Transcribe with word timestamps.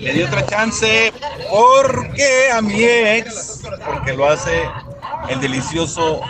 Le 0.00 0.12
di 0.14 0.22
otra 0.22 0.44
chance 0.46 1.12
porque 1.50 2.50
a 2.52 2.62
mi 2.62 2.82
ex, 2.82 3.62
porque 3.86 4.14
lo 4.14 4.28
hace 4.28 4.62
el 5.28 5.40
delicioso 5.40 6.20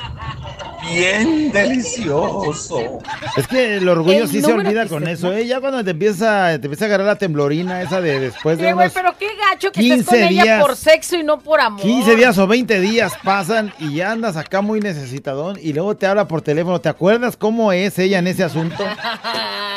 bien 0.90 1.52
delicioso. 1.52 2.98
Es 3.36 3.46
que 3.46 3.76
el 3.76 3.88
orgullo 3.88 4.24
El 4.24 4.28
sí 4.28 4.40
se 4.40 4.52
olvida 4.52 4.86
con 4.86 5.04
se- 5.04 5.12
eso, 5.12 5.32
¿eh? 5.32 5.46
Ya 5.46 5.60
cuando 5.60 5.84
te 5.84 5.90
empieza, 5.92 6.48
te 6.58 6.66
empieza 6.66 6.86
a 6.86 6.88
agarrar 6.88 7.06
la 7.06 7.16
temblorina 7.16 7.80
esa 7.82 8.00
de 8.00 8.18
después 8.18 8.58
de 8.58 8.72
güey, 8.72 8.86
unos 8.86 8.92
pero 8.94 9.14
qué 9.18 9.28
gacho 9.36 9.70
que 9.70 9.80
estés 9.80 10.04
con 10.06 10.16
15 10.16 10.28
ella 10.30 10.42
días. 10.42 10.62
por 10.62 10.76
sexo 10.76 11.16
y 11.16 11.22
no 11.22 11.38
por 11.38 11.60
amor. 11.60 11.80
15 11.82 12.16
días 12.16 12.38
o 12.38 12.46
20 12.48 12.80
días 12.80 13.12
pasan 13.22 13.72
y 13.78 13.94
ya 13.96 14.10
andas 14.10 14.36
acá 14.36 14.62
muy 14.62 14.80
necesitadón 14.80 15.58
y 15.62 15.74
luego 15.74 15.96
te 15.96 16.06
habla 16.06 16.26
por 16.26 16.42
teléfono. 16.42 16.80
¿Te 16.80 16.88
acuerdas 16.88 17.36
cómo 17.36 17.72
es 17.72 17.98
ella 18.00 18.18
en 18.18 18.26
ese 18.26 18.42
asunto? 18.42 18.82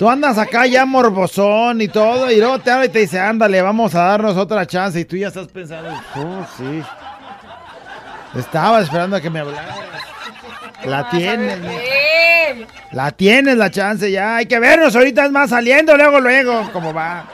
Tú 0.00 0.08
andas 0.08 0.38
acá 0.38 0.64
ya 0.64 0.86
morbosón 0.86 1.82
y 1.82 1.88
todo 1.88 2.30
y 2.30 2.36
luego 2.38 2.58
te 2.58 2.70
habla 2.70 2.86
y 2.86 2.88
te 2.88 3.00
dice, 3.00 3.20
ándale, 3.20 3.60
vamos 3.60 3.94
a 3.94 4.04
darnos 4.04 4.34
otra 4.38 4.66
chance 4.66 4.98
y 4.98 5.04
tú 5.04 5.14
ya 5.14 5.28
estás 5.28 5.46
pensando, 5.48 5.90
oh, 6.16 6.46
sí. 6.56 6.82
Estaba 8.34 8.80
esperando 8.80 9.16
a 9.16 9.20
que 9.20 9.28
me 9.28 9.40
hablaras. 9.40 9.76
La 10.86 11.10
tienes, 11.10 11.58
mi- 11.58 11.66
Eh, 11.68 12.66
la 12.92 13.10
tienes 13.10 13.58
la 13.58 13.70
chance 13.70 14.10
ya. 14.10 14.36
Hay 14.36 14.46
que 14.46 14.58
vernos 14.58 14.96
ahorita, 14.96 15.26
es 15.26 15.32
más, 15.32 15.50
saliendo 15.50 15.94
luego, 15.94 16.18
luego. 16.18 16.70
¿Cómo 16.72 16.94
va? 16.94 17.26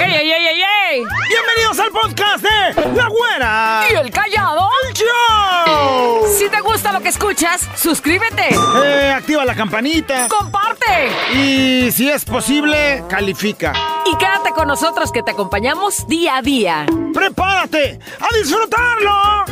¡Ey, 0.00 0.12
ey, 0.12 0.32
ey, 0.32 0.32
ey, 0.32 0.46
ey! 0.48 0.53
Bienvenidos 0.90 1.78
al 1.78 1.90
podcast 1.92 2.44
de 2.44 2.92
La 2.94 3.08
Güera. 3.08 3.84
¿Y 3.90 3.94
el 3.94 4.10
callado? 4.10 4.68
Show. 4.92 6.26
Si 6.36 6.46
te 6.50 6.60
gusta 6.60 6.92
lo 6.92 7.00
que 7.00 7.08
escuchas, 7.08 7.66
suscríbete, 7.74 8.50
Eh, 8.84 9.10
activa 9.16 9.46
la 9.46 9.54
campanita. 9.54 10.28
comparte 10.28 11.08
Y 11.34 11.90
si 11.90 12.10
es 12.10 12.26
posible, 12.26 13.02
califica. 13.08 13.72
y 14.04 14.14
quédate 14.18 14.50
con 14.50 14.68
nosotros 14.68 15.10
que 15.10 15.22
te 15.22 15.30
acompañamos 15.30 16.06
día 16.06 16.36
a 16.36 16.42
día. 16.42 16.84
¡Prepárate 17.14 17.98
a 18.20 18.36
disfrutarlo! 18.36 19.44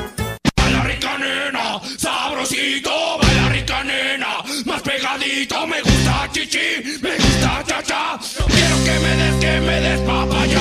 Baila 0.57 0.83
rica 0.83 1.17
nena, 1.17 1.81
sabrosito, 1.97 2.91
baila 3.23 3.49
rica 3.49 3.83
nena, 3.85 4.29
más 4.67 4.83
pegadito, 4.83 5.67
me 5.67 5.81
gusta 5.81 6.29
chichi, 6.31 6.99
me 7.01 7.17
gusta 7.17 7.63
cha-cha, 7.67 8.19
quiero 8.49 8.77
que 8.85 8.99
me 9.01 9.17
des, 9.17 9.35
que 9.41 9.61
me 9.61 9.81
des 9.81 10.01
papaya. 10.03 10.61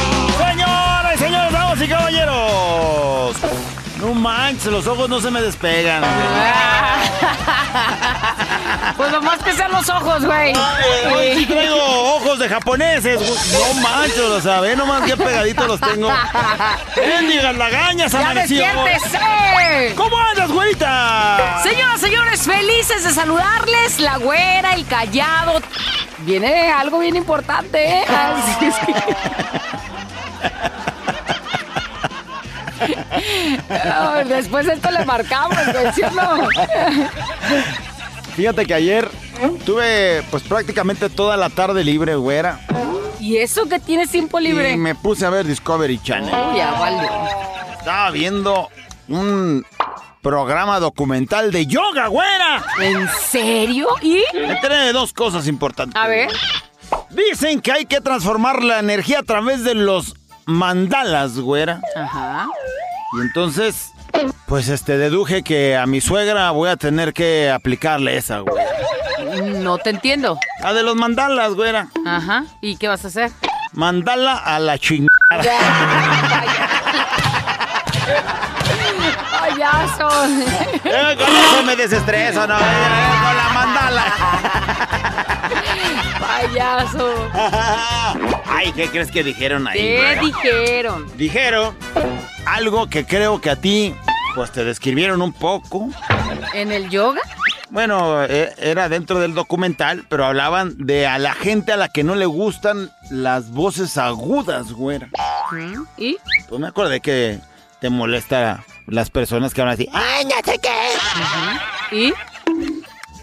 Señoras 0.52 1.16
y 1.16 1.18
señores, 1.18 1.52
damas 1.54 1.82
y 1.82 1.88
caballeros. 1.88 3.36
No 4.00 4.14
manches, 4.14 4.66
los 4.72 4.86
ojos 4.88 5.08
no 5.10 5.20
se 5.22 5.32
me 5.32 5.42
despegan. 5.42 6.04
Pues 8.98 9.12
nomás 9.12 9.40
que 9.42 9.54
sean 9.54 9.72
los 9.72 9.90
ojos, 9.90 10.26
güey. 10.26 10.54
Hoy 11.12 11.36
sí 11.38 11.46
traigo 11.46 11.76
ojos 12.16 12.38
de 12.40 12.48
japoneses. 12.50 13.20
No 13.52 13.82
manches, 13.82 14.18
lo 14.18 14.42
sabe, 14.42 14.76
nomás 14.76 15.04
que 15.04 15.16
pegaditos 15.18 15.66
los 15.68 15.80
tengo. 15.80 16.12
Bendigas 16.96 17.56
lagañas, 17.56 18.12
¡Ya 18.12 18.20
amaneció. 18.20 18.62
despiértese! 18.64 19.96
¿Cómo 19.96 20.18
andas, 20.20 20.52
güerita? 20.52 21.62
Señoras, 21.64 22.00
señores, 22.02 22.42
felices 22.44 23.04
de 23.04 23.12
saludarles. 23.12 24.00
La 24.00 24.18
güera, 24.18 24.74
el 24.74 24.86
callado. 24.86 25.62
Viene 26.20 26.72
algo 26.72 27.00
bien 27.00 27.16
importante, 27.16 27.84
¿eh? 28.02 28.06
Así 28.10 28.66
es 28.66 28.76
que- 28.86 29.91
Después 34.28 34.66
de 34.66 34.74
esto 34.74 34.92
le 34.92 35.06
marcamos, 35.06 35.58
güey, 35.72 35.94
¿sí 35.94 36.02
o 36.04 36.12
no? 36.12 36.48
Fíjate 38.36 38.66
que 38.66 38.74
ayer 38.74 39.10
tuve 39.66 40.24
pues 40.32 40.44
prácticamente 40.44 41.10
toda 41.10 41.38
la 41.38 41.50
tarde 41.50 41.84
libre, 41.84 42.16
güera. 42.16 42.60
¿Y 43.20 43.38
eso 43.38 43.68
que 43.68 43.80
tienes 43.80 44.10
tiempo 44.10 44.40
libre? 44.40 44.72
Y 44.72 44.78
me 44.78 44.96
puse 44.96 45.26
a 45.26 45.30
ver 45.30 45.46
Discovery 45.46 46.02
Channel. 46.02 46.34
Uy, 46.34 46.58
ya 46.58 46.72
valió. 46.72 47.10
Estaba 47.78 48.10
viendo 48.12 48.70
un 49.08 49.66
programa 50.22 50.80
documental 50.80 51.52
de 51.52 51.68
yoga, 51.68 52.08
güera. 52.08 52.64
¿En 52.80 53.08
serio? 53.10 53.90
¿Y? 54.02 54.24
Me 54.34 54.54
enteré 54.54 54.78
de 54.78 54.94
dos 54.94 55.14
cosas 55.14 55.48
importantes. 55.48 56.02
A 56.02 56.08
ver. 56.08 56.30
Dicen 57.10 57.62
que 57.62 57.72
hay 57.72 57.86
que 57.86 58.02
transformar 58.02 58.64
la 58.64 58.80
energía 58.80 59.20
a 59.20 59.24
través 59.24 59.64
de 59.64 59.76
los 59.76 60.16
mandalas, 60.46 61.40
güera. 61.40 61.82
Ajá. 61.96 62.48
Y 63.14 63.22
entonces, 63.22 63.94
pues 64.46 64.70
este, 64.70 64.98
deduje 64.98 65.44
que 65.44 65.76
a 65.76 65.86
mi 65.86 66.02
suegra 66.02 66.52
voy 66.52 66.70
a 66.70 66.78
tener 66.78 67.14
que 67.14 67.50
aplicarle 67.52 68.18
esa, 68.18 68.40
güera. 68.40 68.66
No 69.60 69.78
te 69.78 69.90
entiendo. 69.92 70.38
La 70.62 70.74
de 70.74 70.84
los 70.84 70.96
mandalas, 70.96 71.54
güera. 71.54 71.88
Ajá. 72.06 72.46
¿Y 72.62 72.78
qué 72.78 72.88
vas 72.88 73.04
a 73.06 73.10
hacer? 73.10 73.32
Mandala 73.74 74.36
a 74.38 74.60
la 74.60 74.78
chingada. 74.78 75.10
Payaso. 79.40 80.10
Eh, 80.84 81.16
con 81.18 81.28
eso 81.36 81.64
me 81.66 81.76
desestreso, 81.76 82.48
¿no? 82.48 82.58
Eh, 82.58 82.62
Con 83.24 83.38
la 83.38 83.50
mandala. 83.54 84.06
Payaso. 86.22 87.14
Ay, 88.46 88.72
¿qué 88.74 88.88
crees 88.90 89.12
que 89.12 89.24
dijeron 89.24 89.68
ahí? 89.68 89.80
¿Qué 89.80 90.20
dijeron? 90.22 91.12
Dijeron 91.18 91.76
algo 92.46 92.88
que 92.88 93.06
creo 93.06 93.42
que 93.42 93.50
a 93.50 93.56
ti, 93.56 93.96
pues 94.36 94.52
te 94.52 94.64
describieron 94.64 95.22
un 95.22 95.34
poco. 95.34 95.90
¿En 96.54 96.72
el 96.72 96.90
yoga? 96.90 97.22
Bueno, 97.72 98.24
eh, 98.26 98.54
era 98.58 98.90
dentro 98.90 99.20
del 99.20 99.34
documental, 99.34 100.06
pero 100.10 100.26
hablaban 100.26 100.76
de 100.78 101.08
a 101.08 101.18
la 101.18 101.34
gente 101.34 101.72
a 101.72 101.78
la 101.78 101.88
que 101.88 102.04
no 102.04 102.16
le 102.16 102.26
gustan 102.26 102.92
las 103.10 103.50
voces 103.50 103.98
agudas, 103.98 104.74
güera. 104.74 105.10
¿Y? 105.98 106.18
Pues 106.50 106.62
me 106.62 106.68
acordé 106.68 107.00
que 107.00 107.40
te 107.80 107.90
molesta 107.90 108.64
las 108.88 109.10
personas 109.10 109.54
que 109.54 109.62
hablan 109.62 109.76
así. 109.76 109.90
¡Ay, 109.94 110.26
no 110.26 110.36
sé 110.44 110.60
qué! 110.60 111.96
¿Y? 111.96 112.14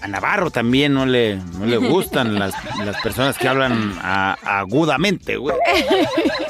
A 0.00 0.09
Navarro 0.09 0.50
también 0.50 0.94
no 0.94 1.06
le, 1.06 1.36
no 1.36 1.66
le 1.66 1.76
gustan 1.76 2.38
las, 2.38 2.54
las 2.84 3.00
personas 3.03 3.36
que 3.36 3.48
hablan 3.48 3.98
a- 4.03 4.36
agudamente, 4.44 5.36
güey. 5.36 5.56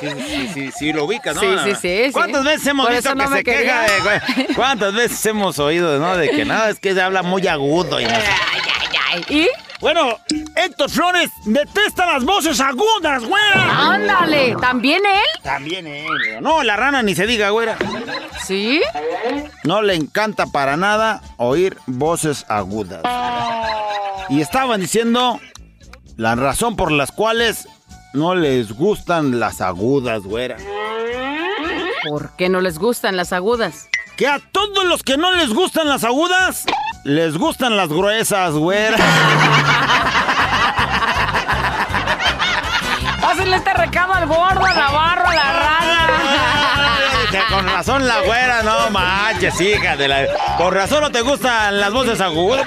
Sí, 0.00 0.06
sí, 0.28 0.48
sí, 0.54 0.70
sí, 0.78 0.92
lo 0.92 1.04
ubicas, 1.04 1.34
¿no? 1.34 1.40
Sí, 1.40 1.48
sí, 1.64 1.74
sí. 2.06 2.12
¿Cuántas 2.12 2.44
veces 2.44 2.66
hemos 2.66 2.86
Por 2.86 2.94
visto 2.94 3.10
que 3.10 3.14
no 3.16 3.34
se 3.34 3.44
queja 3.44 3.82
de, 3.82 4.00
güey? 4.00 4.46
¿Cuántas 4.54 4.94
veces 4.94 5.26
hemos 5.26 5.58
oído, 5.58 5.98
no? 5.98 6.16
De 6.16 6.28
que 6.30 6.44
no, 6.44 6.64
es 6.66 6.78
que 6.78 6.92
se 6.94 7.00
habla 7.00 7.22
muy 7.22 7.46
agudo 7.46 8.00
y 8.00 8.04
no 8.04 8.10
sé. 8.10 9.34
¿Y? 9.34 9.48
Bueno, 9.80 10.18
Héctor 10.56 10.90
Flores 10.90 11.30
detesta 11.44 12.04
las 12.06 12.24
voces 12.24 12.60
agudas, 12.60 13.22
güera. 13.22 13.92
Ándale, 13.92 14.56
¿también 14.60 15.02
él? 15.06 15.42
También 15.42 15.86
él. 15.86 16.06
No, 16.40 16.64
la 16.64 16.76
rana 16.76 17.02
ni 17.02 17.14
se 17.14 17.26
diga, 17.26 17.50
güera. 17.50 17.76
¿Sí? 18.44 18.80
No 19.62 19.82
le 19.82 19.94
encanta 19.94 20.46
para 20.46 20.76
nada 20.76 21.22
oír 21.36 21.76
voces 21.86 22.44
agudas. 22.48 23.02
Y 24.28 24.40
estaban 24.40 24.80
diciendo 24.80 25.38
la 26.16 26.34
razón 26.34 26.74
por 26.74 26.90
las 26.90 27.12
cuales 27.12 27.68
no 28.14 28.34
les 28.34 28.72
gustan 28.72 29.38
las 29.38 29.60
agudas, 29.60 30.22
güera. 30.22 30.56
¿Por 32.08 32.34
qué 32.36 32.48
no 32.48 32.60
les 32.60 32.78
gustan 32.78 33.16
las 33.16 33.32
agudas? 33.32 33.88
Que 34.16 34.26
a 34.26 34.40
todos 34.40 34.84
los 34.84 35.04
que 35.04 35.16
no 35.16 35.32
les 35.32 35.50
gustan 35.50 35.88
las 35.88 36.02
agudas, 36.02 36.64
les 37.04 37.36
gustan 37.38 37.76
las 37.76 37.88
gruesas, 37.88 38.52
güera. 38.52 38.96
Pásenle 43.20 43.56
este 43.56 43.74
recado 43.74 44.14
al 44.14 44.26
gordo, 44.26 44.64
a 44.64 44.72
Navarro, 44.74 45.28
a 45.28 45.34
la 45.34 45.52
rana. 45.52 46.08
Que 47.30 47.40
con 47.52 47.66
razón 47.68 48.06
la 48.08 48.20
güera, 48.22 48.62
no 48.62 48.90
manches, 48.90 49.60
hija 49.60 49.96
de 49.96 50.08
la... 50.08 50.26
Con 50.56 50.72
razón 50.72 51.02
no 51.02 51.10
te 51.10 51.20
gustan 51.20 51.78
las 51.78 51.92
voces 51.92 52.20
agudas. 52.20 52.64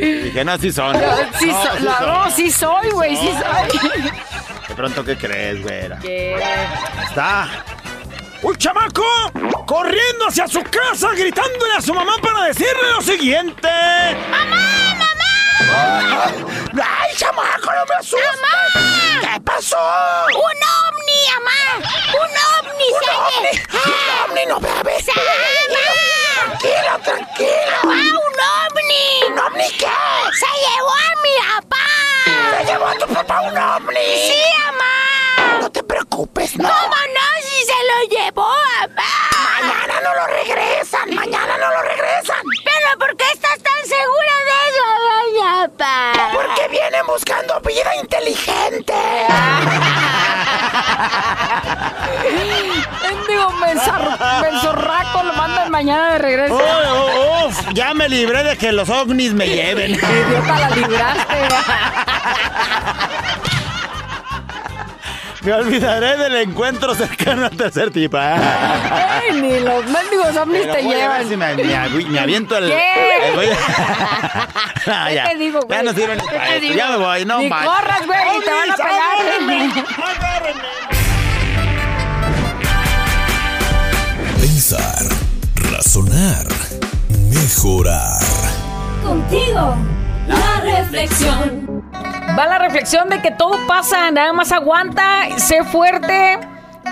Dije, 0.00 0.44
no, 0.44 0.56
sí 0.58 0.70
son. 0.72 0.96
Sí, 1.38 1.46
No, 1.46 1.62
so- 1.62 1.76
sí 1.78 1.82
la- 1.84 1.98
son. 1.98 2.06
no, 2.06 2.30
sí 2.30 2.50
soy, 2.50 2.90
güey, 2.90 3.16
sí 3.16 3.28
soy. 3.32 4.10
De 4.68 4.74
pronto, 4.74 5.04
¿qué 5.04 5.16
crees, 5.16 5.60
güera? 5.62 5.98
¿Qué? 6.00 6.36
Está. 7.04 7.48
Un 8.42 8.56
chamaco 8.56 9.04
corriendo 9.66 10.26
hacia 10.26 10.48
su 10.48 10.60
casa 10.64 11.10
gritándole 11.12 11.74
a 11.78 11.80
su 11.80 11.94
mamá 11.94 12.16
para 12.20 12.46
decirle 12.46 12.90
lo 12.96 13.00
siguiente. 13.00 13.68
¡Mamá, 14.30 14.96
mamá! 14.98 16.24
¡Ay, 16.82 17.14
chamaco, 17.16 17.70
no 17.72 17.86
me 17.88 17.94
asustes! 17.94 18.20
¿Qué 19.20 19.40
pasó? 19.42 19.78
¡Un 20.26 20.34
ovni, 20.34 21.20
mamá! 21.34 21.86
¡Un 22.14 22.32
ovni, 22.66 22.88
se 22.98 23.10
¡Un 23.88 24.30
ovni, 24.30 24.46
no 24.46 24.58
bebes! 24.58 25.04
Tranquila, 26.34 26.98
tranquila. 27.04 27.78
¡Ah, 27.84 27.86
un 27.86 28.36
ovni! 28.74 29.04
¿Un 29.28 29.38
ovni 29.38 29.70
qué? 29.78 29.86
¡Se 30.32 30.50
llevó 30.58 30.90
a 30.90 31.14
mi 31.22 31.34
papá! 31.46 31.86
¿Se 32.58 32.64
llevó 32.64 32.86
a 32.86 32.94
tu 32.94 33.06
papá 33.06 33.40
un 33.42 33.56
ovni? 33.56 34.00
¡Sí, 34.00 34.42
mamá! 34.64 35.11
No 35.72 35.80
te 35.80 35.84
preocupes, 35.84 36.58
no. 36.58 36.68
¿Cómo 36.68 36.94
no? 36.94 37.40
¡Si 37.40 37.64
se 37.64 37.72
lo 37.72 38.04
llevó, 38.10 38.44
mamá! 38.44 39.08
Mañana 39.58 39.94
no 40.04 40.12
lo 40.14 40.26
regresan, 40.26 41.14
mañana 41.14 41.56
no 41.56 41.70
lo 41.70 41.80
regresan. 41.80 42.42
¿Pero 42.62 42.98
por 42.98 43.16
qué 43.16 43.24
estás 43.32 43.58
tan 43.62 43.86
segura 43.86 44.34
de 44.44 44.50
eso, 44.68 44.84
doña 45.08 45.70
Pa? 45.78 46.12
Porque 46.34 46.68
vienen 46.68 47.06
buscando 47.06 47.58
vida 47.62 47.96
inteligente. 47.96 48.92
Digo, 53.28 53.50
mensorraco 54.42 55.22
lo 55.22 55.32
mandan 55.32 55.70
mañana 55.70 56.12
de 56.12 56.18
regreso. 56.18 56.54
Oh, 56.54 56.60
oh, 56.60 57.46
uf, 57.46 57.58
ya 57.72 57.94
me 57.94 58.10
libré 58.10 58.42
de 58.44 58.58
que 58.58 58.72
los 58.72 58.90
ovnis 58.90 59.32
me 59.32 59.48
lleven. 59.48 59.92
Idiota, 59.92 60.58
la 60.58 60.68
libraste. 60.70 61.48
Me 65.44 65.52
olvidaré 65.52 66.16
del 66.18 66.36
encuentro 66.36 66.94
cercano 66.94 67.44
al 67.46 67.50
tercer 67.56 67.90
tipo. 67.90 68.16
Ey, 68.16 69.40
ni 69.40 69.58
los 69.60 69.84
mendigos 69.86 70.36
ovnis 70.36 70.70
te 70.70 70.82
llevan. 70.82 71.28
si 71.28 71.36
me, 71.36 71.54
me- 71.56 71.64
me 71.64 72.18
aviento 72.20 72.56
el. 72.58 72.68
¿Qué? 72.68 73.28
el- 73.28 73.34
voy 73.34 73.46
a- 73.46 73.56
Ah, 74.86 75.06
¿Qué 75.08 75.14
ya. 75.14 75.28
te 75.30 75.36
digo, 75.36 75.60
güey? 75.62 75.78
Ya 75.78 75.82
no 75.84 75.92
sirve 75.92 76.14
ni 76.16 76.20
¿Qué 76.22 76.26
para 76.36 76.46
te 76.48 76.54
esto. 76.56 76.60
digo? 76.62 76.74
Ya 76.76 76.90
me 76.90 76.96
voy, 76.96 77.24
no 77.24 77.42
más. 77.44 77.64
corras, 77.66 78.06
güey, 78.06 78.20
y 78.38 78.40
te 78.44 78.50
van 78.52 78.70
a 78.70 78.76
pegar. 78.76 79.84
Pensar, 84.40 85.04
razonar, 85.72 86.46
mejorar. 87.30 88.18
Contigo, 89.02 89.76
la 90.28 90.60
reflexión. 90.60 91.61
Va 92.38 92.46
la 92.46 92.58
reflexión 92.58 93.10
de 93.10 93.20
que 93.20 93.30
todo 93.30 93.58
pasa, 93.66 94.10
nada 94.10 94.32
más 94.32 94.52
aguanta, 94.52 95.04
sé 95.36 95.64
fuerte 95.64 96.38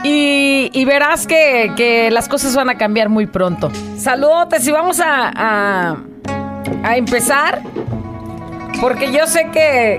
y, 0.05 0.71
y 0.75 0.85
verás 0.85 1.27
que, 1.27 1.73
que 1.77 2.11
las 2.11 2.29
cosas 2.29 2.55
van 2.55 2.69
a 2.69 2.77
cambiar 2.77 3.09
muy 3.09 3.27
pronto. 3.27 3.71
Saludotes 3.97 4.67
y 4.69 4.71
vamos 4.71 5.01
a, 5.01 5.33
a, 5.35 5.97
a 6.83 6.97
empezar 6.97 7.63
porque 8.83 9.13
yo 9.13 9.27
sé 9.27 9.49
que, 9.51 9.97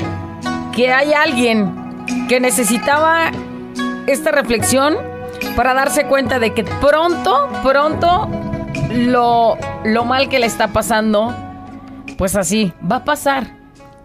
que 0.76 0.94
hay 0.94 1.14
alguien 1.14 2.06
que 2.30 2.40
necesitaba 2.40 3.32
esta 4.06 4.32
reflexión 4.32 4.96
para 5.56 5.74
darse 5.74 6.06
cuenta 6.06 6.38
de 6.38 6.54
que 6.54 6.64
pronto, 6.64 7.50
pronto 7.64 8.30
lo, 8.92 9.58
lo 9.86 10.06
mal 10.06 10.30
que 10.30 10.38
le 10.38 10.46
está 10.46 10.68
pasando, 10.68 11.34
pues 12.18 12.36
así, 12.36 12.74
va 12.90 12.98
a 12.98 13.04
pasar 13.04 13.61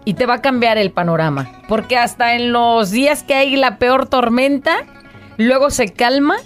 y 0.07 0.13
te 0.13 0.25
va 0.25 0.35
a 0.35 0.41
cambiar 0.41 0.77
el 0.77 0.91
panorama. 0.91 1.51
Porque 1.67 1.97
hasta 1.97 2.35
en 2.35 2.53
los 2.53 2.91
días 2.91 3.23
que 3.23 3.33
hay 3.33 3.57
la 3.57 3.77
peor 3.77 4.07
tormenta, 4.07 4.85
luego 5.35 5.69
se 5.69 5.89
calma 5.89 6.37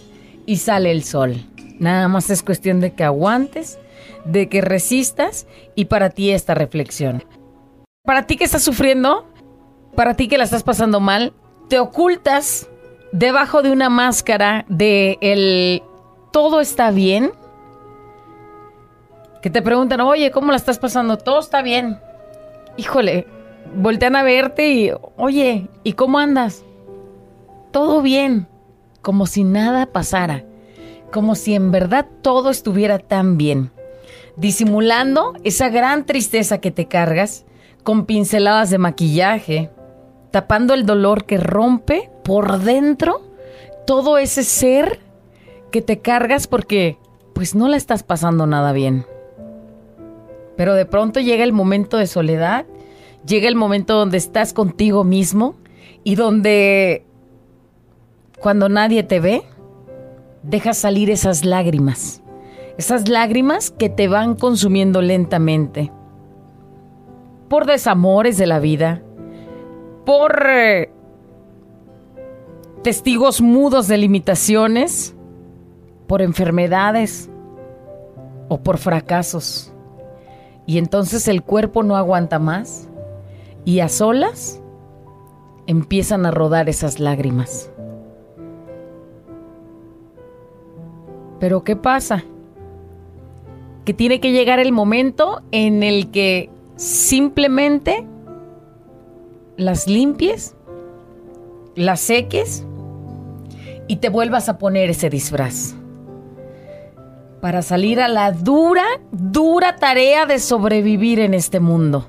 y 0.48 0.58
sale 0.58 0.90
el 0.90 1.04
sol. 1.04 1.46
Nada 1.78 2.08
más 2.08 2.32
es 2.32 2.42
cuestión 2.42 2.80
de 2.80 2.94
que 2.96 3.04
aguantes, 3.04 3.78
de 4.26 4.50
que 4.50 4.62
resistas 4.62 5.46
y 5.76 5.86
para 5.86 6.10
ti 6.10 6.32
esta 6.32 6.56
reflexión. 6.56 7.24
Para 8.04 8.26
ti 8.26 8.36
que 8.36 8.46
estás 8.46 8.64
sufriendo, 8.64 9.30
para 9.96 10.16
ti 10.16 10.28
que 10.28 10.40
la 10.40 10.46
estás 10.46 10.64
pasando 10.64 11.00
mal, 11.00 11.32
te 11.70 11.78
ocultas 11.78 12.68
debajo 13.12 13.62
de 13.62 13.72
una 13.72 13.92
máscara 13.92 14.66
de 14.70 15.20
el 15.22 15.84
todo 16.32 16.62
está 16.62 16.90
bien. 16.90 17.32
Que 19.44 19.52
te 19.52 19.62
preguntan, 19.62 20.02
oye, 20.02 20.32
¿cómo 20.32 20.50
la 20.50 20.58
estás 20.58 20.80
pasando? 20.80 21.20
Todo 21.20 21.40
está 21.40 21.62
bien. 21.62 22.00
Híjole, 22.76 23.28
voltean 23.76 24.16
a 24.16 24.24
verte 24.24 24.72
y, 24.72 24.92
oye, 25.18 25.68
¿y 25.84 25.94
cómo 25.94 26.20
andas? 26.20 26.64
Todo 27.72 28.02
bien, 28.02 28.48
como 29.02 29.26
si 29.26 29.44
nada 29.44 29.86
pasara, 29.88 30.44
como 31.12 31.36
si 31.36 31.56
en 31.56 31.72
verdad 31.72 32.06
todo 32.22 32.50
estuviera 32.50 33.00
tan 33.00 33.38
bien, 33.38 33.72
disimulando 34.36 35.34
esa 35.44 35.70
gran 35.70 36.06
tristeza 36.06 36.60
que 36.60 36.72
te 36.72 36.88
cargas 36.88 37.46
con 37.84 38.06
pinceladas 38.06 38.70
de 38.70 38.78
maquillaje, 38.78 39.70
tapando 40.32 40.74
el 40.74 40.86
dolor 40.86 41.26
que 41.26 41.38
rompe 41.38 42.10
por 42.24 42.60
dentro 42.60 43.22
todo 43.86 44.18
ese 44.18 44.44
ser 44.44 45.00
que 45.72 45.82
te 45.82 46.00
cargas 46.00 46.48
porque 46.48 46.98
pues 47.34 47.56
no 47.56 47.68
la 47.68 47.78
estás 47.78 48.04
pasando 48.04 48.46
nada 48.46 48.72
bien. 48.72 49.06
Pero 50.56 50.76
de 50.76 50.86
pronto 50.86 51.20
llega 51.20 51.44
el 51.44 51.54
momento 51.54 51.98
de 51.98 52.08
soledad, 52.08 52.66
llega 53.26 53.48
el 53.48 53.56
momento 53.56 53.96
donde 53.96 54.18
estás 54.18 54.54
contigo 54.54 55.04
mismo 55.04 55.56
y 56.04 56.16
donde 56.16 57.06
cuando 58.40 58.70
nadie 58.70 59.04
te 59.04 59.20
ve, 59.20 59.44
dejas 60.44 60.78
salir 60.78 61.10
esas 61.10 61.46
lágrimas. 61.46 62.22
Esas 62.78 63.08
lágrimas 63.08 63.70
que 63.70 63.90
te 63.90 64.08
van 64.08 64.36
consumiendo 64.36 65.02
lentamente. 65.02 65.92
Por 67.48 67.66
desamores 67.66 68.38
de 68.38 68.48
la 68.48 68.60
vida, 68.60 69.04
por 70.06 70.48
eh, 70.50 70.90
testigos 72.82 73.42
mudos 73.42 73.88
de 73.88 73.98
limitaciones, 73.98 75.16
por 76.08 76.22
enfermedades 76.22 77.30
o 78.48 78.62
por 78.62 78.78
fracasos. 78.78 79.74
Y 80.66 80.78
entonces 80.78 81.28
el 81.28 81.44
cuerpo 81.44 81.84
no 81.84 81.98
aguanta 81.98 82.40
más 82.40 82.88
y 83.66 83.80
a 83.80 83.90
solas 83.90 84.62
empiezan 85.68 86.26
a 86.26 86.32
rodar 86.32 86.70
esas 86.70 87.00
lágrimas. 87.00 87.70
Pero 91.40 91.64
¿qué 91.64 91.76
pasa? 91.76 92.24
Que 93.86 93.94
tiene 93.94 94.20
que 94.20 94.32
llegar 94.32 94.60
el 94.60 94.72
momento 94.72 95.42
en 95.52 95.84
el 95.84 96.12
que 96.12 96.50
simplemente 96.76 98.06
las 99.58 99.88
limpies, 99.88 100.56
las 101.76 102.00
seques 102.00 102.66
y 103.88 103.98
te 103.98 104.10
vuelvas 104.10 104.50
a 104.50 104.58
poner 104.58 104.90
ese 104.90 105.10
disfraz 105.10 105.76
para 107.42 107.64
salir 107.64 108.00
a 108.00 108.08
la 108.08 108.32
dura, 108.32 108.86
dura 109.12 109.76
tarea 109.76 110.28
de 110.28 110.40
sobrevivir 110.40 111.20
en 111.20 111.34
este 111.34 111.60
mundo. 111.60 112.06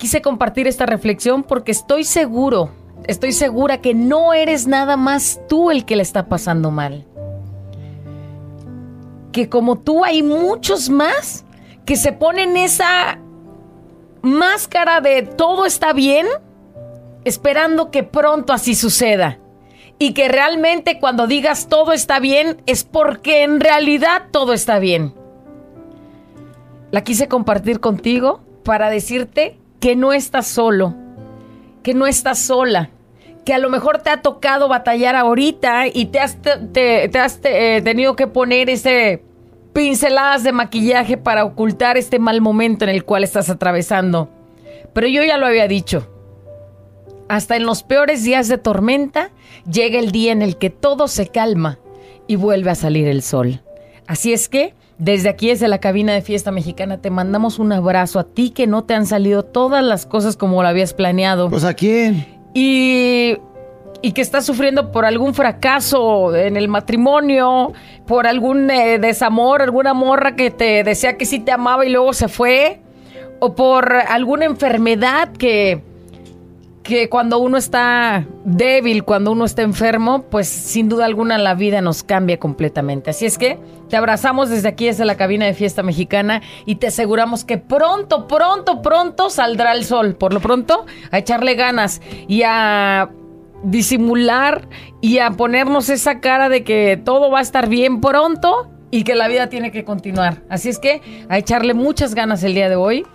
Quise 0.00 0.22
compartir 0.22 0.66
esta 0.66 0.86
reflexión 0.86 1.42
porque 1.42 1.72
estoy 1.72 2.04
seguro, 2.04 2.70
estoy 3.06 3.32
segura 3.32 3.82
que 3.82 3.92
no 3.92 4.32
eres 4.32 4.66
nada 4.66 4.96
más 4.96 5.42
tú 5.46 5.70
el 5.70 5.84
que 5.84 5.94
le 5.94 6.02
está 6.02 6.26
pasando 6.26 6.70
mal. 6.70 7.04
Que 9.30 9.50
como 9.50 9.78
tú 9.78 10.02
hay 10.02 10.22
muchos 10.22 10.88
más 10.88 11.44
que 11.84 11.96
se 11.96 12.12
ponen 12.12 12.56
esa 12.56 13.18
máscara 14.22 15.02
de 15.02 15.20
todo 15.20 15.66
está 15.66 15.92
bien, 15.92 16.26
esperando 17.26 17.90
que 17.90 18.02
pronto 18.02 18.54
así 18.54 18.74
suceda 18.74 19.38
y 19.98 20.14
que 20.14 20.28
realmente 20.28 20.98
cuando 20.98 21.26
digas 21.26 21.68
todo 21.68 21.92
está 21.92 22.20
bien 22.20 22.62
es 22.64 22.84
porque 22.84 23.42
en 23.42 23.60
realidad 23.60 24.28
todo 24.30 24.54
está 24.54 24.78
bien. 24.78 25.12
La 26.90 27.04
quise 27.04 27.28
compartir 27.28 27.80
contigo 27.80 28.40
para 28.64 28.88
decirte 28.88 29.60
que 29.80 29.96
no 29.96 30.12
estás 30.12 30.46
solo, 30.46 30.94
que 31.82 31.94
no 31.94 32.06
estás 32.06 32.38
sola, 32.38 32.90
que 33.44 33.54
a 33.54 33.58
lo 33.58 33.70
mejor 33.70 33.98
te 33.98 34.10
ha 34.10 34.20
tocado 34.22 34.68
batallar 34.68 35.16
ahorita 35.16 35.86
y 35.88 36.06
te 36.06 36.20
has, 36.20 36.36
te- 36.72 37.10
has, 37.18 37.40
eh, 37.44 37.80
tenido 37.82 38.14
que 38.16 38.26
poner 38.26 38.68
ese 38.70 39.22
pinceladas 39.72 40.42
de 40.42 40.52
maquillaje 40.52 41.16
para 41.16 41.44
ocultar 41.44 41.96
este 41.96 42.18
mal 42.18 42.40
momento 42.40 42.84
en 42.84 42.90
el 42.90 43.04
cual 43.04 43.24
estás 43.24 43.48
atravesando. 43.48 44.28
Pero 44.92 45.06
yo 45.06 45.22
ya 45.22 45.38
lo 45.38 45.46
había 45.46 45.68
dicho. 45.68 46.06
Hasta 47.28 47.56
en 47.56 47.64
los 47.64 47.82
peores 47.84 48.24
días 48.24 48.48
de 48.48 48.58
tormenta 48.58 49.30
llega 49.70 49.98
el 50.00 50.10
día 50.10 50.32
en 50.32 50.42
el 50.42 50.56
que 50.56 50.68
todo 50.70 51.06
se 51.06 51.28
calma 51.28 51.78
y 52.26 52.34
vuelve 52.36 52.70
a 52.70 52.74
salir 52.74 53.06
el 53.06 53.22
sol. 53.22 53.62
Así 54.08 54.32
es 54.32 54.48
que, 54.48 54.74
desde 55.00 55.30
aquí, 55.30 55.48
desde 55.48 55.66
la 55.66 55.78
cabina 55.78 56.12
de 56.12 56.20
fiesta 56.20 56.50
mexicana, 56.50 56.98
te 56.98 57.08
mandamos 57.10 57.58
un 57.58 57.72
abrazo 57.72 58.18
a 58.18 58.24
ti 58.24 58.50
que 58.50 58.66
no 58.66 58.84
te 58.84 58.92
han 58.94 59.06
salido 59.06 59.42
todas 59.42 59.82
las 59.82 60.04
cosas 60.04 60.36
como 60.36 60.62
lo 60.62 60.68
habías 60.68 60.92
planeado 60.92 61.48
Pues 61.48 61.64
a 61.64 61.72
quién? 61.72 62.26
y, 62.52 63.38
y 64.02 64.12
que 64.12 64.20
estás 64.20 64.44
sufriendo 64.44 64.92
por 64.92 65.06
algún 65.06 65.32
fracaso 65.34 66.36
en 66.36 66.56
el 66.58 66.68
matrimonio, 66.68 67.72
por 68.06 68.26
algún 68.26 68.70
eh, 68.70 68.98
desamor, 68.98 69.62
alguna 69.62 69.94
morra 69.94 70.36
que 70.36 70.50
te 70.50 70.84
decía 70.84 71.16
que 71.16 71.24
sí 71.24 71.40
te 71.40 71.50
amaba 71.50 71.86
y 71.86 71.90
luego 71.90 72.12
se 72.12 72.28
fue, 72.28 72.80
o 73.38 73.54
por 73.54 73.94
alguna 73.94 74.44
enfermedad 74.44 75.32
que, 75.32 75.82
que 76.90 77.08
cuando 77.08 77.38
uno 77.38 77.56
está 77.56 78.26
débil, 78.44 79.04
cuando 79.04 79.30
uno 79.30 79.44
está 79.44 79.62
enfermo, 79.62 80.24
pues 80.24 80.48
sin 80.48 80.88
duda 80.88 81.04
alguna 81.04 81.38
la 81.38 81.54
vida 81.54 81.80
nos 81.80 82.02
cambia 82.02 82.40
completamente. 82.40 83.10
Así 83.10 83.26
es 83.26 83.38
que 83.38 83.60
te 83.88 83.96
abrazamos 83.96 84.50
desde 84.50 84.66
aquí, 84.66 84.86
desde 84.86 85.04
la 85.04 85.16
cabina 85.16 85.46
de 85.46 85.54
fiesta 85.54 85.84
mexicana 85.84 86.42
y 86.66 86.74
te 86.74 86.88
aseguramos 86.88 87.44
que 87.44 87.58
pronto, 87.58 88.26
pronto, 88.26 88.82
pronto 88.82 89.30
saldrá 89.30 89.72
el 89.72 89.84
sol. 89.84 90.16
Por 90.16 90.34
lo 90.34 90.40
pronto, 90.40 90.84
a 91.12 91.18
echarle 91.18 91.54
ganas 91.54 92.02
y 92.26 92.42
a 92.42 93.08
disimular 93.62 94.68
y 95.00 95.18
a 95.18 95.30
ponernos 95.30 95.90
esa 95.90 96.18
cara 96.18 96.48
de 96.48 96.64
que 96.64 97.00
todo 97.04 97.30
va 97.30 97.38
a 97.38 97.42
estar 97.42 97.68
bien 97.68 98.00
pronto 98.00 98.68
y 98.90 99.04
que 99.04 99.14
la 99.14 99.28
vida 99.28 99.46
tiene 99.46 99.70
que 99.70 99.84
continuar. 99.84 100.42
Así 100.48 100.68
es 100.68 100.80
que 100.80 101.02
a 101.28 101.38
echarle 101.38 101.72
muchas 101.72 102.16
ganas 102.16 102.42
el 102.42 102.54
día 102.54 102.68
de 102.68 102.74
hoy. 102.74 103.06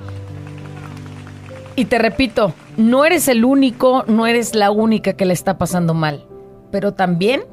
Y 1.75 1.83
te 1.85 1.97
repito, 1.97 2.53
no 2.77 3.05
eres 3.05 3.27
el 3.27 3.45
único, 3.45 4.03
no 4.07 4.27
eres 4.27 4.55
la 4.55 4.71
única 4.71 5.13
que 5.13 5.25
le 5.25 5.33
está 5.33 5.57
pasando 5.57 5.93
mal. 5.93 6.27
Pero 6.71 6.93
también 6.93 7.43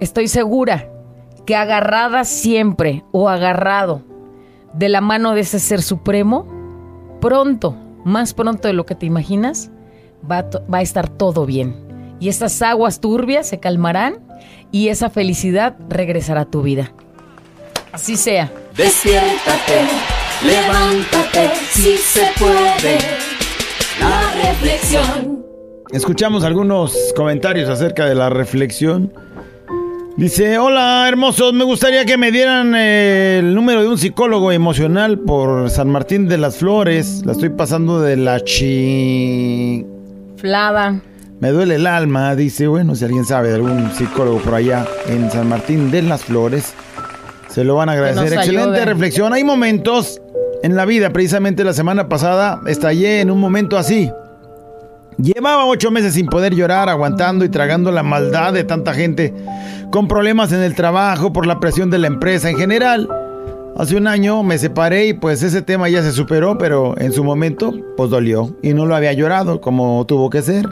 estoy 0.00 0.28
segura 0.28 0.88
que 1.46 1.56
agarrada 1.56 2.24
siempre 2.24 3.04
o 3.12 3.28
agarrado 3.28 4.02
de 4.72 4.88
la 4.88 5.00
mano 5.00 5.34
de 5.34 5.42
ese 5.42 5.60
ser 5.60 5.82
supremo, 5.82 6.46
pronto, 7.20 7.76
más 8.04 8.34
pronto 8.34 8.68
de 8.68 8.74
lo 8.74 8.86
que 8.86 8.94
te 8.94 9.06
imaginas, 9.06 9.70
va 10.30 10.46
a, 10.72 10.82
estar 10.82 11.08
todo 11.08 11.46
bien. 11.46 12.16
Y 12.20 12.28
estas 12.28 12.60
aguas 12.62 13.00
turbias 13.00 13.48
se 13.48 13.60
calmarán 13.60 14.18
y 14.72 14.88
esa 14.88 15.10
felicidad 15.10 15.76
regresará 15.88 16.42
a 16.42 16.50
tu 16.50 16.62
vida. 16.62 16.92
Así 17.92 18.16
sea. 18.16 18.50
Despiértate, 18.76 19.86
levántate, 20.44 21.54
si 21.70 21.96
se 21.96 22.26
puede. 22.38 23.33
Reflexión. 24.64 25.44
Escuchamos 25.90 26.42
algunos 26.42 26.96
comentarios 27.14 27.68
acerca 27.68 28.06
de 28.06 28.14
la 28.14 28.30
reflexión. 28.30 29.12
Dice, 30.16 30.56
hola 30.56 31.06
hermosos, 31.06 31.52
me 31.52 31.64
gustaría 31.64 32.06
que 32.06 32.16
me 32.16 32.32
dieran 32.32 32.72
eh, 32.74 33.40
el 33.40 33.54
número 33.54 33.82
de 33.82 33.88
un 33.88 33.98
psicólogo 33.98 34.52
emocional 34.52 35.18
por 35.18 35.68
San 35.68 35.90
Martín 35.90 36.28
de 36.28 36.38
las 36.38 36.56
Flores. 36.56 37.26
La 37.26 37.32
estoy 37.32 37.50
pasando 37.50 38.00
de 38.00 38.16
la 38.16 38.40
chi... 38.42 39.84
Flada. 40.38 40.98
Me 41.40 41.50
duele 41.50 41.74
el 41.74 41.86
alma, 41.86 42.34
dice, 42.34 42.66
bueno, 42.66 42.94
si 42.94 43.04
alguien 43.04 43.26
sabe 43.26 43.50
de 43.50 43.56
algún 43.56 43.92
psicólogo 43.92 44.38
por 44.38 44.54
allá 44.54 44.86
en 45.08 45.30
San 45.30 45.46
Martín 45.46 45.90
de 45.90 46.00
las 46.00 46.24
Flores, 46.24 46.72
se 47.48 47.64
lo 47.64 47.74
van 47.74 47.90
a 47.90 47.92
agradecer. 47.92 48.32
Excelente 48.32 48.78
ayude. 48.78 48.84
reflexión. 48.86 49.34
Hay 49.34 49.44
momentos 49.44 50.22
en 50.62 50.74
la 50.74 50.86
vida, 50.86 51.10
precisamente 51.10 51.64
la 51.64 51.74
semana 51.74 52.08
pasada, 52.08 52.62
estallé 52.66 53.20
en 53.20 53.30
un 53.30 53.38
momento 53.38 53.76
así. 53.76 54.10
Llevaba 55.18 55.66
ocho 55.66 55.90
meses 55.90 56.14
sin 56.14 56.26
poder 56.26 56.54
llorar, 56.54 56.88
aguantando 56.88 57.44
y 57.44 57.48
tragando 57.48 57.92
la 57.92 58.02
maldad 58.02 58.52
de 58.52 58.64
tanta 58.64 58.94
gente, 58.94 59.32
con 59.90 60.08
problemas 60.08 60.52
en 60.52 60.60
el 60.60 60.74
trabajo, 60.74 61.32
por 61.32 61.46
la 61.46 61.60
presión 61.60 61.90
de 61.90 61.98
la 61.98 62.08
empresa 62.08 62.50
en 62.50 62.56
general. 62.56 63.08
Hace 63.76 63.96
un 63.96 64.06
año 64.06 64.42
me 64.42 64.58
separé 64.58 65.06
y 65.06 65.14
pues 65.14 65.42
ese 65.42 65.62
tema 65.62 65.88
ya 65.88 66.02
se 66.02 66.12
superó, 66.12 66.58
pero 66.58 66.98
en 66.98 67.12
su 67.12 67.24
momento 67.24 67.72
pues 67.96 68.10
dolió 68.10 68.56
y 68.62 68.72
no 68.72 68.86
lo 68.86 68.94
había 68.94 69.12
llorado 69.12 69.60
como 69.60 70.04
tuvo 70.06 70.30
que 70.30 70.42
ser. 70.42 70.68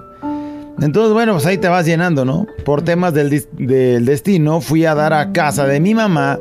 Entonces, 0.80 1.12
bueno, 1.12 1.32
pues 1.32 1.46
ahí 1.46 1.58
te 1.58 1.68
vas 1.68 1.84
llenando, 1.84 2.24
¿no? 2.24 2.46
Por 2.64 2.82
temas 2.82 3.12
del, 3.12 3.44
del 3.52 4.04
destino, 4.04 4.60
fui 4.60 4.84
a 4.86 4.94
dar 4.94 5.12
a 5.12 5.32
casa 5.32 5.66
de 5.66 5.80
mi 5.80 5.94
mamá, 5.94 6.38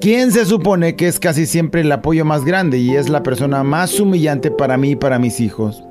quien 0.00 0.30
se 0.30 0.44
supone 0.44 0.94
que 0.94 1.08
es 1.08 1.18
casi 1.18 1.46
siempre 1.46 1.80
el 1.80 1.90
apoyo 1.90 2.24
más 2.24 2.44
grande 2.44 2.78
y 2.78 2.94
es 2.94 3.08
la 3.08 3.22
persona 3.22 3.64
más 3.64 3.98
humillante 3.98 4.50
para 4.50 4.76
mí 4.76 4.90
y 4.90 4.96
para 4.96 5.18
mis 5.18 5.40
hijos. 5.40 5.82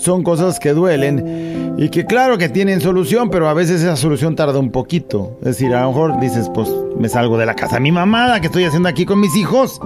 Son 0.00 0.22
cosas 0.22 0.58
que 0.58 0.72
duelen 0.72 1.74
y 1.76 1.90
que 1.90 2.06
claro 2.06 2.38
que 2.38 2.48
tienen 2.48 2.80
solución, 2.80 3.28
pero 3.28 3.50
a 3.50 3.54
veces 3.54 3.82
esa 3.82 3.96
solución 3.96 4.34
tarda 4.34 4.58
un 4.58 4.70
poquito. 4.70 5.36
Es 5.40 5.48
decir, 5.48 5.74
a 5.74 5.82
lo 5.82 5.88
mejor 5.88 6.18
dices, 6.20 6.50
pues 6.54 6.70
me 6.98 7.10
salgo 7.10 7.36
de 7.36 7.44
la 7.44 7.54
casa 7.54 7.74
de 7.74 7.80
mi 7.82 7.92
mamá, 7.92 8.40
que 8.40 8.46
estoy 8.46 8.64
haciendo 8.64 8.88
aquí 8.88 9.04
con 9.04 9.20
mis 9.20 9.36
hijos? 9.36 9.78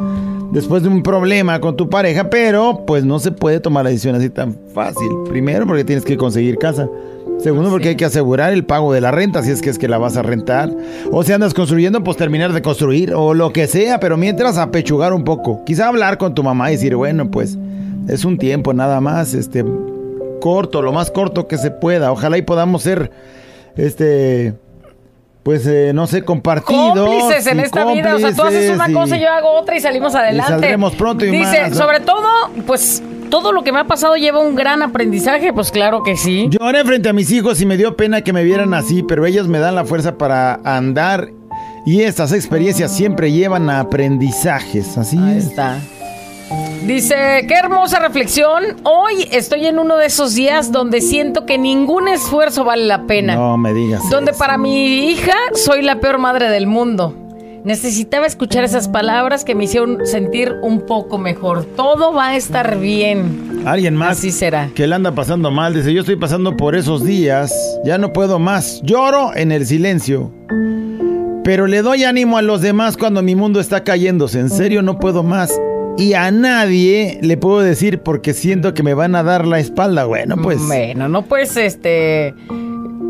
Después 0.52 0.85
de 0.85 0.88
un 0.88 1.02
problema 1.02 1.61
con 1.61 1.76
tu 1.76 1.90
pareja, 1.90 2.30
pero 2.30 2.85
pues 2.87 3.04
no 3.04 3.18
se 3.18 3.33
puede 3.33 3.59
tomar 3.59 3.83
la 3.83 3.90
decisión 3.90 4.14
así 4.14 4.30
tan 4.30 4.56
fácil. 4.73 5.09
Primero 5.28 5.66
porque 5.66 5.83
tienes 5.83 6.04
que 6.04 6.16
conseguir 6.16 6.59
casa. 6.59 6.88
Segundo 7.40 7.68
porque 7.71 7.88
hay 7.88 7.97
que 7.97 8.04
asegurar 8.04 8.52
el 8.52 8.64
pago 8.64 8.92
de 8.92 9.00
la 9.00 9.11
renta 9.11 9.42
si 9.42 9.50
es 9.50 9.62
que 9.62 9.71
es 9.71 9.80
que 9.80 9.88
la 9.88 9.99
vas 9.99 10.16
a 10.16 10.23
rentar. 10.23 10.71
O 11.11 11.25
si 11.25 11.33
andas 11.33 11.54
construyendo, 11.54 12.04
pues 12.04 12.16
terminar 12.16 12.52
de 12.52 12.62
construir 12.62 13.12
o 13.14 13.35
lo 13.35 13.52
que 13.52 13.66
sea, 13.66 13.99
pero 13.99 14.16
mientras 14.16 14.59
apechugar 14.59 15.12
un 15.12 15.25
poco. 15.25 15.64
Quizá 15.64 15.88
hablar 15.88 16.18
con 16.18 16.37
tu 16.37 16.44
mamá 16.44 16.71
y 16.71 16.76
decir, 16.76 16.94
bueno, 16.94 17.33
pues 17.33 17.59
es 18.06 18.25
un 18.25 18.38
tiempo 18.38 18.73
nada 18.73 19.00
más, 19.00 19.35
este 19.35 19.64
corto, 20.44 20.82
lo 20.82 20.92
más 20.92 21.10
corto 21.10 21.48
que 21.48 21.56
se 21.56 21.70
pueda. 21.70 22.12
Ojalá 22.12 22.36
y 22.36 22.42
podamos 22.42 22.82
ser, 22.82 23.10
este, 23.76 24.52
pues 25.42 25.66
eh, 25.66 25.92
no 25.94 26.06
sé, 26.06 26.22
compartidos. 26.22 26.98
cómplices 27.08 27.46
en 27.46 27.60
y 27.60 27.62
esta 27.62 27.84
vida. 27.86 28.14
O 28.16 28.18
sea, 28.18 28.34
tú 28.34 28.42
haces 28.42 28.70
una 28.74 28.90
y- 28.90 28.92
cosa 28.92 29.16
y 29.16 29.20
yo 29.22 29.30
hago 29.30 29.52
otra 29.58 29.74
y 29.74 29.80
salimos 29.80 30.14
adelante. 30.14 30.52
saldremos 30.52 30.94
pronto 30.96 31.24
y 31.24 31.30
Dice, 31.30 31.62
más, 31.62 31.76
sobre 31.78 32.00
todo, 32.00 32.22
pues 32.66 33.02
todo 33.30 33.52
lo 33.52 33.64
que 33.64 33.72
me 33.72 33.78
ha 33.80 33.84
pasado 33.86 34.16
lleva 34.16 34.40
un 34.40 34.54
gran 34.54 34.82
aprendizaje. 34.82 35.54
Pues 35.54 35.70
claro 35.70 36.02
que 36.02 36.16
sí. 36.18 36.48
Lloré 36.50 36.84
frente 36.84 37.08
a 37.08 37.14
mis 37.14 37.32
hijos 37.32 37.58
y 37.62 37.66
me 37.66 37.78
dio 37.78 37.96
pena 37.96 38.20
que 38.20 38.34
me 38.34 38.44
vieran 38.44 38.74
así, 38.74 39.02
pero 39.02 39.24
ellos 39.24 39.48
me 39.48 39.60
dan 39.60 39.74
la 39.74 39.86
fuerza 39.86 40.18
para 40.18 40.60
andar 40.62 41.30
y 41.86 42.02
estas 42.02 42.32
experiencias 42.32 42.92
siempre 42.92 43.32
llevan 43.32 43.70
a 43.70 43.80
aprendizajes, 43.80 44.98
así 44.98 45.16
Ahí 45.18 45.38
es. 45.38 45.46
está. 45.46 45.78
Dice, 46.86 47.46
qué 47.48 47.54
hermosa 47.54 47.98
reflexión. 47.98 48.62
Hoy 48.82 49.26
estoy 49.32 49.66
en 49.66 49.78
uno 49.78 49.96
de 49.96 50.04
esos 50.06 50.34
días 50.34 50.70
donde 50.70 51.00
siento 51.00 51.46
que 51.46 51.56
ningún 51.56 52.08
esfuerzo 52.08 52.62
vale 52.62 52.84
la 52.84 53.06
pena. 53.06 53.36
No 53.36 53.56
me 53.56 53.72
digas. 53.72 54.02
donde 54.10 54.32
eso. 54.32 54.38
para 54.38 54.58
mi 54.58 55.08
hija 55.08 55.32
soy 55.54 55.80
la 55.80 55.98
peor 56.00 56.18
madre 56.18 56.50
del 56.50 56.66
mundo. 56.66 57.14
Necesitaba 57.64 58.26
escuchar 58.26 58.64
esas 58.64 58.88
palabras 58.88 59.44
que 59.44 59.54
me 59.54 59.64
hicieron 59.64 60.04
sentir 60.04 60.52
un 60.62 60.82
poco 60.82 61.16
mejor. 61.16 61.64
Todo 61.64 62.12
va 62.12 62.28
a 62.28 62.36
estar 62.36 62.78
bien. 62.78 63.62
Alguien 63.64 63.96
más 63.96 64.18
Así 64.18 64.30
será. 64.30 64.68
que 64.74 64.86
le 64.86 64.94
anda 64.94 65.12
pasando 65.12 65.50
mal, 65.50 65.72
dice, 65.72 65.94
yo 65.94 66.00
estoy 66.00 66.16
pasando 66.16 66.54
por 66.54 66.74
esos 66.74 67.02
días, 67.02 67.50
ya 67.82 67.96
no 67.96 68.12
puedo 68.12 68.38
más, 68.38 68.82
lloro 68.82 69.34
en 69.34 69.52
el 69.52 69.64
silencio. 69.64 70.30
Pero 71.44 71.66
le 71.66 71.80
doy 71.80 72.04
ánimo 72.04 72.36
a 72.36 72.42
los 72.42 72.60
demás 72.60 72.98
cuando 72.98 73.22
mi 73.22 73.34
mundo 73.34 73.58
está 73.60 73.82
cayéndose, 73.82 74.40
en 74.40 74.50
serio 74.50 74.82
no 74.82 74.98
puedo 74.98 75.22
más. 75.22 75.50
Y 75.96 76.14
a 76.14 76.30
nadie 76.30 77.18
le 77.22 77.36
puedo 77.36 77.60
decir 77.60 78.00
porque 78.00 78.34
siento 78.34 78.74
que 78.74 78.82
me 78.82 78.94
van 78.94 79.14
a 79.14 79.22
dar 79.22 79.46
la 79.46 79.60
espalda. 79.60 80.04
Bueno, 80.06 80.36
pues... 80.42 80.58
Bueno, 80.66 81.08
no 81.08 81.22
puedes 81.22 81.56
este 81.56 82.34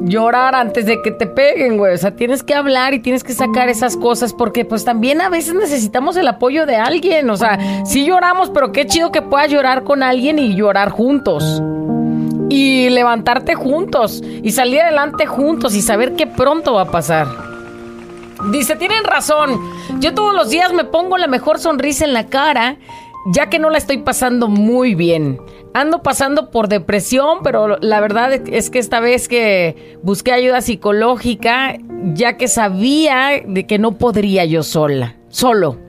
llorar 0.05 0.55
antes 0.55 0.85
de 0.87 1.00
que 1.03 1.11
te 1.11 1.26
peguen, 1.26 1.79
güey. 1.79 1.95
O 1.95 1.99
sea, 1.99 2.14
tienes 2.14 2.43
que 2.43 2.55
hablar 2.55 2.95
y 2.95 3.00
tienes 3.00 3.25
que 3.25 3.33
sacar 3.33 3.69
esas 3.69 3.97
cosas 3.97 4.33
porque 4.33 4.64
pues 4.64 4.85
también 4.85 5.21
a 5.21 5.29
veces 5.29 5.55
necesitamos 5.55 6.17
el 6.17 6.29
apoyo 6.29 6.67
de 6.67 6.76
alguien. 6.76 7.31
O 7.31 7.37
sea, 7.37 7.59
sí 7.87 8.05
lloramos, 8.05 8.50
pero 8.50 8.73
qué 8.73 8.87
chido 8.87 9.11
que 9.11 9.23
puedas 9.23 9.50
llorar 9.50 9.85
con 9.85 10.03
alguien 10.03 10.38
y 10.38 10.55
llorar 10.55 10.91
juntos. 10.91 11.62
Y 12.50 12.91
levantarte 12.91 13.55
juntos 13.55 14.23
y 14.43 14.53
salir 14.53 14.83
adelante 14.83 15.26
juntos 15.26 15.75
y 15.75 15.81
saber 15.81 16.14
que 16.14 16.26
pronto 16.26 16.75
va 16.75 16.83
a 16.83 16.91
pasar. 16.91 17.26
Dice, 18.51 18.77
tienen 18.77 19.05
razón. 19.05 19.61
Yo 20.01 20.15
todos 20.15 20.35
los 20.35 20.51
días 20.51 20.73
me 20.73 20.85
pongo 20.85 21.17
la 21.19 21.27
mejor 21.27 21.59
sonrisa 21.59 22.05
en 22.05 22.13
la 22.13 22.27
cara, 22.27 22.77
ya 23.27 23.49
que 23.49 23.59
no 23.59 23.71
la 23.71 23.79
estoy 23.79 23.99
pasando 23.99 24.49
muy 24.49 24.95
bien. 24.95 25.41
Ando 25.73 26.03
pasando 26.03 26.51
por 26.51 26.69
depresión, 26.69 27.39
pero 27.43 27.79
la 27.81 28.01
verdad 28.01 28.33
es 28.33 28.71
que 28.71 28.79
esta 28.79 29.01
vez 29.01 29.29
que 29.29 29.99
busqué 30.03 30.33
ayuda 30.33 30.61
psicológica, 30.61 31.77
ya 32.15 32.37
que 32.37 32.49
sabía 32.49 33.43
de 33.45 33.67
que 33.67 33.79
no 33.79 33.99
podría 33.99 34.45
yo 34.45 34.63
sola, 34.63 35.17
solo. 35.29 35.84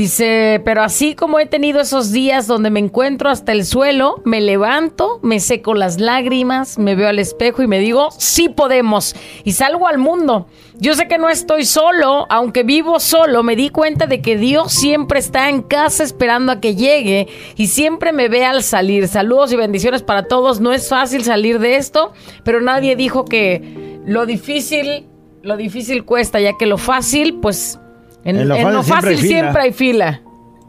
Dice, 0.00 0.62
pero 0.64 0.82
así 0.82 1.14
como 1.14 1.38
he 1.40 1.44
tenido 1.44 1.78
esos 1.78 2.10
días 2.10 2.46
donde 2.46 2.70
me 2.70 2.80
encuentro 2.80 3.28
hasta 3.28 3.52
el 3.52 3.66
suelo, 3.66 4.22
me 4.24 4.40
levanto, 4.40 5.20
me 5.22 5.40
seco 5.40 5.74
las 5.74 6.00
lágrimas, 6.00 6.78
me 6.78 6.94
veo 6.94 7.10
al 7.10 7.18
espejo 7.18 7.62
y 7.62 7.66
me 7.66 7.80
digo, 7.80 8.08
sí 8.16 8.48
podemos. 8.48 9.14
Y 9.44 9.52
salgo 9.52 9.86
al 9.86 9.98
mundo. 9.98 10.46
Yo 10.78 10.94
sé 10.94 11.06
que 11.06 11.18
no 11.18 11.28
estoy 11.28 11.66
solo, 11.66 12.24
aunque 12.30 12.62
vivo 12.62 12.98
solo, 12.98 13.42
me 13.42 13.56
di 13.56 13.68
cuenta 13.68 14.06
de 14.06 14.22
que 14.22 14.38
Dios 14.38 14.72
siempre 14.72 15.18
está 15.18 15.50
en 15.50 15.60
casa 15.60 16.02
esperando 16.02 16.50
a 16.50 16.60
que 16.60 16.76
llegue 16.76 17.28
y 17.56 17.66
siempre 17.66 18.14
me 18.14 18.30
ve 18.30 18.46
al 18.46 18.62
salir. 18.62 19.06
Saludos 19.06 19.52
y 19.52 19.56
bendiciones 19.56 20.02
para 20.02 20.22
todos. 20.22 20.60
No 20.60 20.72
es 20.72 20.88
fácil 20.88 21.24
salir 21.24 21.58
de 21.58 21.76
esto, 21.76 22.14
pero 22.42 22.62
nadie 22.62 22.96
dijo 22.96 23.26
que 23.26 23.98
lo 24.06 24.24
difícil, 24.24 25.06
lo 25.42 25.58
difícil 25.58 26.06
cuesta, 26.06 26.40
ya 26.40 26.56
que 26.56 26.64
lo 26.64 26.78
fácil, 26.78 27.34
pues... 27.40 27.78
En, 28.24 28.36
En 28.36 28.48
lo 28.48 28.54
en 28.54 28.72
lo 28.72 28.82
fácil 28.82 28.82
siempre 28.82 29.10
hay 29.10 29.16
fila. 29.16 29.28
siempre 29.28 29.62
hay 29.62 29.72
fila. 29.72 30.22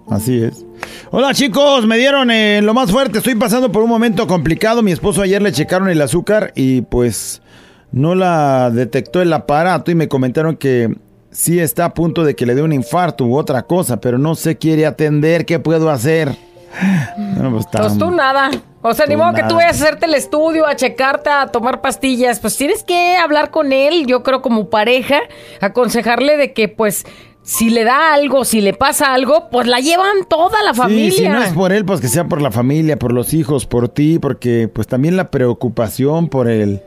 Así 0.10 0.44
es. 0.44 0.66
Hola 1.12 1.34
chicos, 1.34 1.86
me 1.86 1.98
dieron 1.98 2.32
eh, 2.32 2.62
lo 2.62 2.74
más 2.74 2.92
fuerte. 2.92 3.20
Estoy 3.20 3.36
pasando 3.36 3.72
por 3.72 3.84
un 3.84 3.90
momento 3.90 4.28
complicado. 4.28 4.82
Mi 4.82 4.92
esposo 4.92 5.22
ayer 5.22 5.42
le 5.42 5.52
checaron 5.52 5.90
el 5.90 6.02
azúcar 6.02 6.52
y 6.56 6.82
pues 6.82 7.42
no 7.92 8.16
la 8.16 8.72
detectó 8.72 9.22
el 9.22 9.32
aparato 9.34 9.92
y 9.92 9.96
me 9.96 10.08
comentaron 10.08 10.56
que 10.58 10.96
sí 11.32 11.60
está 11.60 11.86
a 11.86 11.94
punto 11.94 12.24
de 12.24 12.36
que 12.36 12.46
le 12.46 12.56
dé 12.56 12.62
un 12.62 12.74
infarto 12.74 13.26
u 13.26 13.38
otra 13.38 13.64
cosa, 13.64 14.02
pero 14.02 14.18
no 14.18 14.36
se 14.36 14.58
quiere 14.58 14.86
atender. 14.86 15.46
¿Qué 15.46 15.60
puedo 15.60 15.90
hacer? 15.90 16.36
No, 17.18 17.52
pues, 17.52 17.66
Pues 17.72 17.98
tú 17.98 18.12
nada. 18.12 18.50
O 18.82 18.94
sea, 18.94 19.06
ni 19.06 19.16
modo 19.16 19.34
que 19.34 19.44
tú 19.44 19.56
vayas 19.56 19.80
a 19.82 19.84
hacerte 19.84 20.06
el 20.06 20.14
estudio, 20.16 20.66
a 20.66 20.76
checarte, 20.76 21.30
a 21.30 21.48
tomar 21.48 21.82
pastillas. 21.82 22.40
Pues 22.40 22.56
tienes 22.56 22.84
que 22.84 23.18
hablar 23.18 23.52
con 23.52 23.74
él, 23.74 24.06
yo 24.08 24.24
creo 24.24 24.42
como 24.42 24.70
pareja, 24.70 25.20
aconsejarle 25.60 26.38
de 26.38 26.54
que 26.54 26.68
pues 26.68 27.06
si 27.44 27.70
le 27.70 27.84
da 27.84 28.14
algo, 28.14 28.46
si 28.46 28.62
le 28.62 28.74
pasa 28.74 29.14
algo, 29.14 29.50
pues 29.52 29.68
la 29.68 29.80
llevan 29.80 30.26
toda 30.30 30.62
la 30.64 30.74
Sí, 30.74 30.80
familia. 30.80 31.12
si 31.12 31.28
no 31.28 31.42
es 31.44 31.54
por 31.54 31.72
él, 31.72 31.86
pues 31.86 32.00
que 32.02 32.08
sea 32.08 32.26
por 32.26 32.42
la 32.42 32.52
familia, 32.52 32.98
por 32.98 33.12
los 33.14 33.34
hijos, 33.34 33.66
por 33.66 33.90
ti, 33.90 34.20
porque 34.20 34.70
pues 34.72 34.88
también 34.88 35.18
la 35.18 35.32
preocupación 35.32 36.28
por 36.30 36.48
el 36.50 36.82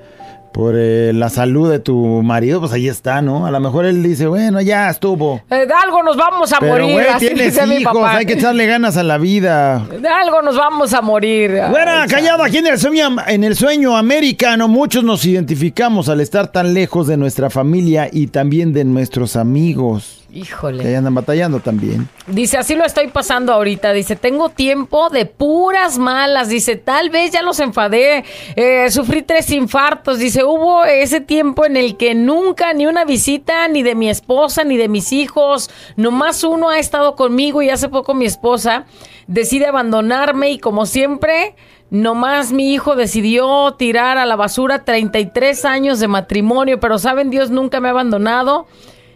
por 0.52 0.76
eh, 0.78 1.10
la 1.12 1.30
salud 1.30 1.68
de 1.68 1.80
tu 1.80 1.96
marido, 2.22 2.60
pues 2.60 2.72
ahí 2.72 2.86
está, 2.86 3.20
¿no? 3.20 3.44
A 3.44 3.50
lo 3.50 3.58
mejor 3.58 3.86
él 3.86 4.04
dice, 4.04 4.28
bueno, 4.28 4.60
ya 4.60 4.88
estuvo. 4.88 5.42
Eh, 5.50 5.66
de 5.66 5.74
algo 5.74 6.00
nos 6.04 6.16
vamos 6.16 6.52
a 6.52 6.60
Pero, 6.60 6.74
morir. 6.74 6.92
güey, 6.92 7.06
así 7.08 7.26
tienes 7.26 7.54
dice 7.54 7.66
mi 7.66 7.74
hijos, 7.78 7.92
papá. 7.92 8.18
hay 8.18 8.24
que 8.24 8.34
echarle 8.34 8.64
ganas 8.66 8.96
a 8.96 9.02
la 9.02 9.18
vida. 9.18 9.80
De 10.00 10.06
algo 10.08 10.42
nos 10.42 10.56
vamos 10.56 10.94
a 10.94 11.02
morir. 11.02 11.60
Bueno, 11.70 11.90
callado, 12.08 12.44
aquí 12.44 12.58
en 12.58 12.68
el, 12.68 12.78
sueño, 12.78 13.16
en 13.26 13.42
el 13.42 13.56
sueño 13.56 13.96
americano, 13.96 14.68
muchos 14.68 15.02
nos 15.02 15.24
identificamos 15.24 16.08
al 16.08 16.20
estar 16.20 16.52
tan 16.52 16.72
lejos 16.72 17.08
de 17.08 17.16
nuestra 17.16 17.50
familia 17.50 18.08
y 18.12 18.28
también 18.28 18.72
de 18.72 18.84
nuestros 18.84 19.34
amigos. 19.34 20.23
Que 20.34 20.40
ahí 20.40 20.42
Híjole. 20.42 20.96
andan 20.96 21.14
batallando 21.14 21.60
también. 21.60 22.08
Dice, 22.26 22.58
así 22.58 22.74
lo 22.74 22.84
estoy 22.84 23.06
pasando 23.06 23.52
ahorita. 23.52 23.92
Dice, 23.92 24.16
tengo 24.16 24.48
tiempo 24.48 25.08
de 25.08 25.26
puras 25.26 25.98
malas. 25.98 26.48
Dice, 26.48 26.74
tal 26.74 27.10
vez 27.10 27.30
ya 27.30 27.42
los 27.42 27.60
enfadé. 27.60 28.24
Eh, 28.56 28.90
sufrí 28.90 29.22
tres 29.22 29.50
infartos. 29.50 30.18
Dice, 30.18 30.42
hubo 30.42 30.84
ese 30.84 31.20
tiempo 31.20 31.64
en 31.64 31.76
el 31.76 31.96
que 31.96 32.16
nunca 32.16 32.72
ni 32.72 32.86
una 32.86 33.04
visita 33.04 33.68
ni 33.68 33.84
de 33.84 33.94
mi 33.94 34.10
esposa 34.10 34.64
ni 34.64 34.76
de 34.76 34.88
mis 34.88 35.12
hijos. 35.12 35.70
Nomás 35.96 36.42
uno 36.42 36.68
ha 36.68 36.80
estado 36.80 37.14
conmigo 37.14 37.62
y 37.62 37.70
hace 37.70 37.88
poco 37.88 38.12
mi 38.14 38.24
esposa 38.24 38.86
decide 39.28 39.66
abandonarme 39.66 40.50
y 40.50 40.58
como 40.58 40.86
siempre... 40.86 41.54
Nomás 41.90 42.50
mi 42.50 42.72
hijo 42.72 42.96
decidió 42.96 43.72
tirar 43.74 44.18
a 44.18 44.26
la 44.26 44.34
basura 44.34 44.84
33 44.84 45.64
años 45.64 46.00
de 46.00 46.08
matrimonio, 46.08 46.80
pero 46.80 46.98
saben, 46.98 47.30
Dios 47.30 47.50
nunca 47.50 47.78
me 47.78 47.86
ha 47.86 47.92
abandonado. 47.92 48.66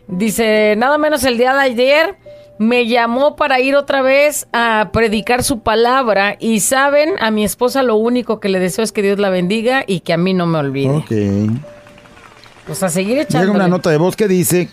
Dice, 0.09 0.75
nada 0.77 0.99
menos 0.99 1.23
el 1.25 1.37
día 1.37 1.53
de 1.55 1.61
ayer 1.61 2.17
me 2.59 2.87
llamó 2.87 3.37
para 3.37 3.61
ir 3.61 3.77
otra 3.77 4.03
vez 4.03 4.49
a 4.53 4.91
predicar 4.93 5.45
su 5.45 5.61
palabra 5.61 6.37
y 6.41 6.61
saben, 6.61 7.15
a 7.21 7.31
mi 7.31 7.45
esposa 7.45 7.83
lo 7.83 7.97
único 7.97 8.41
que 8.41 8.49
le 8.49 8.59
deseo 8.59 8.83
es 8.83 8.91
que 8.91 9.03
Dios 9.03 9.19
la 9.19 9.31
bendiga 9.31 9.85
y 9.87 10.00
que 10.00 10.12
a 10.12 10.17
mí 10.17 10.35
no 10.35 10.47
me 10.47 10.59
olvide. 10.59 10.91
Ok. 10.91 11.12
Pues 12.67 12.83
a 12.83 12.88
seguir 12.88 13.12
Llega 13.12 13.23
echando. 13.23 13.53
una 13.53 13.69
nota 13.69 13.91
de 13.91 13.97
voz 13.99 14.17
que 14.17 14.29
dice, 14.29 14.69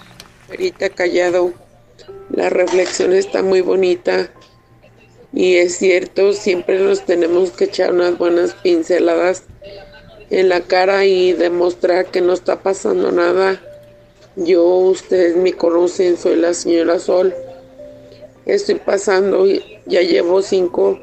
Ahorita 0.49 0.89
callado, 0.89 1.53
la 2.29 2.49
reflexión 2.49 3.13
está 3.13 3.43
muy 3.43 3.61
bonita 3.61 4.29
y 5.33 5.55
es 5.55 5.77
cierto, 5.77 6.33
siempre 6.33 6.79
nos 6.79 7.05
tenemos 7.05 7.51
que 7.51 7.65
echar 7.65 7.93
unas 7.93 8.17
buenas 8.17 8.53
pinceladas 8.53 9.43
en 10.29 10.49
la 10.49 10.61
cara 10.61 11.05
y 11.05 11.33
demostrar 11.33 12.05
que 12.07 12.21
no 12.21 12.33
está 12.33 12.61
pasando 12.61 13.11
nada. 13.11 13.61
Yo, 14.35 14.63
ustedes 14.65 15.35
me 15.37 15.53
conocen, 15.53 16.17
soy 16.17 16.35
la 16.35 16.53
señora 16.53 16.99
Sol. 16.99 17.33
Estoy 18.45 18.75
pasando, 18.75 19.45
ya 19.85 20.01
llevo 20.01 20.41
cinco, 20.41 20.99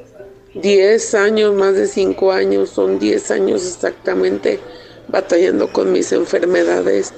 diez 0.55 1.15
años, 1.15 1.55
más 1.55 1.75
de 1.75 1.87
cinco 1.87 2.33
años, 2.33 2.71
son 2.71 2.99
diez 2.99 3.31
años 3.31 3.67
exactamente 3.67 4.61
batallando 5.09 5.73
con 5.73 5.93
mis 5.93 6.13
enfermedades 6.13 7.13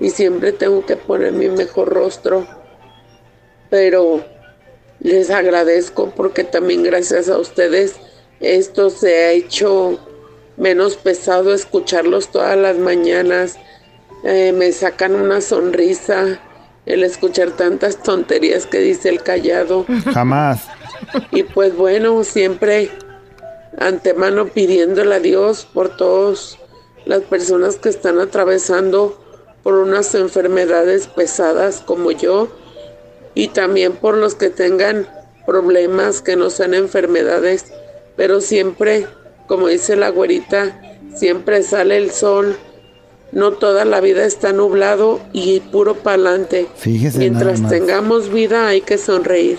y 0.00 0.10
siempre 0.10 0.52
tengo 0.52 0.84
que 0.84 0.96
poner 0.96 1.32
mi 1.32 1.48
mejor 1.48 1.88
rostro. 1.88 2.46
Pero 3.70 4.24
les 5.00 5.30
agradezco 5.30 6.12
porque 6.16 6.44
también 6.44 6.82
gracias 6.82 7.28
a 7.28 7.38
ustedes 7.38 7.94
esto 8.40 8.90
se 8.90 9.14
ha 9.14 9.30
hecho 9.32 9.98
menos 10.56 10.96
pesado 10.96 11.54
escucharlos 11.54 12.32
todas 12.32 12.56
las 12.56 12.76
mañanas. 12.78 13.56
Eh, 14.24 14.52
me 14.52 14.72
sacan 14.72 15.14
una 15.14 15.40
sonrisa 15.40 16.40
el 16.86 17.04
escuchar 17.04 17.52
tantas 17.52 18.02
tonterías 18.02 18.66
que 18.66 18.78
dice 18.78 19.08
el 19.08 19.22
callado. 19.22 19.86
jamás. 20.14 20.66
Y 21.30 21.42
pues 21.42 21.76
bueno, 21.76 22.22
siempre 22.24 22.90
antemano 23.78 24.46
pidiéndole 24.46 25.14
a 25.14 25.20
Dios 25.20 25.66
por 25.72 25.96
todas 25.96 26.58
las 27.04 27.22
personas 27.22 27.76
que 27.76 27.88
están 27.88 28.18
atravesando 28.18 29.18
por 29.62 29.74
unas 29.74 30.14
enfermedades 30.14 31.06
pesadas 31.06 31.82
como 31.84 32.10
yo 32.10 32.48
y 33.34 33.48
también 33.48 33.92
por 33.92 34.16
los 34.16 34.34
que 34.34 34.50
tengan 34.50 35.08
problemas 35.46 36.20
que 36.20 36.36
no 36.36 36.50
sean 36.50 36.74
enfermedades, 36.74 37.72
pero 38.16 38.40
siempre, 38.40 39.06
como 39.46 39.68
dice 39.68 39.96
la 39.96 40.10
güerita, 40.10 40.80
siempre 41.14 41.62
sale 41.62 41.96
el 41.96 42.10
sol. 42.10 42.56
No 43.32 43.52
toda 43.52 43.84
la 43.84 44.00
vida 44.00 44.24
está 44.24 44.52
nublado 44.52 45.20
y 45.32 45.60
puro 45.60 45.94
pa'lante. 45.94 46.66
Fíjese 46.76 47.18
Mientras 47.18 47.60
nada 47.60 47.62
más. 47.62 47.70
tengamos 47.70 48.32
vida 48.32 48.66
hay 48.68 48.80
que 48.80 48.98
sonreír. 48.98 49.58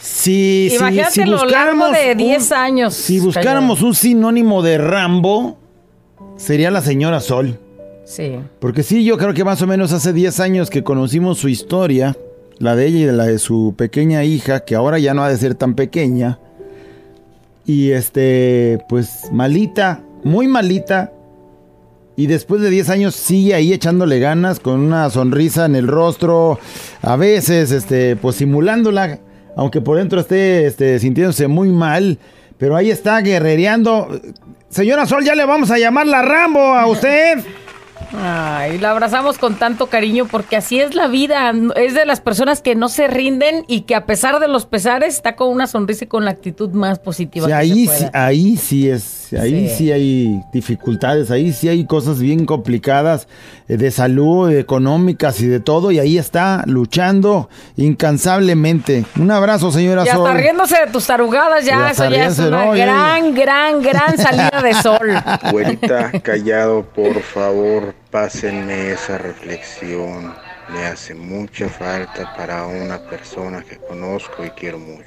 Si, 0.00 0.68
si- 0.70 0.76
Imagínate 0.76 1.10
si 1.12 1.20
lo 1.24 1.36
largo 1.36 1.44
buscáramos 1.44 1.92
de 1.92 2.12
un- 2.12 2.18
10 2.18 2.52
años. 2.52 2.94
Si 2.94 3.20
buscáramos 3.20 3.80
un 3.82 3.94
sinónimo 3.94 4.62
de 4.62 4.78
Rambo, 4.78 5.56
sería 6.36 6.70
la 6.70 6.82
señora 6.82 7.20
Sol. 7.20 7.58
Sí. 8.04 8.32
Porque 8.58 8.82
sí, 8.82 9.02
yo 9.04 9.16
creo 9.16 9.32
que 9.32 9.44
más 9.44 9.62
o 9.62 9.66
menos 9.66 9.92
hace 9.92 10.12
10 10.12 10.40
años 10.40 10.68
que 10.68 10.82
conocimos 10.84 11.38
su 11.38 11.48
historia, 11.48 12.16
la 12.58 12.76
de 12.76 12.86
ella 12.86 12.98
y 12.98 13.04
de 13.04 13.12
la 13.12 13.24
de 13.24 13.38
su 13.38 13.74
pequeña 13.78 14.24
hija, 14.24 14.60
que 14.60 14.74
ahora 14.74 14.98
ya 14.98 15.14
no 15.14 15.22
ha 15.24 15.30
de 15.30 15.38
ser 15.38 15.54
tan 15.54 15.74
pequeña. 15.74 16.38
Y 17.64 17.92
este, 17.92 18.78
pues 18.90 19.30
malita, 19.32 20.02
muy 20.22 20.46
malita. 20.48 21.12
Y 22.16 22.26
después 22.26 22.60
de 22.60 22.70
10 22.70 22.90
años 22.90 23.14
sigue 23.14 23.54
ahí 23.54 23.72
echándole 23.72 24.20
ganas, 24.20 24.60
con 24.60 24.80
una 24.80 25.10
sonrisa 25.10 25.66
en 25.66 25.74
el 25.74 25.88
rostro, 25.88 26.58
a 27.02 27.16
veces, 27.16 27.72
este, 27.72 28.14
pues 28.16 28.36
simulándola, 28.36 29.18
aunque 29.56 29.80
por 29.80 29.98
dentro 29.98 30.20
esté 30.20 30.66
este, 30.66 30.98
sintiéndose 31.00 31.48
muy 31.48 31.70
mal. 31.70 32.18
Pero 32.56 32.76
ahí 32.76 32.90
está 32.90 33.20
guerrereando. 33.20 34.08
Señora 34.68 35.06
Sol, 35.06 35.24
ya 35.24 35.34
le 35.34 35.44
vamos 35.44 35.70
a 35.70 35.78
llamar 35.78 36.06
la 36.06 36.22
Rambo 36.22 36.60
a 36.60 36.86
usted. 36.86 37.44
Ay, 38.16 38.78
la 38.78 38.90
abrazamos 38.90 39.38
con 39.38 39.56
tanto 39.56 39.88
cariño 39.88 40.26
porque 40.30 40.56
así 40.56 40.80
es 40.80 40.94
la 40.94 41.08
vida. 41.08 41.52
Es 41.76 41.94
de 41.94 42.06
las 42.06 42.20
personas 42.20 42.60
que 42.60 42.74
no 42.74 42.88
se 42.88 43.08
rinden 43.08 43.64
y 43.66 43.82
que 43.82 43.94
a 43.94 44.06
pesar 44.06 44.38
de 44.40 44.48
los 44.48 44.66
pesares 44.66 45.14
está 45.14 45.36
con 45.36 45.48
una 45.48 45.66
sonrisa 45.66 46.04
y 46.04 46.08
con 46.08 46.24
la 46.24 46.30
actitud 46.30 46.70
más 46.70 46.98
positiva. 46.98 47.46
Sí, 47.46 47.50
que 47.50 47.54
ahí, 47.54 47.86
se 47.86 47.98
sí, 47.98 48.04
ahí 48.12 48.56
sí 48.56 48.88
es, 48.88 49.23
ahí 49.38 49.68
Sí. 49.68 49.74
sí. 49.76 49.92
hay 49.92 50.40
dificultades, 50.52 51.30
ahí 51.30 51.52
sí 51.52 51.68
hay 51.68 51.84
cosas 51.86 52.18
bien 52.20 52.46
complicadas 52.46 53.26
eh, 53.68 53.76
de 53.76 53.90
salud, 53.90 54.50
económicas 54.50 55.40
y 55.40 55.46
de 55.46 55.60
todo, 55.60 55.90
y 55.90 55.98
ahí 55.98 56.18
está 56.18 56.62
luchando 56.66 57.48
incansablemente. 57.76 59.04
Un 59.18 59.30
abrazo, 59.30 59.70
señora 59.72 60.04
Y 60.04 60.08
hasta 60.08 60.16
Sol. 60.16 60.36
riéndose 60.36 60.76
de 60.78 60.86
tus 60.92 61.06
tarugadas, 61.06 61.64
ya, 61.64 61.88
hasta 61.88 62.06
eso 62.06 62.14
ya 62.14 62.26
es 62.26 62.36
riéndose, 62.38 62.48
una 62.48 62.64
¿no? 62.66 62.76
Ya- 62.76 62.84
gran, 62.86 63.34
gran, 63.34 63.82
gran 63.82 64.18
salida 64.18 64.60
de 64.62 64.74
sol. 64.74 65.08
Güerita, 65.50 66.12
callado, 66.20 66.84
por 66.84 67.20
favor, 67.22 67.94
pásenme 68.10 68.90
esa 68.92 69.18
reflexión. 69.18 70.32
Me 70.72 70.86
hace 70.86 71.14
mucha 71.14 71.68
falta 71.68 72.32
para 72.36 72.66
una 72.66 72.98
persona 72.98 73.62
que 73.68 73.76
conozco 73.76 74.44
y 74.46 74.50
quiero 74.50 74.78
mucho. 74.78 75.02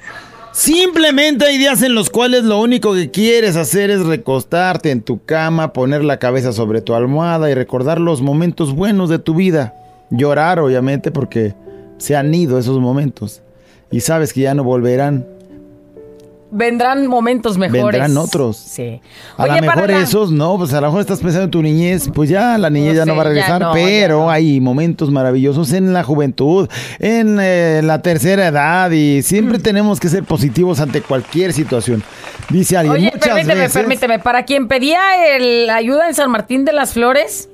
Simplemente 0.58 1.44
hay 1.44 1.56
días 1.56 1.82
en 1.82 1.94
los 1.94 2.10
cuales 2.10 2.42
lo 2.42 2.60
único 2.60 2.92
que 2.92 3.12
quieres 3.12 3.54
hacer 3.54 3.90
es 3.90 4.04
recostarte 4.04 4.90
en 4.90 5.02
tu 5.02 5.24
cama, 5.24 5.72
poner 5.72 6.02
la 6.02 6.18
cabeza 6.18 6.52
sobre 6.52 6.80
tu 6.80 6.94
almohada 6.94 7.48
y 7.48 7.54
recordar 7.54 8.00
los 8.00 8.22
momentos 8.22 8.74
buenos 8.74 9.08
de 9.08 9.20
tu 9.20 9.36
vida. 9.36 9.76
Llorar, 10.10 10.58
obviamente, 10.58 11.12
porque 11.12 11.54
se 11.98 12.16
han 12.16 12.34
ido 12.34 12.58
esos 12.58 12.80
momentos. 12.80 13.40
Y 13.92 14.00
sabes 14.00 14.32
que 14.32 14.40
ya 14.40 14.54
no 14.54 14.64
volverán. 14.64 15.28
Vendrán 16.50 17.06
momentos 17.06 17.58
mejores. 17.58 18.00
Vendrán 18.00 18.16
otros. 18.16 18.56
Sí. 18.56 19.00
A 19.36 19.46
lo 19.46 19.52
mejor 19.60 19.90
la- 19.90 20.00
esos, 20.00 20.32
no, 20.32 20.56
pues 20.56 20.72
a 20.72 20.80
lo 20.80 20.86
mejor 20.86 21.02
estás 21.02 21.18
pensando 21.20 21.44
en 21.44 21.50
tu 21.50 21.60
niñez, 21.62 22.08
pues 22.14 22.30
ya 22.30 22.56
la 22.56 22.70
niñez 22.70 22.94
No 22.94 22.98
ya 23.00 23.04
no 23.04 23.16
va 23.16 23.20
a 23.20 23.24
regresar, 23.26 23.60
no, 23.60 23.72
pero 23.74 24.20
no. 24.20 24.30
hay 24.30 24.58
momentos 24.60 25.10
maravillosos 25.10 25.72
en 25.74 25.92
la 25.92 26.02
juventud, 26.04 26.68
en 27.00 27.38
eh, 27.40 27.82
la 27.84 28.00
tercera 28.00 28.46
edad 28.48 28.90
y 28.92 29.18
Mm. 29.18 29.22
siempre 29.22 29.58
tenemos 29.58 30.00
que 30.00 30.08
ser 30.08 30.24
positivos 30.24 30.80
ante 30.80 31.02
cualquier 31.02 31.52
situación. 31.52 32.02
Dice 32.48 32.78
alguien, 32.78 32.96
Oye, 32.96 33.10
muchas 33.14 33.28
permíteme, 33.28 33.54
veces... 33.60 33.72
permíteme. 33.74 34.18
Para 34.18 34.44
quien 34.44 34.68
pedía 34.68 35.36
el 35.36 35.68
ayuda 35.68 36.08
en 36.08 36.14
San 36.14 36.30
Martín 36.30 36.64
de 36.64 36.72
las 36.72 36.94
Flores, 36.94 37.50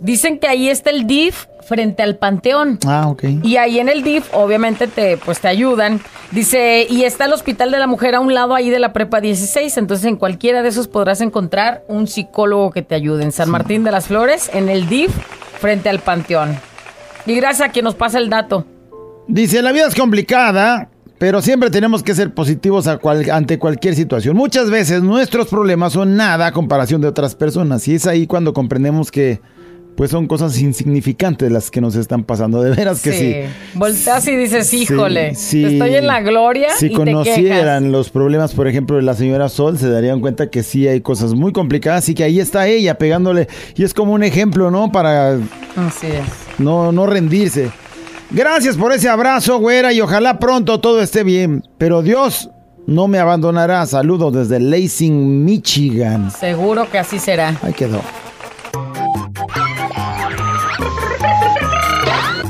dicen 0.00 0.38
que 0.38 0.48
ahí 0.48 0.68
está 0.68 0.90
el 0.90 1.06
DIF 1.06 1.46
frente 1.64 2.02
al 2.02 2.16
Panteón. 2.16 2.78
Ah, 2.86 3.08
ok. 3.08 3.24
Y 3.42 3.56
ahí 3.56 3.78
en 3.78 3.88
el 3.88 4.02
DIF, 4.02 4.28
obviamente, 4.32 4.86
te, 4.86 5.16
pues 5.16 5.40
te 5.40 5.48
ayudan. 5.48 6.00
Dice, 6.30 6.86
y 6.88 7.04
está 7.04 7.26
el 7.26 7.32
Hospital 7.32 7.70
de 7.70 7.78
la 7.78 7.86
Mujer 7.86 8.14
a 8.14 8.20
un 8.20 8.34
lado 8.34 8.54
ahí 8.54 8.70
de 8.70 8.78
la 8.78 8.92
Prepa 8.92 9.20
16. 9.20 9.76
Entonces, 9.78 10.06
en 10.06 10.16
cualquiera 10.16 10.62
de 10.62 10.68
esos 10.68 10.88
podrás 10.88 11.20
encontrar 11.20 11.82
un 11.88 12.06
psicólogo 12.06 12.70
que 12.70 12.82
te 12.82 12.94
ayude. 12.94 13.22
En 13.24 13.32
San 13.32 13.50
Martín 13.50 13.84
de 13.84 13.90
las 13.92 14.06
Flores, 14.08 14.50
en 14.52 14.68
el 14.68 14.88
DIF, 14.88 15.10
frente 15.60 15.88
al 15.88 16.00
Panteón. 16.00 16.56
Y 17.26 17.34
gracias 17.36 17.68
a 17.68 17.72
quien 17.72 17.84
nos 17.84 17.94
pasa 17.94 18.18
el 18.18 18.28
dato. 18.28 18.66
Dice, 19.26 19.62
la 19.62 19.72
vida 19.72 19.86
es 19.88 19.94
complicada, 19.94 20.90
pero 21.18 21.40
siempre 21.40 21.70
tenemos 21.70 22.02
que 22.02 22.14
ser 22.14 22.34
positivos 22.34 22.86
a 22.86 22.98
cual- 22.98 23.30
ante 23.30 23.58
cualquier 23.58 23.94
situación. 23.94 24.36
Muchas 24.36 24.68
veces 24.68 25.02
nuestros 25.02 25.48
problemas 25.48 25.94
son 25.94 26.16
nada 26.16 26.48
a 26.48 26.52
comparación 26.52 27.00
de 27.00 27.08
otras 27.08 27.34
personas 27.34 27.86
y 27.88 27.94
es 27.94 28.06
ahí 28.06 28.26
cuando 28.26 28.52
comprendemos 28.52 29.10
que 29.10 29.40
pues 29.96 30.10
son 30.10 30.26
cosas 30.26 30.60
insignificantes 30.60 31.50
las 31.50 31.70
que 31.70 31.80
nos 31.80 31.94
están 31.96 32.24
pasando. 32.24 32.62
De 32.62 32.70
veras 32.70 33.00
que 33.00 33.12
sí. 33.12 33.34
Volteas 33.74 34.26
y 34.26 34.36
dices, 34.36 34.72
híjole, 34.74 35.34
sí. 35.34 35.64
estoy 35.64 35.94
en 35.94 36.06
la 36.06 36.20
gloria 36.20 36.70
Si 36.78 36.86
y 36.86 36.92
conocieran 36.92 37.92
los 37.92 38.10
problemas, 38.10 38.54
por 38.54 38.66
ejemplo, 38.66 38.96
de 38.96 39.02
la 39.02 39.14
señora 39.14 39.48
Sol, 39.48 39.78
se 39.78 39.88
darían 39.88 40.20
cuenta 40.20 40.50
que 40.50 40.62
sí 40.62 40.88
hay 40.88 41.00
cosas 41.00 41.34
muy 41.34 41.52
complicadas 41.52 42.08
y 42.08 42.14
que 42.14 42.24
ahí 42.24 42.40
está 42.40 42.66
ella 42.66 42.98
pegándole. 42.98 43.48
Y 43.76 43.84
es 43.84 43.94
como 43.94 44.12
un 44.12 44.22
ejemplo, 44.22 44.70
¿no? 44.70 44.90
Para 44.90 45.34
Así 45.34 46.06
es. 46.06 46.58
no, 46.58 46.92
no 46.92 47.06
rendirse. 47.06 47.70
Gracias 48.30 48.76
por 48.76 48.92
ese 48.92 49.08
abrazo, 49.08 49.58
güera, 49.58 49.92
y 49.92 50.00
ojalá 50.00 50.38
pronto 50.38 50.80
todo 50.80 51.00
esté 51.00 51.22
bien. 51.22 51.62
Pero 51.78 52.02
Dios 52.02 52.50
no 52.86 53.06
me 53.06 53.18
abandonará. 53.18 53.86
Saludos 53.86 54.34
desde 54.34 54.58
Lansing, 54.58 55.44
Michigan. 55.44 56.30
Seguro 56.30 56.90
que 56.90 56.98
así 56.98 57.18
será. 57.18 57.56
Ahí 57.62 57.72
quedó. 57.72 58.00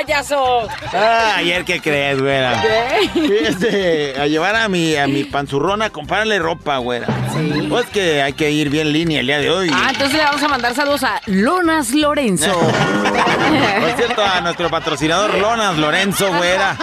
Hurra! 0.00 0.06
¡Ya, 0.06 0.16
payaso! 0.22 0.68
Ah, 0.92 1.34
ayer, 1.36 1.64
¿qué 1.64 1.80
crees, 1.80 2.20
güera? 2.20 2.60
¿Qué? 2.62 3.46
Este, 3.48 4.20
a 4.20 4.26
llevar 4.26 4.56
a 4.56 4.68
mi, 4.68 4.96
a 4.96 5.06
mi 5.06 5.24
panzurrona 5.24 5.86
a 5.86 5.90
comprarle 5.90 6.38
ropa, 6.38 6.78
güera. 6.78 7.06
Sí. 7.34 7.66
Pues 7.68 7.86
que 7.86 8.22
hay 8.22 8.32
que 8.32 8.50
ir 8.50 8.70
bien 8.70 8.92
línea 8.92 9.20
el 9.20 9.26
día 9.26 9.38
de 9.38 9.50
hoy. 9.50 9.70
Ah, 9.72 9.88
entonces 9.90 10.16
le 10.16 10.24
vamos 10.24 10.42
a 10.42 10.48
mandar 10.48 10.74
saludos 10.74 11.02
a 11.04 11.20
Lonas 11.26 11.90
Lorenzo. 11.92 12.52
Por 13.80 13.90
cierto, 13.96 14.22
a 14.24 14.40
nuestro 14.40 14.70
patrocinador 14.70 15.34
Lonas 15.34 15.76
Lorenzo, 15.76 16.28
güera. 16.34 16.76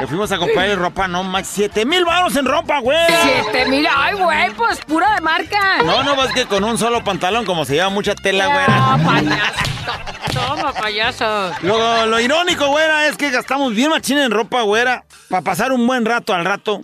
Le 0.00 0.06
fuimos 0.06 0.30
a 0.32 0.38
comprarle 0.38 0.76
ropa, 0.76 1.08
no 1.08 1.22
más, 1.22 1.46
7 1.46 1.84
mil 1.84 2.04
baros 2.04 2.36
en 2.36 2.46
ropa, 2.46 2.78
güera. 2.80 3.22
Siete 3.22 3.66
mil. 3.66 3.86
Ay, 3.94 4.14
güey, 4.14 4.50
pues 4.52 4.78
pura 4.86 5.14
de 5.14 5.20
marca. 5.20 5.78
No, 5.84 6.02
no, 6.02 6.22
es 6.24 6.32
que 6.32 6.46
con 6.46 6.64
un 6.64 6.78
solo 6.78 7.02
pantalón, 7.04 7.44
como 7.44 7.64
se 7.64 7.74
lleva 7.74 7.88
mucha 7.88 8.14
tela, 8.14 8.44
No, 8.44 8.50
güera. 8.52 8.98
payaso. 9.04 9.81
Toma, 10.32 10.72
payaso. 10.72 11.52
Lo, 11.62 12.06
lo 12.06 12.20
irónico, 12.20 12.66
güera, 12.68 13.06
es 13.06 13.16
que 13.16 13.30
gastamos 13.30 13.74
bien 13.74 13.90
machín 13.90 14.18
en 14.18 14.30
ropa, 14.30 14.62
güera, 14.62 15.04
para 15.28 15.42
pasar 15.42 15.72
un 15.72 15.86
buen 15.86 16.04
rato 16.04 16.34
al 16.34 16.44
rato. 16.44 16.80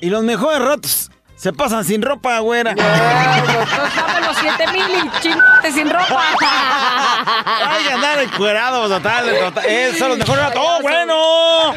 Y 0.00 0.10
los 0.10 0.24
mejores 0.24 0.58
ratos 0.60 1.10
se 1.36 1.52
pasan 1.52 1.84
sin 1.84 2.02
ropa, 2.02 2.38
güera. 2.40 2.74
Dame 2.74 4.26
los 4.26 4.36
siete 4.38 4.66
mil 4.72 4.82
y 4.90 5.20
chingate 5.20 5.72
sin 5.72 5.90
ropa. 5.90 6.22
Hay 7.68 7.84
que 7.84 7.92
andar 7.92 8.20
encuerado, 8.20 8.88
total, 8.88 9.38
total. 9.38 9.64
Son 9.98 10.08
los 10.10 10.18
mejores 10.18 10.44
ratos. 10.44 10.62
¡Oh, 10.64 10.78
bueno! 10.82 11.74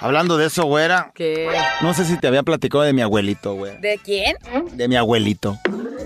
Hablando 0.00 0.36
de 0.36 0.46
eso, 0.46 0.64
güera, 0.64 1.10
¿Qué? 1.14 1.50
no 1.80 1.92
sé 1.92 2.04
si 2.04 2.16
te 2.18 2.28
había 2.28 2.42
platicado 2.44 2.84
de 2.84 2.92
mi 2.92 3.02
abuelito, 3.02 3.54
güera. 3.54 3.78
¿De 3.80 3.98
quién? 3.98 4.36
De 4.72 4.86
mi 4.86 4.96
abuelito. 4.96 5.58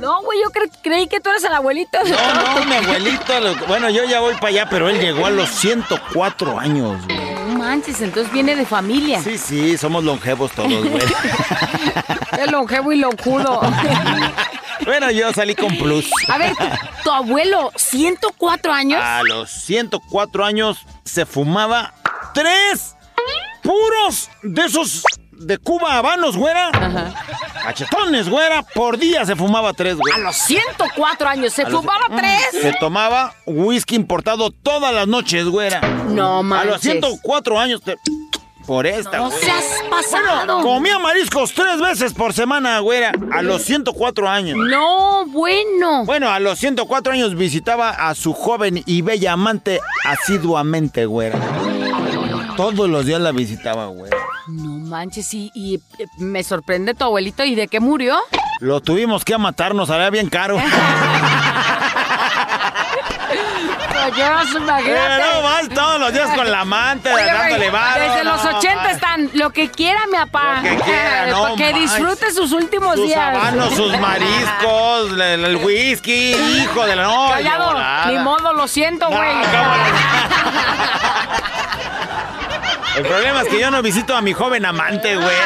No, 0.02 0.20
güey, 0.22 0.40
yo 0.42 0.50
cre- 0.50 0.70
creí 0.82 1.06
que 1.06 1.20
tú 1.20 1.30
eres 1.30 1.44
el 1.44 1.52
abuelito. 1.54 1.96
No, 2.02 2.54
no, 2.58 2.64
mi 2.64 2.74
abuelito. 2.74 3.32
Bueno, 3.68 3.88
yo 3.88 4.02
ya 4.04 4.18
voy 4.18 4.34
para 4.34 4.48
allá, 4.48 4.66
pero 4.68 4.88
él 4.88 5.00
llegó 5.00 5.26
a 5.26 5.30
los 5.30 5.48
104 5.48 6.58
años, 6.58 7.00
güey. 7.06 7.34
No 7.36 7.58
manches, 7.58 8.00
entonces 8.00 8.32
viene 8.32 8.56
de 8.56 8.66
familia. 8.66 9.22
Sí, 9.22 9.38
sí, 9.38 9.78
somos 9.78 10.02
longevos 10.02 10.50
todos, 10.50 10.68
güey. 10.88 11.02
El 12.40 12.50
longevo 12.50 12.92
y 12.92 12.96
locudo. 12.98 13.60
Bueno, 14.84 15.12
yo 15.12 15.32
salí 15.32 15.54
con 15.54 15.76
plus. 15.78 16.10
A 16.28 16.38
ver, 16.38 16.56
tu, 16.56 16.64
tu 17.04 17.10
abuelo, 17.12 17.70
104 17.76 18.72
años. 18.72 19.00
A 19.00 19.22
los 19.22 19.48
104 19.48 20.44
años 20.44 20.78
se 21.04 21.24
fumaba 21.24 21.94
tres 22.34 22.96
puros 23.62 24.28
de 24.42 24.64
esos 24.64 25.04
de 25.46 25.58
Cuba 25.58 25.98
habanos, 25.98 26.36
güera. 26.36 26.68
Ajá. 26.72 27.14
Cachetones, 27.64 28.28
güera. 28.28 28.62
Por 28.74 28.98
día 28.98 29.24
se 29.24 29.36
fumaba 29.36 29.72
tres, 29.72 29.96
güey. 29.96 30.12
A 30.14 30.18
los 30.18 30.36
104 30.36 31.28
años, 31.28 31.52
¿se 31.52 31.62
A 31.62 31.68
los- 31.68 31.80
fumaba 31.80 32.06
tres? 32.16 32.62
Se 32.62 32.72
tomaba 32.80 33.34
whisky 33.46 33.94
importado 33.94 34.50
todas 34.50 34.92
las 34.94 35.06
noches, 35.06 35.46
güera. 35.46 35.80
No 36.08 36.38
A 36.38 36.42
manches. 36.42 36.70
los 36.70 36.80
104 36.80 37.58
años 37.60 37.82
te- 37.82 37.96
Por 38.66 38.86
esta, 38.86 39.16
No 39.16 39.28
güera. 39.28 39.40
seas 39.44 39.64
pasado. 39.90 40.62
Comía 40.62 40.96
mariscos 41.00 41.52
tres 41.52 41.80
veces 41.80 42.14
por 42.14 42.32
semana, 42.32 42.78
güera. 42.78 43.10
A 43.32 43.42
los 43.42 43.62
104 43.64 44.28
años. 44.28 44.56
No, 44.70 45.26
bueno. 45.26 46.04
Bueno, 46.04 46.30
a 46.30 46.38
los 46.38 46.60
104 46.60 47.12
años 47.12 47.34
visitaba 47.34 47.90
a 47.90 48.14
su 48.14 48.32
joven 48.32 48.80
y 48.86 49.02
bella 49.02 49.32
amante 49.32 49.80
asiduamente, 50.04 51.06
güera. 51.06 51.40
Todos 52.56 52.88
los 52.88 53.04
días 53.06 53.20
la 53.20 53.32
visitaba, 53.32 53.86
güera. 53.86 54.16
No 54.46 54.78
manches, 54.92 55.32
y, 55.34 55.50
y, 55.54 55.80
eh, 55.98 56.06
me 56.18 56.44
sorprende 56.44 56.94
tu 56.94 57.02
abuelito. 57.04 57.42
¿Y 57.44 57.54
de 57.56 57.66
qué 57.66 57.80
murió? 57.80 58.20
Lo 58.60 58.80
tuvimos 58.80 59.24
que 59.24 59.36
matar, 59.38 59.74
nos 59.74 59.88
salía 59.88 60.10
bien 60.10 60.28
caro. 60.28 60.56
Payaso, 63.92 64.58
imagínate. 64.58 65.22
Pero 65.22 65.42
vas 65.42 65.68
todos 65.68 66.00
los 66.00 66.12
días 66.12 66.30
con 66.34 66.50
la 66.50 66.60
amante, 66.60 67.12
Oye, 67.12 67.24
dándole. 67.24 67.70
Desde 67.70 68.24
no, 68.24 68.32
los 68.32 68.44
80 68.44 68.82
ma- 68.82 68.90
están 68.90 69.30
lo 69.34 69.50
que 69.50 69.70
quiera 69.70 70.06
mi 70.06 70.16
papá. 70.18 70.56
Lo 70.56 70.62
que 70.62 70.76
quiera, 70.82 71.26
no 71.30 71.42
Para 71.42 71.54
que 71.56 71.72
disfrute 71.74 72.30
sus 72.32 72.52
últimos 72.52 72.96
Sus 72.96 73.06
días. 73.06 73.54
sus 73.76 73.98
mariscos, 74.00 75.12
el, 75.12 75.20
el 75.44 75.56
whisky, 75.56 76.32
hijo 76.34 76.84
de 76.86 76.96
la 76.96 77.02
no, 77.04 77.26
de 77.26 77.32
Callado, 77.44 78.12
ni 78.12 78.18
modo, 78.18 78.52
lo 78.54 78.66
siento, 78.68 79.08
No, 79.08 79.16
güey. 79.16 79.30
¿cómo 79.32 79.42
El 82.96 83.04
problema 83.06 83.42
es 83.42 83.48
que 83.48 83.58
yo 83.60 83.70
no 83.70 83.80
visito 83.82 84.14
a 84.14 84.20
mi 84.20 84.32
joven 84.32 84.64
amante, 84.64 85.16
güey. 85.16 85.26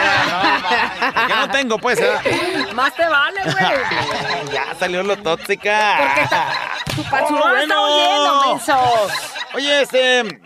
No, 1.06 1.12
no, 1.12 1.26
que 1.28 1.34
no 1.34 1.50
tengo, 1.50 1.78
pues. 1.78 2.00
¿eh? 2.00 2.66
Más 2.74 2.94
te 2.94 3.06
vale, 3.06 3.40
güey. 3.44 3.54
Ya 4.52 4.74
salió 4.78 5.02
lo 5.02 5.16
tóxica. 5.16 5.96
Porque 5.98 6.22
está, 6.22 6.46
tu 6.94 7.00
Oh, 7.02 7.04
está 7.04 7.48
bueno. 7.50 7.82
oyendo, 7.84 8.48
menso. 8.48 9.08
Oye, 9.54 9.82
este. 9.82 10.40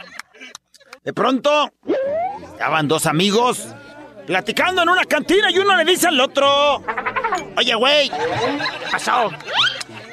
De 1.03 1.13
pronto, 1.15 1.71
estaban 2.53 2.87
dos 2.89 3.07
amigos 3.07 3.69
platicando 4.27 4.83
en 4.83 4.89
una 4.91 5.05
cantina 5.05 5.51
y 5.51 5.59
uno 5.59 5.75
le 5.77 5.85
dice 5.85 6.09
al 6.09 6.21
otro: 6.21 6.85
Oye, 7.57 7.75
güey, 7.75 8.11
¿qué 8.11 8.17
pasó? 8.93 9.31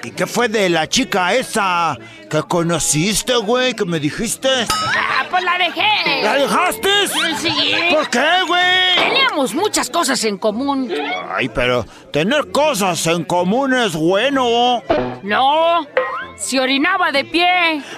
¿Y 0.03 0.11
qué 0.11 0.25
fue 0.25 0.47
de 0.47 0.69
la 0.69 0.87
chica 0.87 1.33
esa 1.33 1.97
que 2.29 2.41
conociste, 2.43 3.35
güey? 3.37 3.73
Que 3.73 3.85
me 3.85 3.99
dijiste. 3.99 4.49
Ah, 4.69 5.25
pues 5.29 5.43
la 5.43 5.57
dejé. 5.57 6.23
¿La 6.23 6.33
dejaste? 6.33 7.07
Sí. 7.39 7.73
¿Por 7.93 8.09
qué, 8.09 8.25
güey? 8.47 8.95
Teníamos 8.97 9.53
muchas 9.53 9.89
cosas 9.89 10.23
en 10.23 10.37
común. 10.37 10.91
Ay, 11.35 11.49
pero 11.49 11.85
tener 12.11 12.51
cosas 12.51 13.05
en 13.07 13.23
común 13.23 13.73
es 13.73 13.93
bueno. 13.93 14.83
No, 15.23 15.87
se 16.37 16.59
orinaba 16.59 17.11
de 17.11 17.23
pie. 17.25 17.81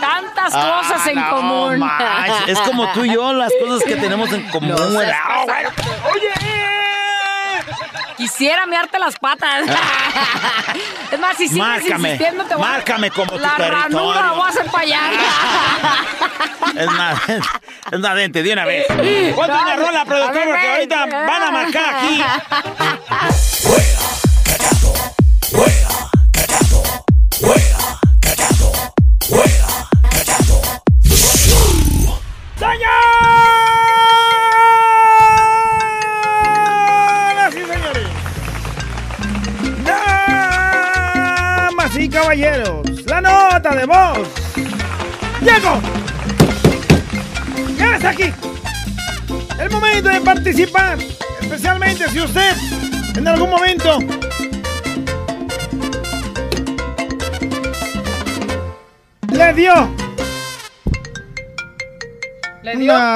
Tantas 0.00 0.52
cosas 0.54 1.06
en 1.06 1.18
Ah, 1.18 1.28
no 1.30 1.36
común. 1.36 1.90
Es 2.46 2.58
como 2.60 2.90
tú 2.92 3.04
y 3.04 3.12
yo, 3.14 3.32
las 3.32 3.52
cosas 3.60 3.82
que 3.86 3.96
tenemos 3.96 4.32
en 4.32 4.42
común, 4.50 4.70
No 4.70 5.00
Ah. 5.00 5.44
Oye. 6.12 6.77
Quisiera 8.18 8.66
mearte 8.66 8.98
las 8.98 9.16
patas. 9.16 9.64
es 11.12 11.18
más, 11.20 11.36
si 11.36 11.48
sigues 11.48 11.56
Márcame, 11.66 12.08
insistiendo, 12.10 12.44
te 12.44 12.54
voy 12.56 12.64
a- 12.64 12.68
márcame 12.68 13.10
como 13.12 13.30
tu 13.32 13.38
La 13.38 13.50
ranura 13.56 13.82
territorio. 13.84 14.14
la 14.22 14.32
voy 14.32 14.42
a 14.42 14.48
hacer 14.48 14.66
para 14.66 14.82
allá. 14.82 15.00
Es 16.76 16.86
más, 16.92 17.18
es 17.28 17.98
más, 18.00 18.14
de 18.42 18.52
una 18.52 18.64
vez. 18.66 18.86
Ponte 18.88 19.52
una 19.52 19.76
rola, 19.76 20.04
productor, 20.04 20.44
porque 20.44 20.68
ahorita 20.70 21.06
van 21.06 21.42
a 21.42 21.50
marcar 21.50 21.94
aquí. 21.94 22.22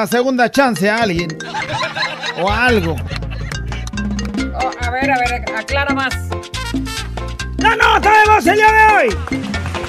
Una 0.02 0.08
segunda 0.08 0.50
chance 0.50 0.90
a 0.90 0.96
alguien 0.96 1.28
o 2.40 2.50
a 2.50 2.66
algo. 2.66 2.96
Oh, 4.52 4.70
a 4.80 4.90
ver, 4.90 5.08
a 5.08 5.18
ver, 5.18 5.44
aclara 5.56 5.94
más. 5.94 6.12
¡La 7.58 7.76
nota 7.76 8.10
de 8.10 8.30
voz 8.32 8.46
el 8.48 8.56
día 8.56 8.72
de 8.72 8.94
hoy! 8.94 9.16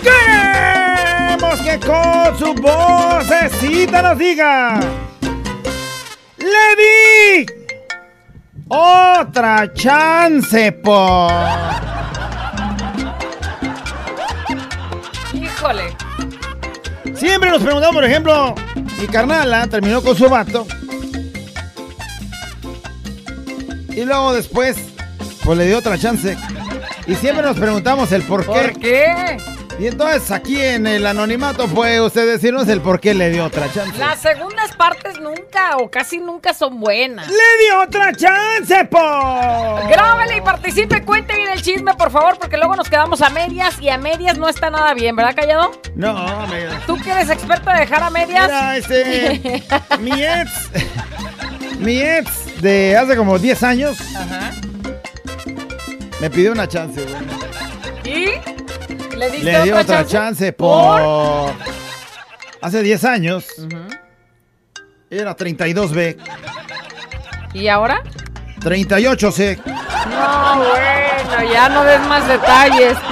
¡Queremos 0.03 1.59
que 1.61 1.79
con 1.79 2.37
su 2.37 2.53
vocecita 2.61 4.03
nos 4.03 4.19
diga! 4.19 4.79
¡Le 6.37 6.75
di! 6.77 7.45
¡Otra 8.67 9.73
chance, 9.73 10.71
por! 10.73 11.31
Híjole. 15.33 15.97
Siempre 17.15 17.49
nos 17.49 17.63
preguntamos, 17.63 17.95
por 17.95 18.05
ejemplo, 18.05 18.53
mi 19.03 19.09
carnala 19.09 19.67
terminó 19.67 20.01
con 20.01 20.15
su 20.15 20.29
vato. 20.29 20.65
Y 23.89 24.05
luego 24.05 24.31
después, 24.31 24.77
pues 25.43 25.57
le 25.57 25.65
dio 25.67 25.79
otra 25.79 25.97
chance. 25.97 26.37
Y 27.05 27.15
siempre 27.15 27.45
nos 27.45 27.57
preguntamos 27.57 28.13
el 28.13 28.23
por 28.23 28.45
qué. 28.45 28.51
¿Por 28.51 28.79
qué? 28.79 29.37
Y 29.79 29.87
entonces 29.87 30.29
aquí 30.31 30.61
en 30.61 30.85
el 30.85 31.05
anonimato 31.05 31.67
puede 31.67 31.99
usted 31.99 32.27
decirnos 32.27 32.67
el 32.67 32.79
por 32.79 32.99
qué 32.99 33.13
le 33.13 33.31
dio 33.31 33.45
otra 33.45 33.71
chance. 33.71 33.97
Las 33.97 34.21
segundas 34.21 34.71
partes 34.75 35.19
nunca 35.19 35.77
o 35.77 35.89
casi 35.89 36.19
nunca 36.19 36.53
son 36.53 36.79
buenas. 36.79 37.27
¡Le 37.27 37.65
dio 37.65 37.81
otra 37.81 38.13
chance, 38.13 38.85
por! 38.85 38.99
Grábale 39.89 40.37
y 40.37 40.41
participe, 40.41 41.03
cuente 41.03 41.35
bien 41.35 41.49
el 41.49 41.61
chisme, 41.61 41.93
por 41.95 42.11
favor, 42.11 42.37
porque 42.39 42.57
luego 42.57 42.75
nos 42.75 42.87
quedamos 42.89 43.21
a 43.21 43.29
medias 43.29 43.79
y 43.81 43.89
a 43.89 43.97
medias 43.97 44.37
no 44.37 44.47
está 44.47 44.69
nada 44.69 44.93
bien, 44.93 45.15
¿verdad, 45.15 45.35
Callado? 45.35 45.71
No, 45.95 46.13
mira. 46.47 46.79
¿Tú 46.85 46.95
que 46.97 47.11
eres 47.11 47.29
experto 47.29 47.71
de 47.71 47.79
dejar 47.79 48.03
a 48.03 48.09
medias? 48.11 48.43
Mira, 48.43 48.77
este. 48.77 49.63
mi 49.99 50.23
ex. 50.23 50.51
Mi 51.79 51.99
ex 52.01 52.61
de 52.61 52.95
hace 52.95 53.17
como 53.17 53.37
10 53.39 53.63
años 53.63 53.97
Ajá. 54.15 54.51
me 56.21 56.29
pidió 56.29 56.51
una 56.51 56.67
chance, 56.67 57.01
güey. 57.03 57.42
¿Le 59.23 59.31
diste 59.31 59.51
Le 59.51 59.63
dio 59.63 59.77
otra, 59.77 60.01
otra 60.01 60.05
chance, 60.05 60.51
por. 60.53 61.53
Hace 62.61 62.81
10 62.81 63.03
años. 63.05 63.45
Era 65.09 65.35
32B. 65.35 66.17
¿Y 67.53 67.67
ahora? 67.67 68.01
38C. 68.59 69.59
No, 69.65 70.57
bueno, 70.57 71.53
ya 71.53 71.69
no 71.69 71.83
des 71.83 72.01
más 72.01 72.27
detalles. 72.27 72.97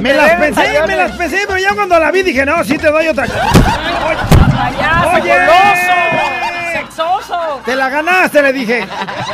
Me 0.00 0.14
las 0.14 0.40
pensé, 0.40 0.86
me 0.86 0.96
las 0.96 1.12
pensé, 1.12 1.44
pero 1.46 1.58
ya 1.58 1.74
cuando 1.74 1.98
la 1.98 2.10
vi 2.10 2.22
dije, 2.22 2.46
no, 2.46 2.64
sí 2.64 2.78
te 2.78 2.90
doy 2.90 3.08
otra 3.08 3.26
chance. 3.28 3.60
¡Payaso, 4.56 5.10
Oye. 5.20 5.34
¡Sexoso! 6.72 7.60
Te 7.66 7.76
la 7.76 7.90
ganaste, 7.90 8.40
le 8.40 8.52
dije. 8.54 8.88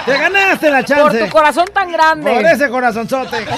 Te 0.05 0.19
ganaste 0.19 0.69
la 0.71 0.79
Por 0.79 0.87
chance. 0.87 1.19
tu 1.19 1.31
corazón 1.31 1.67
tan 1.73 1.93
grande. 1.93 2.33
Por 2.33 2.45
ese 2.45 2.69
corazonzote. 2.69 3.47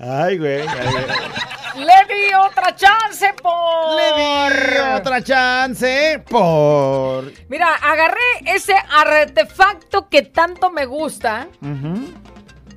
Ay, 0.00 0.38
güey. 0.38 0.60
ay, 0.66 0.66
güey. 0.92 1.06
Le 1.84 2.14
di 2.14 2.34
otra 2.34 2.74
chance 2.74 3.32
por. 3.40 3.96
Le 3.96 4.72
di 4.72 4.78
otra 4.96 5.22
chance 5.22 6.22
por. 6.28 7.32
Mira, 7.48 7.74
agarré 7.74 8.18
ese 8.46 8.74
artefacto 8.74 10.08
que 10.08 10.22
tanto 10.22 10.70
me 10.70 10.86
gusta. 10.86 11.46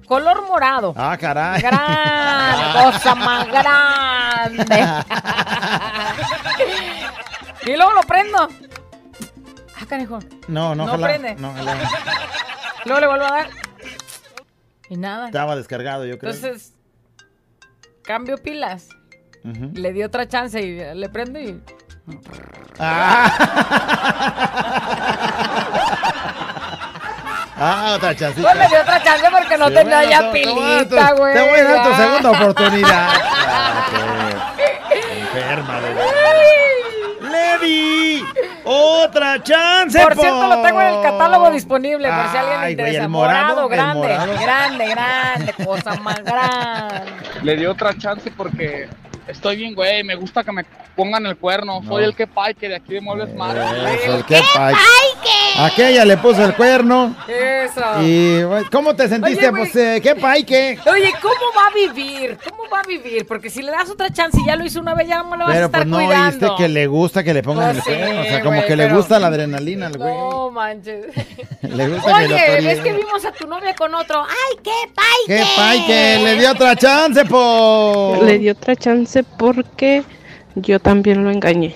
Color 0.07 0.45
morado. 0.47 0.93
Ah, 0.97 1.17
caray. 1.19 1.61
Gran, 1.61 2.73
cosa 2.91 3.15
más 3.15 3.47
grande. 3.47 4.85
y 7.65 7.75
luego 7.75 7.93
lo 7.93 8.01
prendo. 8.01 8.47
Ah, 9.79 9.85
canijo. 9.87 10.19
No, 10.47 10.75
no, 10.75 10.85
No 10.85 10.93
ojalá. 10.93 11.07
prende. 11.07 11.35
No, 11.35 11.51
ojalá. 11.51 11.75
Luego 12.85 12.99
le 12.99 13.07
vuelvo 13.07 13.25
a 13.25 13.31
dar. 13.31 13.49
Y 14.89 14.97
nada. 14.97 15.27
Estaba 15.27 15.55
descargado, 15.55 16.05
yo 16.05 16.19
creo. 16.19 16.33
Entonces, 16.33 16.73
cambio 18.11 18.37
pilas. 18.37 18.89
Le 19.73 19.93
di 19.93 20.03
otra 20.03 20.27
chance 20.27 20.61
y 20.61 20.77
le 20.93 21.09
prendo 21.09 21.39
y. 21.39 21.61
Ah, 22.77 23.31
otra 27.95 28.13
chancita. 28.13 28.41
Pues 28.41 28.57
le 28.57 28.67
di 28.67 28.75
otra 28.75 29.01
chance 29.01 29.25
porque 29.31 29.57
no 29.57 29.67
Sí, 29.69 29.73
tenía 29.75 29.97
bueno, 29.97 30.11
ya 30.11 30.31
pilita, 30.31 31.13
güey. 31.13 31.33
Te 31.33 31.49
voy 31.49 31.59
a 31.59 31.63
dar 31.63 31.83
tu 31.87 31.95
segunda 31.95 32.31
oportunidad. 32.31 33.09
Ah, 33.53 34.53
qué 34.89 35.19
Enferma, 35.19 35.79
de 35.81 35.93
verdad. 35.93 36.11
Otra 38.63 39.41
chance. 39.43 39.99
Por 40.01 40.15
cierto, 40.15 40.47
lo 40.47 40.61
tengo 40.61 40.81
en 40.81 40.87
el 40.95 41.01
catálogo 41.01 41.49
disponible 41.51 42.07
por 42.07 42.29
si 42.31 42.37
a 42.37 42.39
alguien 42.41 42.47
le 42.49 42.53
Ay, 42.55 42.59
güey, 42.59 42.71
interesa. 42.73 43.03
el 43.03 43.09
morado, 43.09 43.67
grande, 43.67 44.07
morado. 44.07 44.33
grande, 44.41 44.87
grande, 44.89 45.53
cosa 45.65 45.95
más 45.95 46.23
grande. 46.23 47.11
Le 47.43 47.55
di 47.57 47.65
otra 47.65 47.97
chance 47.97 48.29
porque 48.31 48.87
estoy 49.27 49.55
bien, 49.57 49.73
güey. 49.73 50.03
Me 50.03 50.15
gusta 50.15 50.43
que 50.43 50.51
me 50.51 50.63
pongan 50.95 51.25
el 51.25 51.37
cuerno. 51.37 51.81
Soy 51.87 52.03
el 52.03 52.15
que 52.15 52.27
que 52.55 52.69
de 52.69 52.75
aquí 52.75 52.93
de 52.93 53.01
Muebles 53.01 53.33
Mares. 53.35 53.63
Eso, 54.03 54.17
el 54.17 54.25
que 54.25 54.39
Aquella 55.65 56.05
le 56.05 56.17
puso 56.17 56.43
el 56.43 56.55
cuerno. 56.55 57.15
Eso. 57.27 57.81
Y, 58.01 58.41
¿cómo 58.71 58.95
te 58.95 59.07
sentiste? 59.07 59.49
Oye, 59.49 59.57
pues, 59.57 59.75
eh, 59.75 59.99
¿qué 60.01 60.15
paique? 60.15 60.77
Oye, 60.91 61.13
¿cómo 61.21 61.35
va 61.55 61.67
a 61.67 61.73
vivir? 61.73 62.37
¿Cómo 62.49 62.63
va 62.69 62.79
a 62.79 62.87
vivir? 62.87 63.25
Porque 63.27 63.49
si 63.49 63.61
le 63.61 63.71
das 63.71 63.89
otra 63.89 64.09
chance 64.09 64.37
y 64.41 64.45
ya 64.45 64.55
lo 64.55 64.65
hizo 64.65 64.79
una 64.79 64.93
vez, 64.95 65.07
ya 65.07 65.17
no 65.19 65.29
me 65.29 65.37
lo 65.37 65.45
vas 65.45 65.51
a 65.51 65.53
Pero 65.53 65.65
estar 65.67 65.81
pues 65.81 65.87
no 65.89 65.97
cuidando. 65.97 66.47
oíste 66.47 66.63
que 66.63 66.69
le 66.69 66.87
gusta 66.87 67.23
que 67.23 67.33
le 67.33 67.43
pongan 67.43 67.75
Pues 67.75 67.87
el 67.87 67.93
sí, 67.93 67.99
cuerno. 67.99 68.21
O 68.21 68.23
sea, 68.25 68.41
como 68.41 68.65
que 68.65 68.75
le 68.75 68.93
gusta 68.93 69.19
la 69.19 69.27
adrenalina 69.27 69.87
al 69.87 69.97
güey. 69.97 70.13
No 70.13 70.51
manches. 70.51 71.05
Le 71.61 71.87
gusta 71.89 72.17
que 72.19 72.27
lo 72.27 72.35
Oye, 72.35 72.61
ves 72.65 72.79
que 72.79 72.93
vimos 72.93 73.23
a 73.23 73.31
tu 73.31 73.47
novia 73.47 73.75
con 73.75 73.93
otro. 73.93 74.23
¡Ay, 74.23 74.57
qué 74.63 74.71
¿Qué 75.27 75.43
paique? 75.55 76.19
Le 76.23 76.35
dio 76.39 76.51
otra 76.51 76.75
chance, 76.75 77.23
por. 77.25 78.23
Le 78.23 78.39
di 78.39 78.49
otra 78.49 78.75
chance 78.75 79.23
porque 79.23 80.03
yo 80.55 80.79
también 80.79 81.23
lo 81.23 81.29
engañé. 81.31 81.75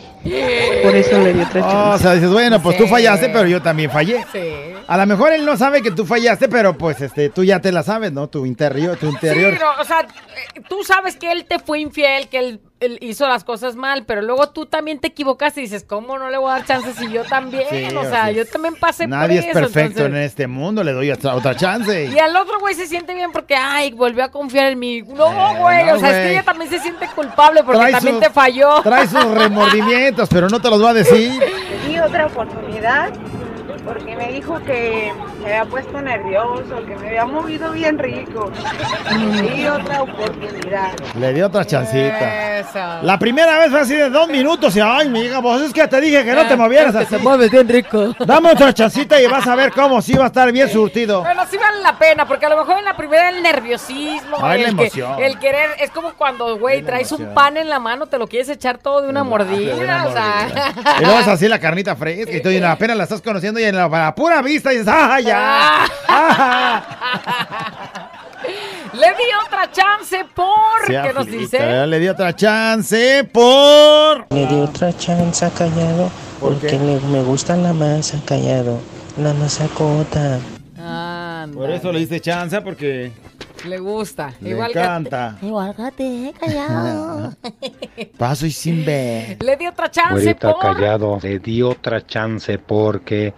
Por 0.84 0.96
eso 0.96 1.18
le 1.20 1.34
di 1.34 1.42
otra 1.42 1.62
Oh, 1.62 1.72
chance. 1.72 1.96
o 1.96 1.98
sea, 2.00 2.14
dices, 2.16 2.30
bueno, 2.32 2.62
pues 2.62 2.78
tú 2.78 2.88
fallaste, 2.88 3.30
pero 3.30 3.48
yo 3.48 3.62
también 3.62 3.90
fallé. 3.92 4.26
Sí. 4.32 4.40
A 4.88 4.98
lo 4.98 5.06
mejor 5.08 5.34
él 5.34 5.46
no 5.46 5.58
sabe 5.58 5.82
que 5.82 5.92
tú 5.92 6.06
fallaste, 6.06 6.48
pero 6.48 6.78
pues 6.78 7.02
este, 7.02 7.30
tú 7.30 7.44
ya 7.44 7.60
te 7.60 7.72
la 7.72 7.84
sabes, 7.84 8.12
¿no? 8.12 8.28
Tu 8.30 8.46
interior, 8.46 8.98
tu 8.98 9.08
interior. 9.08 9.54
Sí, 9.54 9.60
no, 9.60 9.82
o 9.82 9.86
sea, 9.86 10.02
eh, 10.02 10.62
tú 10.70 10.84
sabes 10.84 11.16
que 11.16 11.32
él 11.32 11.46
te 11.46 11.58
fue 11.60 11.80
infiel, 11.80 12.28
que 12.30 12.38
él, 12.38 12.60
él 12.80 13.00
hizo 13.02 13.28
las 13.28 13.44
cosas 13.44 13.76
mal, 13.76 14.04
pero 14.06 14.22
luego 14.22 14.50
tú 14.50 14.68
también 14.68 15.00
te 15.00 15.08
equivocaste 15.08 15.60
y 15.62 15.64
dices, 15.64 15.84
¿cómo 15.84 16.20
no 16.20 16.30
le 16.30 16.38
voy 16.38 16.52
a 16.52 16.54
dar 16.56 16.66
chances 16.66 16.96
si 16.98 17.12
yo 17.12 17.24
también? 17.24 17.64
Sí, 17.72 17.96
o 17.96 18.04
sea, 18.04 18.30
yo 18.30 18.44
es. 18.44 18.52
también 18.52 18.76
pasé 18.76 19.08
Nadie 19.08 19.38
por 19.42 19.44
es 19.44 19.46
eso. 19.50 19.60
perfecto 19.60 20.02
entonces- 20.02 20.16
en 20.16 20.16
este 20.18 20.46
mundo, 20.48 20.84
le 20.84 20.92
doy 20.92 21.10
otra, 21.10 21.34
otra 21.36 21.56
chance. 21.56 22.06
Y 22.06 22.20
al 22.20 22.36
otro 22.36 22.60
güey 22.60 22.76
se 22.76 22.86
siente 22.86 23.16
bien 23.16 23.32
porque, 23.32 23.56
ay, 23.56 23.92
volvió 23.92 24.24
a 24.24 24.30
confiar 24.30 24.68
en 24.68 24.78
mí. 24.78 25.02
No, 25.02 25.26
Eh, 25.32 25.60
güey, 25.60 25.86
no, 25.86 25.94
o 25.96 26.00
sea, 26.00 26.10
es 26.12 26.28
que 26.28 26.32
ella 26.34 26.44
también 26.44 26.70
se 26.70 26.80
siente 26.80 27.08
culpable 27.16 27.64
porque 27.64 27.80
Trae 27.80 27.92
también 27.92 28.20
te 28.20 28.30
falló. 28.30 28.82
Trae 28.84 29.08
sus 29.08 29.24
remordimientos, 29.32 30.15
pero 30.30 30.48
no 30.50 30.60
te 30.60 30.70
los 30.70 30.84
va 30.84 30.92
a 30.92 30.94
decir. 30.94 31.32
di 31.88 32.00
otra 32.00 32.28
oportunidad 32.28 33.12
porque 33.86 34.16
me 34.16 34.32
dijo 34.32 34.60
que 34.64 35.14
me 35.40 35.46
había 35.46 35.66
puesto 35.66 36.02
nervioso, 36.02 36.84
que 36.88 36.96
me 36.96 37.08
había 37.10 37.26
movido 37.26 37.72
bien 37.72 37.98
rico. 38.00 38.52
Le 39.42 39.42
di 39.56 39.68
otra 39.68 40.02
oportunidad. 40.02 40.92
Le 41.20 41.34
dio 41.34 41.48
otra 41.48 41.66
chancita. 41.66 42.60
Eso. 42.60 42.80
La 43.04 43.18
primera 43.20 43.60
vez 43.60 43.70
fue 43.70 43.82
así 43.82 43.96
de 43.96 44.10
dos 44.10 44.28
minutos 44.28 44.76
y 44.76 44.80
ay, 44.80 45.10
mi 45.10 45.22
hija, 45.22 45.42
pues 45.42 45.62
es 45.62 45.74
que 45.74 45.88
te 45.88 46.02
dije 46.02 46.24
que 46.26 46.34
no 46.34 46.48
te 46.48 46.56
movieras 46.56 46.96
así. 46.96 47.16
te 47.16 47.18
mueves 47.22 47.52
bien 47.52 47.68
rico. 47.70 48.14
Dame 48.26 48.52
otra 48.52 48.74
chancita 48.74 49.22
y 49.22 49.28
vas 49.28 49.46
a 49.48 49.56
ver 49.56 49.72
cómo 49.72 50.02
sí 50.02 50.14
va 50.14 50.26
a 50.26 50.28
estar 50.28 50.52
bien 50.52 50.70
surtido. 50.70 51.22
Bueno, 51.22 51.44
sí 51.50 51.58
vale 51.58 51.82
la 51.82 51.98
pena, 51.98 52.28
porque 52.28 52.46
a 52.46 52.50
lo 52.50 52.58
mejor 52.58 52.80
en 52.80 52.86
la 52.86 52.98
primera 52.98 53.30
el 53.30 53.44
nerviosismo, 53.44 54.38
Ay, 54.42 54.62
la 54.64 54.70
el, 54.70 54.76
que- 54.76 54.82
emoción. 54.82 55.24
el 55.24 55.40
querer, 55.40 55.70
es 55.80 55.92
como 55.92 56.14
cuando, 56.14 56.58
güey, 56.58 56.82
traes 56.82 57.12
un 57.12 57.34
pan 57.34 57.58
en 57.58 57.70
la 57.70 57.80
mano, 57.80 58.08
te 58.08 58.18
lo 58.18 58.28
quieres 58.28 58.50
echar 58.50 58.78
todo 58.78 59.02
de 59.02 59.10
una 59.10 59.24
mordida, 59.24 59.76
de 59.76 59.84
una 59.84 60.06
o 60.08 60.12
sea. 60.12 60.48
Y 61.00 61.04
luego 61.06 61.20
es 61.20 61.28
así 61.28 61.48
la 61.48 61.60
carnita 61.60 61.96
fresca 61.96 62.32
y 62.32 62.42
tú 62.42 62.50
y 62.50 62.58
apenas 62.64 62.98
la 62.98 63.04
estás 63.04 63.22
conociendo 63.22 63.60
y 63.60 63.64
en 63.64 63.75
la, 63.76 64.16
pura 64.16 64.42
vista 64.42 64.72
dices, 64.72 64.88
¡ah, 64.90 65.20
ya! 65.20 65.86
Le 68.94 69.08
di 69.08 69.24
otra 69.46 69.70
chance 69.72 70.26
por, 70.34 70.86
¿qué 70.88 71.12
nos 71.14 71.26
dice? 71.26 71.86
le 71.88 72.00
di 72.00 72.08
otra 72.08 72.34
chance 72.36 73.28
por... 73.32 74.28
Le 74.30 74.46
di 74.46 74.56
otra 74.56 74.96
chance 74.96 75.44
a 75.44 75.50
Callado 75.50 76.10
porque 76.40 76.78
le- 76.80 77.00
me 77.12 77.24
gusta 77.24 77.58
la 77.58 77.74
masa 77.74 78.18
Callado. 78.26 78.80
La 79.18 79.34
masa 79.34 79.68
cota. 79.70 80.40
Por 81.54 81.70
eso 81.72 81.92
le 81.92 82.00
diste 82.00 82.20
chance 82.22 82.62
porque 82.62 83.12
Le 83.66 83.80
gusta. 83.80 84.34
le 84.40 84.52
Igual 84.52 84.72
encanta. 84.72 85.38
Igual 85.42 85.76
que 85.76 85.92
te, 85.92 86.34
callado. 86.40 87.34
Paso 88.18 88.46
y 88.46 88.52
sin 88.52 88.86
ver. 88.86 89.38
Le 89.44 89.58
di 89.58 89.68
otra 89.68 89.90
chance 89.90 90.14
Güerita 90.24 90.52
por. 90.52 90.62
callado, 90.62 91.20
le 91.22 91.40
di 91.40 91.62
otra 91.64 92.06
chance 92.06 92.58
porque 92.60 93.34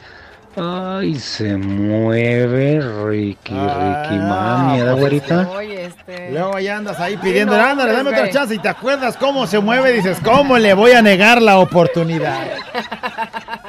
Ay, 0.60 1.20
se 1.20 1.56
mueve 1.56 2.80
Ricky, 2.82 3.54
Ricky, 3.54 4.16
mami, 4.18 4.80
¿da 4.80 4.94
güerita? 4.94 5.50
Oye, 5.52 5.86
este. 5.86 6.32
Luego 6.32 6.58
ya 6.60 6.78
andas 6.78 7.00
ahí 7.00 7.16
pidiendo, 7.18 7.56
no, 7.56 7.64
ándale, 7.64 7.92
dame 7.94 8.10
pues, 8.10 8.22
otra 8.22 8.32
chance 8.32 8.56
y 8.56 8.58
te 8.58 8.68
acuerdas 8.68 9.18
cómo 9.18 9.46
se 9.46 9.60
mueve, 9.60 9.94
dices, 9.94 10.18
¿cómo 10.24 10.58
le 10.58 10.74
voy 10.74 10.94
a 10.94 11.02
negar 11.04 11.42
la 11.44 11.60
oportunidad? 11.60 12.48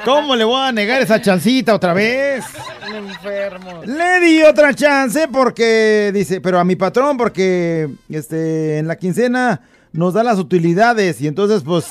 ¿Cómo 0.03 0.35
le 0.35 0.43
voy 0.43 0.59
a 0.67 0.71
negar 0.71 0.99
esa 1.01 1.21
chancita 1.21 1.75
otra 1.75 1.93
vez? 1.93 2.43
Enfermo. 2.91 3.81
Le 3.85 4.19
di 4.21 4.41
otra 4.41 4.73
chance 4.73 5.27
porque, 5.27 6.09
dice, 6.11 6.41
pero 6.41 6.59
a 6.59 6.63
mi 6.63 6.75
patrón 6.75 7.17
porque, 7.17 7.87
este, 8.09 8.79
en 8.79 8.87
la 8.87 8.95
quincena 8.95 9.61
nos 9.91 10.15
da 10.15 10.23
las 10.23 10.39
utilidades 10.39 11.21
y 11.21 11.27
entonces, 11.27 11.61
pues, 11.63 11.85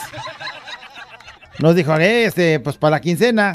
nos 1.61 1.74
dijo, 1.76 1.96
"Eh, 1.96 2.24
este, 2.24 2.58
pues 2.61 2.76
para 2.76 2.92
la 2.96 3.00
quincena, 3.00 3.52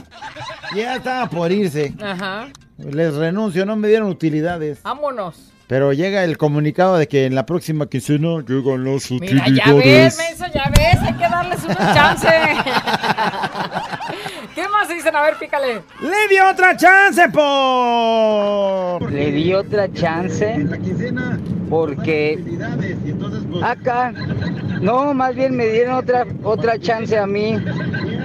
ya 0.75 0.95
estaba 0.95 1.29
por 1.29 1.51
irse. 1.51 1.93
Ajá. 2.01 2.47
Les 2.77 3.13
renuncio, 3.13 3.65
no 3.65 3.75
me 3.75 3.87
dieron 3.87 4.09
utilidades. 4.09 4.81
Vámonos. 4.83 5.49
Pero 5.67 5.93
llega 5.93 6.23
el 6.23 6.37
comunicado 6.37 6.97
de 6.97 7.07
que 7.07 7.25
en 7.25 7.35
la 7.35 7.45
próxima 7.45 7.87
quincena 7.87 8.43
llegan 8.47 8.83
Mira, 8.83 9.43
utilidades. 9.43 9.55
ya 9.55 9.73
ves, 9.73 10.53
ya 10.53 10.71
ves, 10.75 11.01
hay 11.01 11.13
que 11.13 11.29
darles 11.29 11.63
una 11.63 11.93
chance. 11.93 12.27
¿Qué 14.83 14.89
más 14.89 14.97
dicen? 14.97 15.15
A 15.15 15.21
ver, 15.21 15.35
pícale. 15.37 15.81
Le 16.01 16.27
di 16.27 16.39
otra 16.39 16.75
chance 16.75 17.29
por... 17.29 19.09
Le 19.09 19.31
di 19.31 19.53
otra 19.53 19.89
chance 19.93 20.67
porque 21.69 22.37
acá 23.63 24.11
no, 24.81 25.13
más 25.13 25.33
bien 25.35 25.55
me 25.55 25.67
dieron 25.67 25.95
otra 25.95 26.25
otra 26.43 26.77
chance 26.77 27.17
a 27.17 27.25
mí 27.25 27.57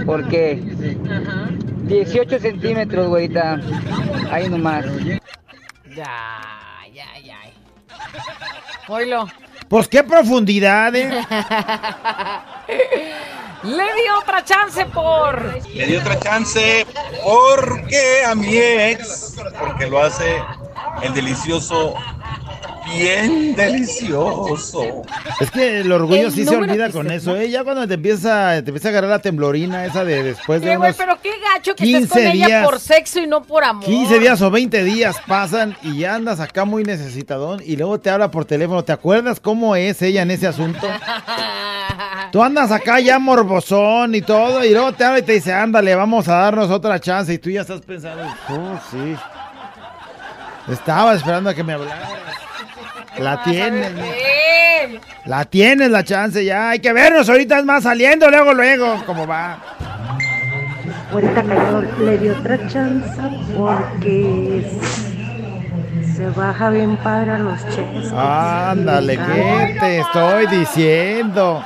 porque 0.05 0.57
18 1.85 2.41
centímetros, 2.41 3.07
güerita, 3.07 3.61
ahí 4.31 4.49
nomás. 4.49 4.85
Ya, 5.95 6.41
ya, 6.93 7.07
ya. 7.25 7.39
Oilo. 8.89 9.29
Pues 9.69 9.87
qué 9.89 10.03
profundidad, 10.03 10.95
¿eh? 10.97 11.11
Le 13.63 13.83
di 13.83 14.09
otra 14.21 14.45
chance 14.45 14.87
por. 14.87 15.63
Le 15.67 15.87
di 15.87 15.97
otra 15.97 16.19
chance 16.19 16.87
porque 17.25 18.25
a 18.25 18.35
mi 18.35 18.57
ex, 18.57 19.35
porque 19.59 19.87
lo 19.87 20.01
hace 20.01 20.41
el 21.03 21.13
delicioso, 21.13 21.95
bien 22.97 23.55
delicioso. 23.55 25.03
Es 25.41 25.51
que 25.51 25.81
el 25.81 25.93
orgullo 25.93 26.27
El 26.27 26.33
sí 26.33 26.45
se 26.45 26.57
olvida 26.57 26.91
con 26.91 27.11
eso, 27.11 27.37
¿eh? 27.37 27.51
Ya 27.51 27.65
cuando 27.65 27.87
te 27.87 27.95
empieza, 27.95 28.63
te 28.63 28.71
empieza 28.71 28.89
a 28.89 28.91
agarrar 28.91 29.11
la 29.11 29.19
temblorina 29.21 29.85
esa 29.85 30.05
de 30.05 30.23
después 30.23 30.61
de 30.61 30.71
Sí, 30.71 30.77
güey, 30.77 30.91
unos 30.91 30.97
pero 30.97 31.19
qué 31.23 31.33
gacho 31.39 31.75
que 31.75 31.85
estés 31.85 32.09
con 32.09 32.21
15 32.21 32.33
ella 32.33 32.65
por 32.65 32.81
sexo 32.81 33.21
y 33.21 33.27
no 33.27 33.43
por 33.43 33.65
amor. 33.65 33.85
15 33.85 34.19
días 34.19 34.41
o 34.43 34.51
20 34.51 34.85
días 34.85 35.17
pasan 35.27 35.77
y 35.83 35.99
ya 35.99 36.15
andas 36.15 36.41
acá 36.41 36.65
muy 36.65 36.85
necesitadón 36.85 37.63
y 37.65 37.77
luego 37.77 38.01
te 38.01 38.11
habla 38.11 38.31
por 38.31 38.45
teléfono. 38.45 38.85
¿Te 38.85 38.93
acuerdas 38.93 39.41
cómo 39.41 39.77
es 39.77 40.01
ella 40.03 40.23
en 40.23 40.31
ese 40.31 40.47
asunto? 40.47 40.87
Tú 42.33 42.43
andas 42.43 42.71
acá 42.71 43.01
ya 43.01 43.19
morbosón 43.19 44.15
y 44.15 44.21
todo 44.21 44.65
y 44.65 44.71
luego 44.71 44.93
te 44.93 45.05
habla 45.05 45.21
y 45.21 45.23
te 45.23 45.33
dice, 45.33 45.53
ándale, 45.53 45.95
vamos 45.95 46.29
a 46.29 46.35
darnos 46.35 46.71
otra 46.71 47.01
chance 47.01 47.33
y 47.33 47.39
tú 47.39 47.49
ya 47.51 47.63
estás 47.63 47.81
pensando, 47.81 48.25
oh, 48.51 48.79
sí. 48.91 49.17
Estaba 50.71 51.15
esperando 51.15 51.51
a 51.51 51.55
que 51.55 51.65
me 51.65 51.73
hablaras. 51.75 52.09
La 53.19 53.43
tienes, 53.43 53.93
la 55.25 55.45
tienes 55.45 55.91
la 55.91 56.05
chance 56.05 56.45
ya. 56.45 56.71
Hay 56.71 56.79
que 56.79 56.93
vernos 56.93 57.29
ahorita 57.29 57.59
es 57.59 57.65
más 57.65 57.83
saliendo 57.83 58.31
luego, 58.31 58.55
luego. 58.55 59.03
¿Cómo 59.07 59.27
va? 59.27 59.59
Ahorita 61.11 61.43
le 62.01 62.19
dio 62.19 62.39
otra 62.39 62.69
chance 62.69 63.21
porque 63.57 64.71
se 66.15 66.31
baja 66.31 66.71
bien 66.71 66.97
padre 66.99 67.33
a 67.33 67.39
los 67.39 67.65
chescos. 67.65 68.13
Ándale, 68.13 69.17
¿qué 69.17 69.77
te 69.81 69.99
estoy 70.01 70.47
diciendo? 70.49 71.65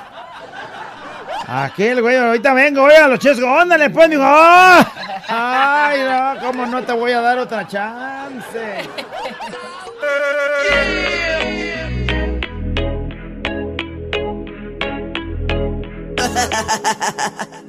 Aquel 1.47 2.01
güey, 2.01 2.17
ahorita 2.17 2.55
vengo, 2.55 2.83
voy 2.83 2.95
a 2.95 3.09
los 3.09 3.19
chescos, 3.19 3.49
ándale, 3.49 3.91
pues, 3.91 4.11
digo, 4.11 4.23
¡ah! 4.25 4.87
Ay, 5.29 6.01
no, 6.03 6.47
¿cómo 6.47 6.67
no 6.67 6.83
te 6.83 6.93
voy 6.93 7.13
a 7.13 7.21
dar 7.21 7.39
otra 7.39 7.67
chance? 7.67 8.89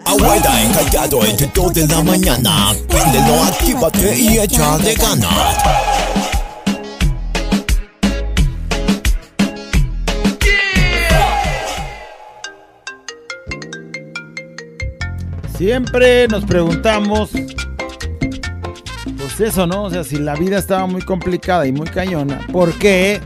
Abuela 0.05 0.61
encallado 0.61 1.25
entre 1.25 1.47
2 1.53 1.73
de 1.73 1.87
la 1.87 2.03
mañana. 2.03 2.73
Préndelo, 2.87 3.43
actívate 3.43 4.15
y 4.15 4.37
échale 4.39 4.93
ganas. 4.95 5.57
Siempre 15.57 16.27
nos 16.27 16.45
preguntamos, 16.45 17.29
pues 19.17 19.39
eso, 19.39 19.67
¿no? 19.67 19.83
O 19.83 19.89
sea, 19.89 20.03
si 20.03 20.17
la 20.17 20.35
vida 20.35 20.57
estaba 20.57 20.87
muy 20.87 21.01
complicada 21.03 21.67
y 21.67 21.71
muy 21.71 21.87
cañona, 21.87 22.39
¿por 22.51 22.73
qué 22.79 23.21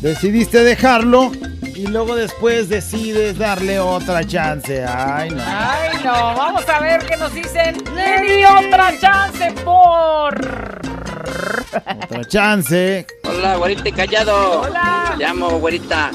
decidiste 0.00 0.64
dejarlo 0.64 1.30
y 1.62 1.86
luego 1.86 2.16
después 2.16 2.68
decides 2.68 3.38
darle 3.38 3.78
otra 3.78 4.26
chance? 4.26 4.84
Ay, 4.84 5.30
no. 5.30 5.42
Ay, 5.46 5.98
no, 6.04 6.12
vamos 6.12 6.68
a 6.68 6.80
ver 6.80 7.06
qué 7.06 7.16
nos 7.16 7.32
dicen. 7.32 7.76
Le 7.94 8.22
di 8.22 8.44
otra 8.44 8.98
chance 8.98 9.52
por. 9.64 10.80
Otra 12.02 12.24
chance. 12.26 13.06
Hola, 13.22 13.56
güerita 13.56 13.88
y 13.88 13.92
callado. 13.92 14.62
Hola. 14.62 15.14
Me 15.16 15.24
llamo 15.24 15.58
güerita. 15.58 16.10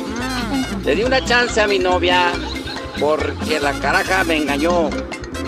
Le 0.83 0.95
di 0.95 1.03
una 1.03 1.23
chance 1.23 1.59
a 1.61 1.67
mi 1.67 1.79
novia 1.79 2.31
porque 2.99 3.59
la 3.59 3.73
caraja 3.73 4.23
me 4.23 4.37
engañó. 4.37 4.89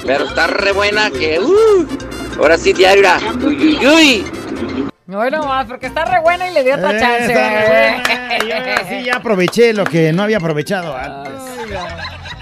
Pero 0.05 0.25
está 0.25 0.47
re 0.47 0.71
buena 0.71 1.09
que. 1.11 1.39
Uh, 1.39 1.87
ahora 2.39 2.57
sí, 2.57 2.73
diario. 2.73 3.01
era, 3.01 3.19
Uy, 3.43 3.55
uy, 3.55 3.87
uy. 3.87 4.25
Bueno, 5.05 5.43
más, 5.45 5.65
porque 5.65 5.87
está 5.87 6.05
re 6.05 6.21
buena 6.21 6.49
y 6.49 6.53
le 6.53 6.63
di 6.63 6.71
otra 6.71 6.91
Eh, 6.95 6.99
chance. 6.99 7.25
está 7.33 7.49
re 7.49 7.67
buena. 7.67 8.37
Yo 8.47 8.55
ahora 8.55 8.89
sí 8.89 9.03
ya 9.03 9.15
aproveché 9.17 9.73
lo 9.73 9.83
que 9.83 10.13
no 10.13 10.23
había 10.23 10.37
aprovechado 10.37 10.95
antes. 10.95 11.33
Le 11.67 11.77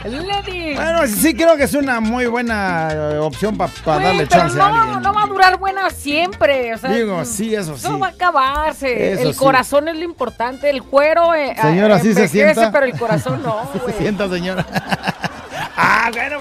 Bueno, 0.03 1.07
sí 1.07 1.33
creo 1.33 1.57
que 1.57 1.63
es 1.63 1.73
una 1.73 1.99
muy 1.99 2.25
buena 2.27 2.89
eh, 2.91 3.17
opción 3.17 3.57
para 3.57 3.71
Güey, 3.83 4.03
darle 4.03 4.27
pero 4.27 4.41
chance 4.41 4.59
a 4.61 4.69
no, 4.69 4.75
alguien. 4.81 5.01
no 5.01 5.13
va 5.13 5.23
a 5.23 5.27
durar 5.27 5.57
buena 5.57 5.89
siempre. 5.89 6.73
O 6.73 6.77
sea, 6.77 6.91
Digo, 6.91 7.25
sí, 7.25 7.53
eso 7.53 7.77
sí. 7.77 7.85
Eso 7.85 7.99
va 7.99 8.07
a 8.07 8.09
acabarse. 8.11 9.13
Eso 9.13 9.23
el 9.23 9.33
sí. 9.33 9.39
corazón 9.39 9.87
es 9.89 9.95
lo 9.97 10.03
importante. 10.03 10.69
El 10.69 10.83
cuero. 10.83 11.33
eh, 11.35 11.53
Señora, 11.61 11.95
ah, 11.95 11.99
¿sí 11.99 12.13
se 12.13 12.27
sienta? 12.27 12.71
pero 12.71 12.85
el 12.85 12.97
corazón 12.97 13.41
no. 13.43 13.69
Sí 13.73 13.79
se 13.85 13.93
sienta, 13.97 14.29
señora. 14.29 14.65
ah, 15.77 16.09
bueno. 16.13 16.39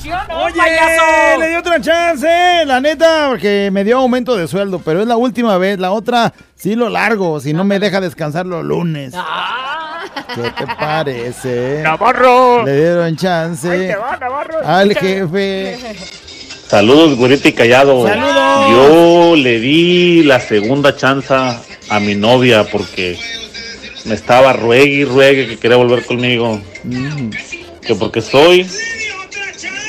¿Sí 0.00 0.10
o 0.12 0.22
no, 0.28 0.42
Oye, 0.44 0.54
payaso? 0.58 1.40
le 1.40 1.48
di 1.48 1.54
otra 1.54 1.80
chance, 1.80 2.26
la 2.66 2.78
neta, 2.78 3.28
porque 3.30 3.70
me 3.72 3.84
dio 3.84 3.96
aumento 3.98 4.36
de 4.36 4.46
sueldo, 4.46 4.78
pero 4.84 5.00
es 5.00 5.06
la 5.06 5.16
última 5.16 5.56
vez. 5.56 5.78
La 5.78 5.92
otra 5.92 6.34
sí 6.56 6.74
lo 6.74 6.90
largo, 6.90 7.40
si 7.40 7.54
no 7.54 7.64
me 7.64 7.78
deja 7.78 8.02
descansar 8.02 8.44
los 8.44 8.62
lunes. 8.62 9.14
¿Qué 10.34 10.42
te 10.42 10.66
parece? 10.78 11.80
Navarro. 11.82 12.64
Le 12.64 12.76
dieron 12.76 13.16
chance 13.16 13.70
Ahí 13.70 13.86
te 13.88 13.96
va, 13.96 14.16
Navarro. 14.16 14.58
al 14.64 14.94
jefe. 14.96 15.78
Saludos, 16.68 17.16
güerita 17.16 17.48
y 17.48 17.52
callado. 17.52 18.06
Saludos. 18.06 18.70
Yo 18.70 19.36
le 19.36 19.60
di 19.60 20.22
la 20.24 20.40
segunda 20.40 20.96
chance 20.96 21.32
a 21.34 22.00
mi 22.00 22.14
novia 22.14 22.64
porque 22.64 23.18
me 24.04 24.14
estaba 24.14 24.52
ruegue 24.52 24.92
y 24.94 25.04
ruegue 25.04 25.46
que 25.46 25.58
quería 25.58 25.76
volver 25.76 26.04
conmigo. 26.04 26.60
Que 27.82 27.94
porque 27.94 28.20
soy 28.22 28.68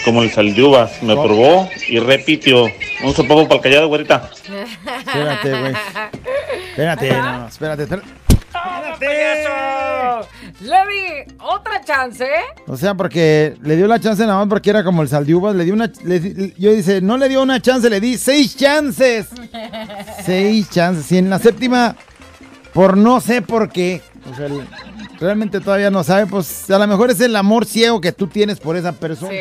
como 0.03 0.21
el 0.21 0.31
saldivas. 0.31 1.01
Me 1.01 1.15
probó 1.15 1.69
y 1.87 1.99
repitió. 1.99 2.65
Un 3.03 3.13
sopapo 3.13 3.43
para 3.47 3.55
el 3.55 3.61
callado, 3.61 3.87
güerita. 3.87 4.29
Espérate, 5.05 5.49
güey. 5.59 5.73
Espérate, 6.69 7.09
no, 7.13 7.47
espérate, 7.47 7.83
espérate. 7.83 8.07
Le 10.61 10.67
di 10.69 11.35
otra 11.41 11.81
chance. 11.83 12.27
O 12.67 12.77
sea, 12.77 12.93
porque 12.95 13.55
le 13.61 13.75
dio 13.75 13.87
la 13.87 13.99
chance 13.99 14.25
nada 14.25 14.39
más 14.39 14.47
porque 14.47 14.69
era 14.69 14.83
como 14.83 15.01
el 15.01 15.09
saldiuvas. 15.09 15.55
Le 15.55 15.63
dio 15.65 15.73
una. 15.73 15.91
le 16.03 16.19
di- 16.19 16.53
yo 16.57 16.71
dice, 16.71 17.01
no 17.01 17.17
le 17.17 17.29
dio 17.29 17.41
una 17.41 17.61
chance, 17.61 17.89
le 17.89 17.99
di 17.99 18.17
seis 18.17 18.55
chances. 18.55 19.27
Seis 20.25 20.69
chances. 20.69 21.11
Y 21.11 21.17
en 21.17 21.29
la 21.29 21.39
séptima, 21.39 21.95
por 22.73 22.97
no 22.97 23.19
sé 23.21 23.41
por 23.41 23.69
qué. 23.69 24.01
O 24.31 24.35
sea, 24.35 24.47
realmente 25.19 25.59
todavía 25.59 25.91
no 25.91 26.03
sabe. 26.03 26.25
Pues 26.25 26.69
a 26.71 26.79
lo 26.79 26.87
mejor 26.87 27.11
es 27.11 27.19
el 27.21 27.35
amor 27.35 27.65
ciego 27.65 28.01
que 28.01 28.11
tú 28.11 28.27
tienes 28.27 28.59
por 28.59 28.75
esa 28.75 28.91
persona. 28.93 29.31
Sí, 29.31 29.37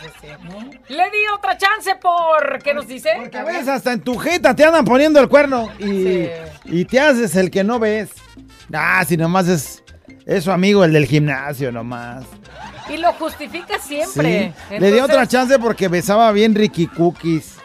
sí, 0.00 0.08
sí. 0.20 0.78
Le 0.88 1.04
di 1.04 1.18
otra 1.36 1.56
chance 1.58 1.94
por. 2.00 2.62
¿Qué 2.62 2.72
nos 2.74 2.86
dice? 2.86 3.10
A 3.10 3.44
veces 3.44 3.68
hasta 3.68 3.92
en 3.92 4.00
tu 4.00 4.16
jeta 4.16 4.54
te 4.54 4.64
andan 4.64 4.84
poniendo 4.84 5.20
el 5.20 5.28
cuerno 5.28 5.68
y, 5.78 6.26
y 6.64 6.84
te 6.86 6.98
haces 7.00 7.36
el 7.36 7.50
que 7.50 7.62
no 7.64 7.78
ves. 7.78 8.10
Ah, 8.72 9.04
si 9.06 9.16
nomás 9.18 9.48
es 9.48 9.81
Es 10.26 10.44
su 10.44 10.52
amigo, 10.52 10.84
el 10.84 10.92
del 10.92 11.06
gimnasio 11.06 11.72
nomás. 11.72 12.24
Y 12.88 12.96
lo 12.96 13.12
justifica 13.14 13.78
Sí. 13.78 13.96
siempre. 13.96 14.52
Le 14.70 14.78
di 14.78 14.84
Entonces, 14.98 15.02
otra 15.02 15.26
chance 15.26 15.58
porque 15.58 15.88
besaba 15.88 16.30
bien 16.32 16.54
Ricky 16.54 16.86
Cookies. 16.86 17.56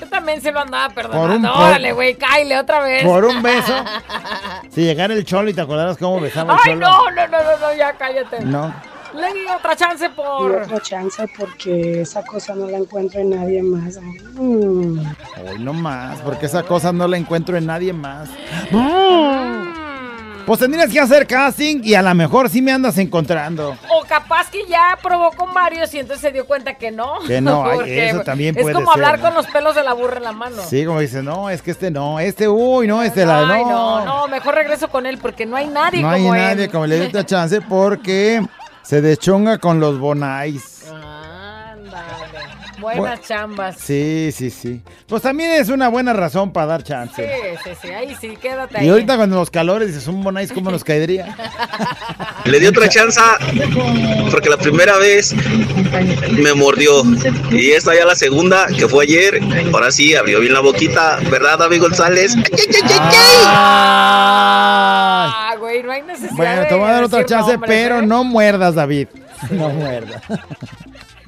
Yo 0.00 0.06
también 0.08 0.40
se 0.40 0.52
lo 0.52 0.60
andaba 0.60 0.88
Por 0.94 1.04
un 1.06 1.10
perdonando. 1.10 1.52
po- 1.52 1.58
Órale, 1.60 1.92
güey, 1.92 2.14
cáile 2.16 2.58
otra 2.58 2.80
vez. 2.80 3.04
Por 3.04 3.24
un 3.24 3.42
beso. 3.42 3.74
Si 4.70 4.82
llegara 4.82 5.14
el 5.14 5.24
cholo 5.24 5.48
y 5.48 5.54
te 5.54 5.60
acordaras 5.62 5.96
cómo 5.96 6.20
besaba 6.20 6.54
el 6.54 6.58
Ay, 6.62 6.72
cholo. 6.74 6.86
no, 6.86 7.10
no, 7.10 7.26
no, 7.28 7.38
no, 7.42 7.58
no, 7.58 7.74
ya 7.76 7.92
cállate. 7.94 8.40
No. 8.44 8.74
Le 9.14 9.32
di 9.32 9.46
otra 9.56 9.74
chance 9.74 10.04
Y 10.04 10.08
por. 10.10 10.50
otra 10.62 10.80
chance 10.80 11.26
porque 11.38 12.02
esa 12.02 12.22
cosa 12.24 12.54
no 12.54 12.66
la 12.68 12.76
encuentro 12.76 13.20
en 13.20 13.30
nadie 13.30 13.62
más. 13.62 13.98
Mm. 14.34 14.98
Hoy 15.48 15.58
no 15.60 15.72
más, 15.72 16.20
porque 16.20 16.44
esa 16.46 16.62
cosa 16.64 16.92
no 16.92 17.08
la 17.08 17.16
encuentro 17.16 17.56
en 17.56 17.64
nadie 17.66 17.92
más. 17.94 18.28
Pues 20.46 20.60
tendrías 20.60 20.90
que 20.92 21.00
hacer 21.00 21.26
casting 21.26 21.80
y 21.82 21.94
a 21.94 22.02
lo 22.02 22.14
mejor 22.14 22.48
sí 22.48 22.62
me 22.62 22.70
andas 22.70 22.96
encontrando. 22.98 23.76
O 23.90 24.04
capaz 24.08 24.48
que 24.48 24.64
ya 24.68 24.96
probó 25.02 25.32
con 25.32 25.52
varios 25.52 25.92
y 25.92 25.98
entonces 25.98 26.22
se 26.22 26.30
dio 26.32 26.46
cuenta 26.46 26.74
que 26.74 26.92
no. 26.92 27.14
Que 27.26 27.40
no, 27.40 27.64
Porque 27.64 28.10
eso 28.10 28.20
también 28.22 28.56
Es 28.56 28.62
puede 28.62 28.74
como 28.74 28.92
ser, 28.92 29.04
hablar 29.04 29.18
¿no? 29.18 29.24
con 29.26 29.34
los 29.34 29.46
pelos 29.48 29.74
de 29.74 29.82
la 29.82 29.92
burra 29.92 30.18
en 30.18 30.22
la 30.22 30.32
mano. 30.32 30.62
Sí, 30.68 30.84
como 30.86 31.00
dices, 31.00 31.24
no, 31.24 31.50
es 31.50 31.62
que 31.62 31.72
este 31.72 31.90
no, 31.90 32.20
este, 32.20 32.46
uy, 32.48 32.86
no, 32.86 33.02
este 33.02 33.26
la 33.26 33.40
Ay, 33.52 33.64
no. 33.64 34.04
no, 34.04 34.04
no, 34.04 34.28
mejor 34.28 34.54
regreso 34.54 34.86
con 34.88 35.04
él 35.06 35.18
porque 35.18 35.46
no 35.46 35.56
hay 35.56 35.66
nadie 35.66 36.00
No 36.00 36.10
hay 36.10 36.22
como 36.22 36.34
nadie 36.36 36.64
él. 36.64 36.70
como 36.70 36.86
le 36.86 37.00
dio 37.00 37.08
otra 37.08 37.26
chance 37.26 37.60
porque 37.62 38.40
se 38.82 39.00
deschonga 39.00 39.58
con 39.58 39.80
los 39.80 39.98
bonais. 39.98 40.84
Buenas 42.80 43.22
chambas. 43.22 43.76
Sí, 43.78 44.30
sí, 44.32 44.50
sí. 44.50 44.80
Pues 45.06 45.22
también 45.22 45.52
es 45.52 45.68
una 45.68 45.88
buena 45.88 46.12
razón 46.12 46.52
para 46.52 46.66
dar 46.66 46.80
Sí, 46.82 46.88
chance. 46.88 47.56
sí, 47.64 47.70
sí, 47.82 47.88
ahí 47.88 48.14
sí, 48.20 48.36
quédate 48.40 48.78
ahí. 48.78 48.86
Y 48.86 48.90
ahorita 48.90 49.16
cuando 49.16 49.36
los 49.36 49.50
calores 49.50 49.88
dices, 49.88 50.06
un 50.08 50.22
bonais, 50.22 50.52
¿cómo 50.52 50.70
nos 50.70 50.84
caería? 50.84 51.36
Le 52.44 52.60
di 52.60 52.66
otra 52.66 52.88
chance 52.88 53.20
porque 54.30 54.48
la 54.50 54.56
primera 54.56 54.98
vez 54.98 55.34
me 56.32 56.54
mordió. 56.54 57.02
Y 57.50 57.70
esta 57.70 57.94
ya 57.94 58.04
la 58.04 58.14
segunda, 58.14 58.66
que 58.66 58.86
fue 58.88 59.04
ayer. 59.04 59.40
Ahora 59.72 59.90
sí, 59.90 60.14
abrió 60.14 60.40
bien 60.40 60.52
la 60.52 60.60
boquita, 60.60 61.18
¿verdad, 61.30 61.58
David 61.58 61.80
González? 61.80 62.34
Ah, 64.28 65.54
güey, 65.58 65.82
no 65.82 65.92
hay 65.92 66.02
necesidad 66.02 66.36
Bueno, 66.36 66.62
te 66.68 66.74
voy 66.74 66.88
a 66.88 66.92
dar 66.92 67.04
otra 67.04 67.24
chance, 67.24 67.58
pero 67.66 68.00
¿eh? 68.00 68.06
no 68.06 68.22
muerdas, 68.24 68.74
David. 68.74 69.08
No 69.50 69.68
muerdas. 69.68 70.22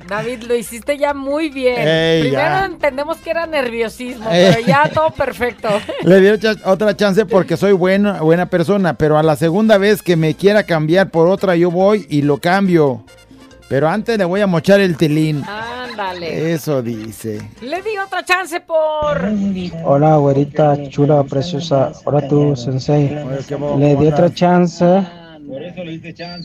David, 0.09 0.43
lo 0.45 0.55
hiciste 0.57 0.97
ya 0.99 1.13
muy 1.15 1.51
bien. 1.51 1.87
Ey, 1.87 2.21
Primero 2.23 2.43
ya. 2.43 2.65
entendemos 2.65 3.19
que 3.19 3.31
era 3.31 3.47
nerviosismo, 3.47 4.29
Ey. 4.31 4.53
pero 4.55 4.67
ya 4.67 4.89
todo 4.93 5.11
perfecto. 5.11 5.69
Le 6.03 6.21
di 6.21 6.29
otra- 6.29 6.57
otra 6.65 6.97
chance 6.97 7.25
porque 7.27 7.57
soy 7.57 7.73
buena, 7.73 8.21
buena 8.23 8.47
persona, 8.47 8.95
pero 8.95 9.19
a 9.19 9.23
la 9.23 9.37
segunda 9.37 9.77
vez 9.79 10.03
que 10.03 10.17
me 10.17 10.35
quiera 10.35 10.63
cambiar 10.65 11.11
por 11.11 11.29
otra, 11.29 11.55
yo 11.57 11.71
voy 11.71 12.07
y 12.09 12.23
lo 12.23 12.39
cambio. 12.39 13.05
Pero 13.69 13.87
antes 13.87 14.17
le 14.17 14.25
voy 14.25 14.41
a 14.41 14.47
mochar 14.47 14.81
el 14.81 14.97
tilín. 14.97 15.45
Ándale. 15.47 16.53
Eso 16.55 16.81
dice. 16.81 17.39
Le 17.61 17.83
di 17.83 17.99
otra 17.99 18.25
chance 18.25 18.61
por. 18.61 19.21
Hola, 19.85 20.17
güerita 20.17 20.75
chula, 20.89 21.23
preciosa. 21.25 21.93
Hola 22.07 22.27
tú, 22.27 22.57
sensei. 22.57 23.11
Le 23.79 23.97
di 23.97 24.07
otra 24.07 24.33
chance 24.33 24.85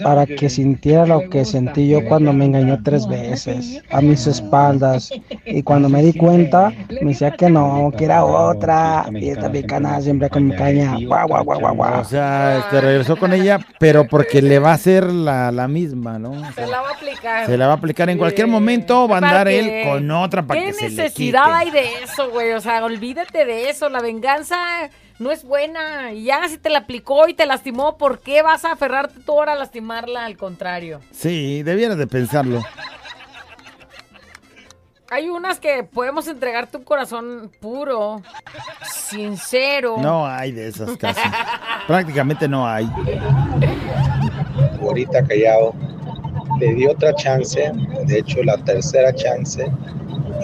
para 0.03 0.25
que 0.25 0.49
sintiera 0.49 1.05
lo 1.05 1.29
que 1.29 1.45
sentí 1.45 1.89
yo 1.89 2.05
cuando 2.07 2.33
me 2.33 2.45
engañó 2.45 2.79
tres 2.83 3.07
veces 3.07 3.81
a 3.89 4.01
mis 4.01 4.27
espaldas. 4.27 5.11
Y 5.45 5.63
cuando 5.63 5.89
me 5.89 6.01
di 6.03 6.13
cuenta, 6.13 6.71
me 7.01 7.09
decía 7.11 7.31
que 7.31 7.49
no, 7.49 7.91
que 7.97 8.05
era 8.05 8.23
otra. 8.25 9.05
Y 9.13 9.29
esta 9.29 9.51
picana 9.51 9.99
siempre 10.01 10.29
con 10.29 10.47
mi 10.47 10.55
caña. 10.55 10.95
Guau, 11.05 11.27
guau, 11.27 11.43
guau, 11.43 11.59
guau, 11.59 11.75
guau. 11.75 12.01
O 12.01 12.03
sea, 12.03 12.59
este, 12.59 12.81
regresó 12.81 13.17
con 13.17 13.33
ella, 13.33 13.59
pero 13.79 14.07
porque 14.07 14.41
le 14.41 14.59
va 14.59 14.71
a 14.71 14.75
hacer 14.75 15.05
la, 15.05 15.51
la 15.51 15.67
misma, 15.67 16.19
¿no? 16.19 16.31
O 16.31 16.45
Se 16.45 16.53
sea, 16.53 16.67
la 16.67 16.81
va 16.81 16.89
a 16.89 16.93
aplicar. 16.93 17.45
se 17.45 17.57
la 17.57 17.67
va 17.67 17.73
a 17.73 17.75
aplicar 17.77 18.09
en 18.09 18.17
cualquier 18.17 18.47
momento, 18.47 19.07
va 19.07 19.15
a 19.15 19.17
andar 19.17 19.33
¿Para 19.45 19.51
él 19.51 19.87
con 19.87 20.09
otra 20.11 20.43
para 20.45 20.59
¿Qué 20.59 20.67
que 20.67 20.73
se 20.73 20.89
le 20.89 20.95
necesidad 21.03 21.43
quite. 21.43 21.55
hay 21.55 21.71
de 21.71 21.85
eso, 22.03 22.29
güey? 22.31 22.51
O 22.53 22.61
sea, 22.61 22.83
olvídate 22.85 23.45
de 23.45 23.69
eso. 23.69 23.89
La 23.89 24.01
venganza 24.01 24.55
no 25.20 25.32
es 25.32 25.43
buena. 25.43 26.11
Y 26.11 26.26
ya 26.26 26.47
si 26.47 26.57
te 26.57 26.70
la 26.70 26.80
aplicó 26.80 27.28
y 27.28 27.34
te 27.34 27.45
lastimó, 27.45 27.97
¿por 27.97 28.20
qué 28.20 28.41
vas 28.41 28.66
a 28.66 28.74
aferrarte 28.74 29.20
tú 29.22 29.34
ahora 29.34 29.53
a 29.53 29.55
lastimarla? 29.55 30.26
Al 30.26 30.38
contrario. 30.38 30.99
Sí, 31.11 31.64
debieras 31.64 31.97
de 31.97 32.07
pensarlo. 32.07 32.61
Hay 35.09 35.30
unas 35.30 35.59
que 35.59 35.84
podemos 35.84 36.28
entregarte 36.28 36.78
un 36.78 36.84
corazón 36.84 37.51
puro, 37.61 38.24
sincero. 38.82 39.97
No 39.99 40.26
hay 40.26 40.51
de 40.51 40.68
esas 40.70 40.97
casi. 40.97 41.22
Prácticamente 41.86 42.47
no 42.47 42.68
hay. 42.68 42.89
Ahorita 44.82 45.24
callado. 45.28 45.76
Le 46.59 46.74
di 46.74 46.88
otra 46.88 47.14
chance, 47.16 47.72
de 48.05 48.20
hecho 48.20 48.41
la 48.43 48.57
tercera 48.57 49.14
chance, 49.14 49.72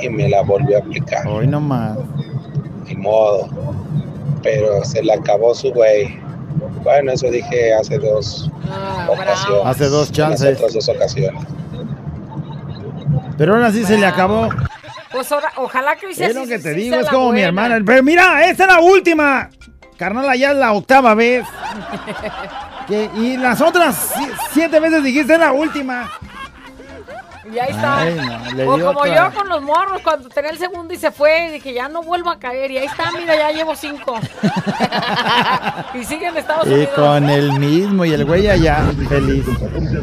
y 0.01 0.09
me 0.09 0.29
la 0.29 0.41
volvió 0.41 0.77
a 0.77 0.79
aplicar. 0.81 1.27
Hoy 1.27 1.47
nomás. 1.47 1.97
Ni 2.85 2.95
modo. 2.95 3.49
Pero 4.43 4.83
se 4.85 5.01
le 5.03 5.13
acabó 5.13 5.53
su 5.53 5.71
güey. 5.71 6.19
Bueno, 6.83 7.11
eso 7.11 7.27
dije 7.29 7.73
hace 7.73 7.97
dos 7.97 8.49
ocasiones. 9.07 9.65
Hace 9.65 9.85
dos 9.89 10.11
chances. 10.11 10.41
Las 10.41 10.55
otras 10.57 10.73
dos 10.73 10.89
ocasiones. 10.89 11.43
Pero 13.37 13.53
ahora 13.55 13.71
sí 13.71 13.83
se 13.85 13.97
le 13.97 14.05
acabó. 14.05 14.49
Pues 15.11 15.31
ahora, 15.31 15.51
ojalá 15.57 15.95
que 15.95 16.13
sea 16.13 16.27
Es 16.27 16.35
lo 16.35 16.41
así, 16.41 16.49
que 16.51 16.59
te 16.59 16.73
digo, 16.73 16.95
es 16.97 17.09
como 17.09 17.31
mi 17.31 17.41
hermana. 17.41 17.79
Pero 17.85 18.03
mira, 18.03 18.45
esta 18.47 18.63
es 18.65 18.69
la 18.69 18.79
última. 18.79 19.49
Carnal, 19.97 20.37
ya 20.37 20.51
es 20.51 20.57
la 20.57 20.73
octava 20.73 21.13
vez. 21.15 21.45
Que- 22.87 23.07
y 23.17 23.37
las 23.37 23.61
otras 23.61 23.95
si- 24.15 24.31
siete 24.51 24.79
veces 24.79 25.03
dijiste 25.03 25.33
es 25.33 25.39
la 25.39 25.51
última. 25.51 26.09
Y 27.53 27.59
ahí 27.59 27.69
está. 27.71 27.97
Ay, 28.01 28.15
no, 28.15 28.55
le 28.55 28.67
o 28.67 28.71
como 28.71 28.99
otra. 29.01 29.29
yo 29.31 29.35
con 29.37 29.49
los 29.49 29.61
morros, 29.61 30.01
cuando 30.03 30.29
tenía 30.29 30.51
el 30.51 30.57
segundo 30.57 30.93
y 30.93 30.97
se 30.97 31.11
fue, 31.11 31.51
dije, 31.51 31.73
ya 31.73 31.87
no 31.89 32.03
vuelvo 32.03 32.29
a 32.29 32.37
caer. 32.39 32.71
Y 32.71 32.77
ahí 32.77 32.85
está, 32.85 33.11
mira, 33.11 33.35
ya 33.35 33.51
llevo 33.51 33.75
cinco. 33.75 34.19
y 35.93 36.03
sigue 36.03 36.27
en 36.27 36.37
Estados 36.37 36.67
Y 36.67 36.73
Unidos. 36.73 36.89
con 36.95 37.29
el 37.29 37.53
mismo 37.59 38.05
y 38.05 38.13
el 38.13 38.25
güey 38.25 38.47
allá, 38.47 38.83
feliz. 39.07 39.45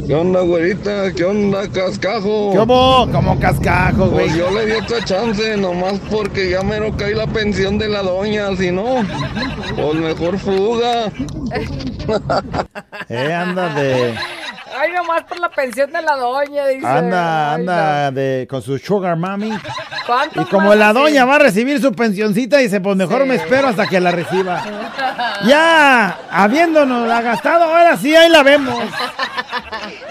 ¿Qué 0.06 0.14
onda, 0.14 0.40
güerita? 0.40 1.12
¿Qué 1.12 1.24
onda, 1.24 1.68
cascajo? 1.68 2.52
¿Qué 2.52 2.58
hubo? 2.60 3.10
Como 3.12 3.38
cascajo, 3.38 4.06
güey. 4.08 4.26
Pues 4.26 4.36
yo 4.36 4.50
le 4.50 4.66
di 4.66 4.72
otra 4.72 5.04
chance, 5.04 5.56
nomás 5.56 6.00
porque 6.10 6.50
ya 6.50 6.62
mero 6.62 6.96
cae 6.96 7.14
la 7.14 7.26
pensión 7.26 7.78
de 7.78 7.88
la 7.88 8.02
doña, 8.02 8.54
si 8.56 8.70
no, 8.70 9.04
pues 9.76 9.94
mejor 9.94 10.38
fuga. 10.38 11.06
Eh, 13.08 13.32
anda 13.34 13.68
de. 13.74 14.14
Ay, 14.78 14.92
nomás 14.92 15.24
por 15.24 15.38
la 15.40 15.48
pensión 15.48 15.90
de 15.92 16.02
la 16.02 16.16
doña, 16.16 16.66
dice. 16.66 16.86
Anda, 16.86 17.54
Ay, 17.54 17.60
anda 17.60 18.10
de 18.10 18.46
con 18.48 18.62
su 18.62 18.78
sugar 18.78 19.16
mami. 19.16 19.48
no. 19.50 19.60
¿Cuántos 20.06 20.46
Y 20.46 20.50
como 20.50 20.74
la 20.74 20.90
así? 20.90 20.98
doña 20.98 21.24
va 21.24 21.36
a 21.36 21.38
recibir 21.40 21.80
su 21.80 21.92
pensioncita, 21.92 22.58
dice, 22.58 22.80
pues 22.80 22.96
mejor 22.96 23.26
me 23.26 23.34
espero 23.36 23.68
hasta 23.68 23.86
que 23.86 24.00
la 24.00 24.10
reciba. 24.12 24.62
Ya, 25.46 26.18
habiéndonos 26.30 27.08
la 27.08 27.22
gastado, 27.22 27.64
ahora 27.64 27.96
sí, 27.96 28.14
ahí 28.14 28.28
la 28.30 28.42
vemos. 28.42 28.78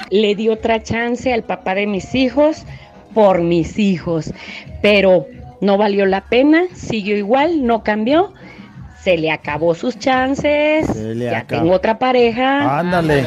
Le 0.09 0.36
di 0.36 0.49
otra 0.49 0.82
chance 0.84 1.34
al 1.34 1.43
papá 1.43 1.76
de 1.76 1.88
mis 1.88 2.13
hijos 2.16 2.63
por 3.13 3.41
mis 3.41 3.80
hijos, 3.80 4.34
pero 4.82 5.28
no 5.61 5.78
valió 5.78 6.05
la 6.05 6.22
pena, 6.22 6.63
siguió 6.74 7.16
igual, 7.16 7.66
no 7.66 7.84
cambió. 7.84 8.34
Se 9.01 9.18
le 9.18 9.32
acabó 9.32 9.76
sus 9.76 9.97
chances, 9.99 10.93
le 10.95 11.26
ya 11.26 11.38
acabó. 11.39 11.61
tengo 11.61 11.76
otra 11.76 11.99
pareja. 11.99 12.80
Ándale. 12.80 13.26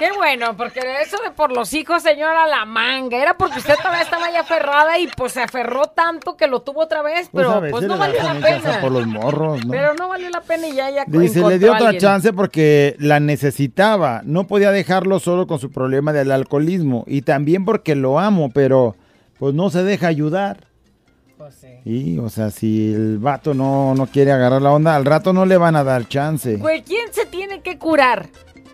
Qué 0.00 0.08
bueno, 0.16 0.56
porque 0.56 0.80
eso 1.02 1.18
de 1.22 1.30
por 1.30 1.52
los 1.52 1.74
hijos, 1.74 2.02
señora, 2.02 2.46
la 2.46 2.64
manga. 2.64 3.20
Era 3.20 3.36
porque 3.36 3.58
usted 3.58 3.74
todavía 3.76 4.00
estaba 4.00 4.24
ahí 4.28 4.34
aferrada 4.34 4.98
y 4.98 5.06
pues 5.08 5.32
se 5.32 5.42
aferró 5.42 5.88
tanto 5.88 6.38
que 6.38 6.46
lo 6.46 6.62
tuvo 6.62 6.80
otra 6.80 7.02
vez, 7.02 7.28
Pues, 7.30 7.46
pero 7.46 7.70
pues 7.70 7.84
no 7.84 7.98
valió 7.98 8.22
la 8.22 8.32
pena. 8.32 8.80
por 8.80 8.92
los 8.92 9.06
morros, 9.06 9.62
¿no? 9.62 9.70
Pero 9.70 9.92
no 9.92 10.08
valió 10.08 10.30
la 10.30 10.40
pena 10.40 10.68
y 10.68 10.74
ya, 10.74 10.88
ya 10.88 11.04
Dice, 11.06 11.46
le 11.46 11.58
dio 11.58 11.74
otra 11.74 11.98
chance 11.98 12.32
porque 12.32 12.96
la 12.98 13.20
necesitaba. 13.20 14.22
No 14.24 14.46
podía 14.46 14.72
dejarlo 14.72 15.20
solo 15.20 15.46
con 15.46 15.58
su 15.58 15.70
problema 15.70 16.14
del 16.14 16.32
alcoholismo. 16.32 17.04
Y 17.06 17.20
también 17.20 17.66
porque 17.66 17.94
lo 17.94 18.18
amo, 18.18 18.48
pero 18.54 18.96
pues 19.38 19.52
no 19.52 19.68
se 19.68 19.82
deja 19.84 20.06
ayudar. 20.06 20.66
Y, 21.84 22.18
o 22.18 22.30
sea, 22.30 22.50
si 22.50 22.92
el 22.94 23.18
vato 23.18 23.52
no, 23.52 23.94
no 23.94 24.06
quiere 24.06 24.32
agarrar 24.32 24.62
la 24.62 24.72
onda, 24.72 24.96
al 24.96 25.04
rato 25.04 25.34
no 25.34 25.44
le 25.44 25.58
van 25.58 25.76
a 25.76 25.84
dar 25.84 26.08
chance. 26.08 26.56
Güey, 26.56 26.82
¿quién 26.82 27.12
se 27.12 27.26
tiene 27.26 27.60
que 27.60 27.78
curar? 27.78 28.28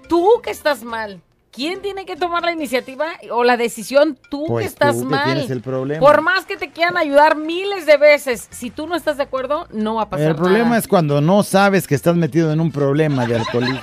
Tú 0.09 0.41
que 0.43 0.51
estás 0.51 0.83
mal. 0.83 1.21
¿Quién 1.53 1.81
tiene 1.81 2.05
que 2.05 2.17
tomar 2.17 2.43
la 2.43 2.53
iniciativa 2.53 3.07
o 3.31 3.43
la 3.43 3.57
decisión? 3.57 4.19
Tú 4.31 4.45
Pues 4.47 4.65
que 4.65 4.69
estás 4.69 4.97
tú 4.97 5.05
que 5.09 5.15
mal. 5.15 5.25
tienes 5.25 5.51
el 5.51 5.63
problema. 5.63 6.01
Por 6.01 6.21
más 6.21 6.45
que 6.45 6.59
te 6.59 6.71
quieran 6.71 6.99
ayudar 6.99 7.37
miles 7.37 7.87
de 7.87 7.97
veces, 7.97 8.47
si 8.51 8.69
tú 8.71 8.87
no 8.87 8.95
estás 8.95 9.17
de 9.17 9.23
acuerdo, 9.23 9.67
no 9.73 9.95
va 9.95 10.03
a 10.03 10.11
pasar 10.11 10.27
El 10.29 10.37
problema 10.37 10.77
es 10.77 10.87
cuando 10.87 11.23
no 11.23 11.43
sabes 11.43 11.87
que 11.87 11.95
estás 11.95 12.15
metido 12.15 12.53
en 12.53 12.61
un 12.61 12.71
problema 12.71 13.25
de 13.27 13.37
alcoholismo. 13.37 13.81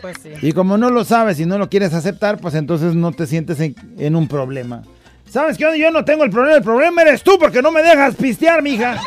Pues 0.00 0.16
sí. 0.22 0.30
Y 0.42 0.52
como 0.52 0.76
no 0.78 0.90
lo 0.90 1.02
sabes 1.04 1.40
y 1.40 1.46
no 1.46 1.58
lo 1.58 1.68
quieres 1.68 1.92
aceptar, 1.92 2.38
pues 2.38 2.54
entonces 2.54 2.94
no 2.94 3.10
te 3.10 3.26
sientes 3.26 3.58
en, 3.58 3.74
en 3.98 4.14
un 4.14 4.28
problema. 4.28 4.82
¿Sabes 5.28 5.58
qué? 5.58 5.76
Yo 5.76 5.90
no 5.90 6.04
tengo 6.04 6.22
el 6.22 6.30
problema, 6.30 6.56
el 6.58 6.62
problema 6.62 7.02
eres 7.02 7.24
tú 7.24 7.36
porque 7.36 7.62
no 7.62 7.72
me 7.72 7.82
dejas 7.82 8.14
pistear, 8.14 8.62
mija. 8.62 9.00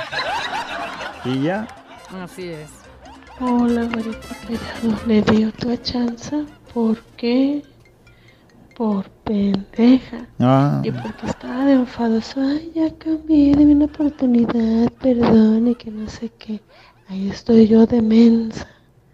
Y 1.24 1.44
ya. 1.44 1.66
Así 2.22 2.50
es. 2.50 2.68
Hola, 3.40 3.84
güerita 3.86 4.28
callado. 4.48 5.00
Le 5.08 5.22
di 5.22 5.44
otra 5.46 5.80
chance. 5.82 6.46
¿Por 6.74 6.98
qué? 7.18 7.64
Por 8.76 9.10
pendeja. 9.24 10.28
Ah. 10.40 10.82
Y 10.84 10.92
porque 10.92 11.26
estaba 11.28 11.66
de 11.66 11.74
enfadoso. 11.74 12.42
Ay, 12.42 12.72
ya 12.76 12.94
cambié, 12.98 13.52
dame 13.54 13.74
una 13.76 13.86
oportunidad, 13.86 14.92
perdón, 15.02 15.68
y 15.68 15.76
que 15.76 15.92
no 15.92 16.08
sé 16.10 16.32
qué. 16.38 16.62
Ahí 17.10 17.30
estoy 17.30 17.68
yo 17.68 17.86
de 17.86 18.02
mensa. 18.02 18.68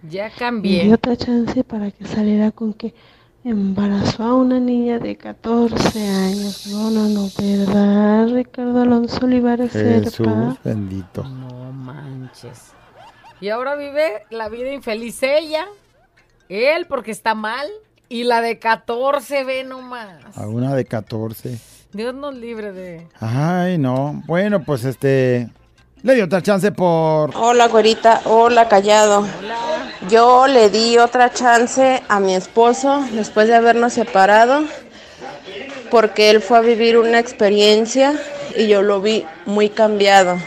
Ya 0.10 0.26
Le 0.26 0.30
di 0.30 0.36
cambié. 0.40 0.94
otra 0.94 1.16
chance 1.16 1.64
para 1.64 1.92
que 1.92 2.06
saliera 2.06 2.52
con 2.52 2.74
que 2.74 2.94
embarazó 3.44 4.24
a 4.24 4.36
una 4.36 4.60
niña 4.60 5.00
de 5.00 5.18
14 5.18 6.08
años. 6.08 6.68
No, 6.68 6.90
no, 6.92 7.08
no, 7.10 7.28
¿verdad, 7.38 8.30
Ricardo 8.34 8.82
Alonso 8.82 9.26
Olivares 9.26 9.72
Jesús 9.72 10.14
Serpa? 10.16 10.58
bendito. 10.64 11.24
No 11.24 11.72
manches. 11.74 12.74
Y 13.42 13.50
ahora 13.50 13.76
vive 13.76 14.26
la 14.30 14.50
vida 14.50 14.72
infeliz 14.72 15.22
ella, 15.24 15.68
él 16.50 16.86
porque 16.88 17.12
está 17.12 17.36
mal, 17.36 17.68
y 18.10 18.24
la 18.24 18.42
de 18.42 18.60
14, 18.60 19.44
ve 19.44 19.64
nomás. 19.64 20.38
A 20.38 20.48
una 20.48 20.76
de 20.76 20.86
14. 20.86 21.58
Dios 21.94 22.14
nos 22.14 22.36
libre 22.36 22.72
de... 22.72 23.08
Ay, 23.20 23.78
no. 23.78 24.22
Bueno, 24.26 24.64
pues 24.64 24.84
este. 24.84 25.50
Le 26.02 26.16
di 26.16 26.22
otra 26.22 26.42
chance 26.42 26.72
por. 26.72 27.36
Hola, 27.36 27.68
güerita. 27.68 28.22
Hola, 28.26 28.68
callado. 28.68 29.26
Yo 30.10 30.48
le 30.48 30.70
di 30.70 30.98
otra 30.98 31.32
chance 31.32 32.04
a 32.08 32.20
mi 32.20 32.36
esposo 32.36 33.06
después 33.14 33.48
de 33.48 33.56
habernos 33.56 33.94
separado 33.94 34.64
porque 35.90 36.30
él 36.32 36.42
fue 36.42 36.58
a 36.58 36.62
vivir 36.62 36.98
una 36.98 37.20
experiencia 37.20 38.20
y 38.58 38.68
yo 38.68 38.82
lo 38.82 39.00
vi 39.00 39.26
muy 39.46 39.70
cambiado. 39.70 40.38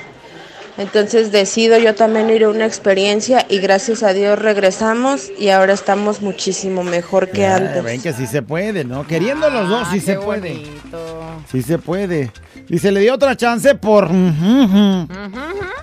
Entonces 0.78 1.32
decido 1.32 1.78
yo 1.78 1.94
también 1.94 2.28
ir 2.28 2.44
a 2.44 2.50
una 2.50 2.66
experiencia 2.66 3.46
y 3.48 3.58
gracias 3.60 4.02
a 4.02 4.12
Dios 4.12 4.38
regresamos 4.38 5.30
y 5.38 5.48
ahora 5.48 5.72
estamos 5.72 6.20
muchísimo 6.20 6.82
mejor 6.84 7.30
que 7.30 7.46
Ah, 7.46 7.56
antes. 7.56 7.82
Ven 7.82 8.02
que 8.02 8.12
sí 8.12 8.26
se 8.26 8.42
puede, 8.42 8.84
¿no? 8.84 9.06
Queriendo 9.06 9.48
los 9.48 9.68
dos, 9.70 9.88
sí 9.90 10.00
se 10.00 10.16
puede. 10.16 10.50
bonito. 10.52 11.20
Sí 11.50 11.62
se 11.62 11.78
puede. 11.78 12.30
Y 12.68 12.78
se 12.78 12.92
le 12.92 13.00
dio 13.00 13.14
otra 13.14 13.36
chance 13.36 13.74
por. 13.74 14.10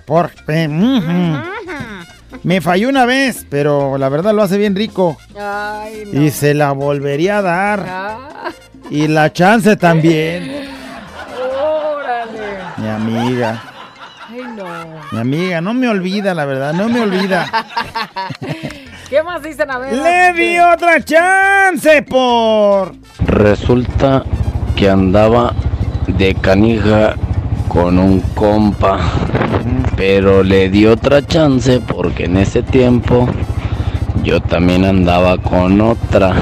Por. 0.06 0.32
Me 2.44 2.62
falló 2.62 2.90
una 2.90 3.06
vez, 3.06 3.46
pero 3.50 3.98
la 3.98 4.10
verdad 4.10 4.34
lo 4.34 4.44
hace 4.44 4.58
bien 4.58 4.76
rico. 4.76 5.18
Ay, 5.40 6.04
no. 6.12 6.22
Y 6.22 6.30
se 6.30 6.54
la 6.54 6.72
volvería 6.72 7.38
a 7.38 7.42
dar. 7.42 7.86
Ah, 7.88 8.50
Y 8.90 9.08
la 9.08 9.32
chance 9.34 9.76
también. 9.78 10.68
órale. 11.52 12.42
Mi 12.78 12.88
amiga. 12.90 13.64
Mi 15.12 15.20
amiga, 15.20 15.62
no 15.62 15.74
me 15.74 15.88
olvida, 15.88 16.34
la 16.34 16.46
verdad, 16.46 16.74
no 16.74 16.90
me 16.90 17.02
olvida. 17.02 17.46
¿Qué 19.10 19.22
más 19.22 19.44
dicen? 19.44 19.70
A 19.70 19.78
ver. 19.78 19.94
Le 19.94 20.34
di 20.34 20.58
otra 20.60 21.04
chance 21.04 22.02
por. 22.04 22.94
Resulta 23.26 24.24
que 24.76 24.90
andaba 24.90 25.54
de 26.08 26.34
canija 26.36 27.16
con 27.68 28.00
un 28.00 28.22
compa, 28.34 29.00
pero 29.96 30.44
le 30.44 30.70
di 30.70 30.86
otra 30.86 31.26
chance 31.26 31.80
porque 31.80 32.26
en 32.26 32.38
ese 32.38 32.64
tiempo 32.64 33.28
yo 34.24 34.42
también 34.42 34.86
andaba 34.86 35.38
con 35.38 35.80
otra. 35.82 36.34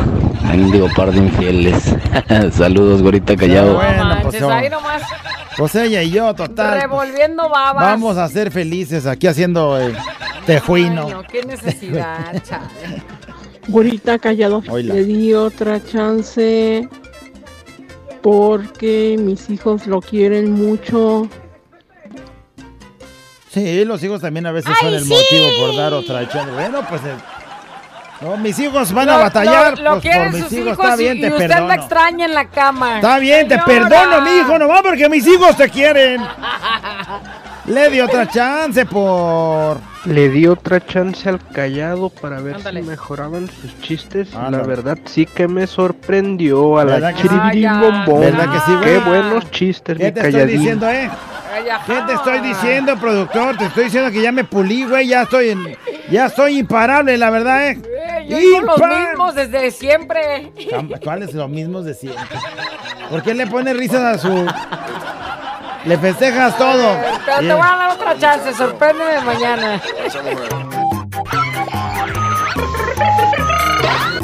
Mendigo 0.47 0.87
par 0.95 1.11
de 1.11 1.19
infieles. 1.19 1.95
Saludos, 2.51 3.01
gorita 3.01 3.35
callado. 3.35 3.75
Bueno, 3.75 4.17
pues, 4.23 4.41
oh, 4.41 4.49
ahí 4.49 4.69
nomás 4.69 5.01
pues 5.57 5.75
ella 5.75 6.01
y 6.03 6.11
yo, 6.11 6.33
total. 6.33 6.81
revolviendo 6.81 7.49
babas. 7.49 7.83
Vamos 7.83 8.17
a 8.17 8.27
ser 8.29 8.51
felices 8.51 9.05
aquí 9.05 9.27
haciendo 9.27 9.77
el 9.77 9.95
tejuino. 10.45 11.05
Ay, 11.07 11.13
no, 11.13 11.23
qué 11.23 11.43
necesidad, 11.43 12.41
chale. 12.47 13.03
Güerita 13.67 14.17
callado. 14.19 14.63
Oila. 14.69 14.93
Le 14.95 15.03
di 15.03 15.33
otra 15.33 15.83
chance 15.83 16.87
porque 18.21 19.17
mis 19.19 19.49
hijos 19.49 19.87
lo 19.87 20.01
quieren 20.01 20.51
mucho. 20.51 21.27
Sí, 23.49 23.83
los 23.83 24.01
hijos 24.03 24.21
también 24.21 24.45
a 24.45 24.51
veces 24.51 24.73
son 24.79 24.93
el 24.93 25.05
motivo 25.05 25.47
por 25.59 25.75
dar 25.75 25.93
otra 25.93 26.27
chance. 26.27 26.51
Bueno, 26.51 26.81
pues. 26.87 27.01
No, 28.21 28.37
mis 28.37 28.57
hijos 28.59 28.91
van 28.93 29.09
a 29.09 29.17
batallar. 29.17 29.77
Lo, 29.79 29.83
lo 29.83 29.91
pues 29.91 30.01
quieren 30.03 30.23
por 30.31 30.33
mis 30.33 30.43
sus 30.43 30.53
hijos, 30.53 30.73
hijos 30.73 30.85
está 30.85 30.95
bien, 30.95 31.17
y, 31.17 31.21
te 31.21 31.27
y 31.27 31.31
usted 31.31 31.47
la 31.49 31.55
perdono. 31.55 31.73
extraña 31.73 32.25
en 32.25 32.33
la 32.33 32.45
cama. 32.45 32.95
Está 32.97 33.17
bien, 33.19 33.47
te 33.47 33.57
perdono, 33.59 34.21
mi 34.21 34.29
hijo, 34.39 34.59
nomás 34.59 34.81
porque 34.81 35.09
mis 35.09 35.25
hijos 35.27 35.57
te 35.57 35.69
quieren. 35.69 36.21
Le 37.65 37.89
di 37.89 37.99
otra 38.01 38.27
chance 38.27 38.85
por. 38.85 39.77
Le 40.05 40.29
di 40.29 40.47
otra 40.47 40.83
chance 40.83 41.29
al 41.29 41.39
callado 41.49 42.09
para 42.09 42.41
ver 42.41 42.55
Ándale. 42.55 42.81
si 42.81 42.89
mejoraban 42.89 43.47
sus 43.47 43.79
chistes. 43.81 44.33
La 44.33 44.47
Ándale. 44.47 44.67
verdad 44.67 44.97
sí 45.05 45.27
que 45.27 45.47
me 45.47 45.67
sorprendió 45.67 46.79
a 46.79 46.85
¿Verdad 46.85 46.99
la 47.01 47.13
chiribiribombón. 47.13 48.19
¿Verdad 48.21 48.51
que 48.51 48.59
sí, 48.61 48.71
güey? 48.77 48.83
Qué 48.83 48.97
buenos 48.99 49.51
chistes, 49.51 49.97
¿Qué 49.97 50.05
mi 50.05 50.11
te 50.11 50.19
estoy 50.19 50.31
calladín. 50.31 50.57
diciendo, 50.57 50.89
eh? 50.89 51.09
¿Qué 51.85 52.01
te 52.07 52.13
estoy 52.13 52.39
diciendo, 52.39 52.95
productor? 52.97 53.57
Te 53.57 53.65
estoy 53.65 53.85
diciendo 53.85 54.11
que 54.11 54.21
ya 54.21 54.31
me 54.31 54.43
pulí, 54.43 54.85
güey. 54.85 55.07
Ya 55.07 55.23
estoy 55.23 55.49
en- 55.49 55.77
ya 56.09 56.25
estoy 56.27 56.59
imparable, 56.59 57.17
la 57.17 57.29
verdad, 57.29 57.67
eh. 57.67 57.71
Eh, 57.83 58.25
Yo 58.29 58.37
digo 58.37 58.61
los 58.61 58.77
mismos 58.79 59.35
desde 59.35 59.71
siempre. 59.71 60.51
¿Cuáles 61.03 61.33
los 61.33 61.49
mismos 61.49 61.85
de 61.85 61.93
siempre? 61.93 62.23
¿Por 63.09 63.21
qué 63.23 63.33
le 63.33 63.47
pones 63.47 63.75
risas 63.75 64.01
a 64.01 64.17
su... 64.17 64.45
Le 65.85 65.97
festejas 65.97 66.55
todo? 66.57 66.95
Pero 67.25 67.37
te 67.39 67.53
voy 67.53 67.63
a 67.67 67.75
dar 67.75 67.91
otra 67.91 68.17
chance, 68.17 68.53
sorpréndeme 68.53 69.19
mañana. 69.21 69.81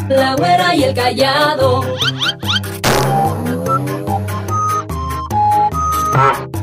La 0.08 0.36
güera 0.36 0.76
y 0.76 0.84
el 0.84 0.94
callado. 0.96 1.82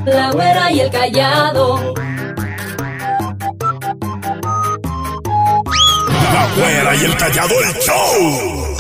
La 0.07 0.31
güera 0.33 0.71
y 0.71 0.81
el 0.81 0.91
callado. 0.91 1.95
La 6.33 6.49
güera 6.57 6.95
y 6.95 7.05
el 7.05 7.17
callado 7.17 7.55
el 7.63 7.75
show. 7.81 8.77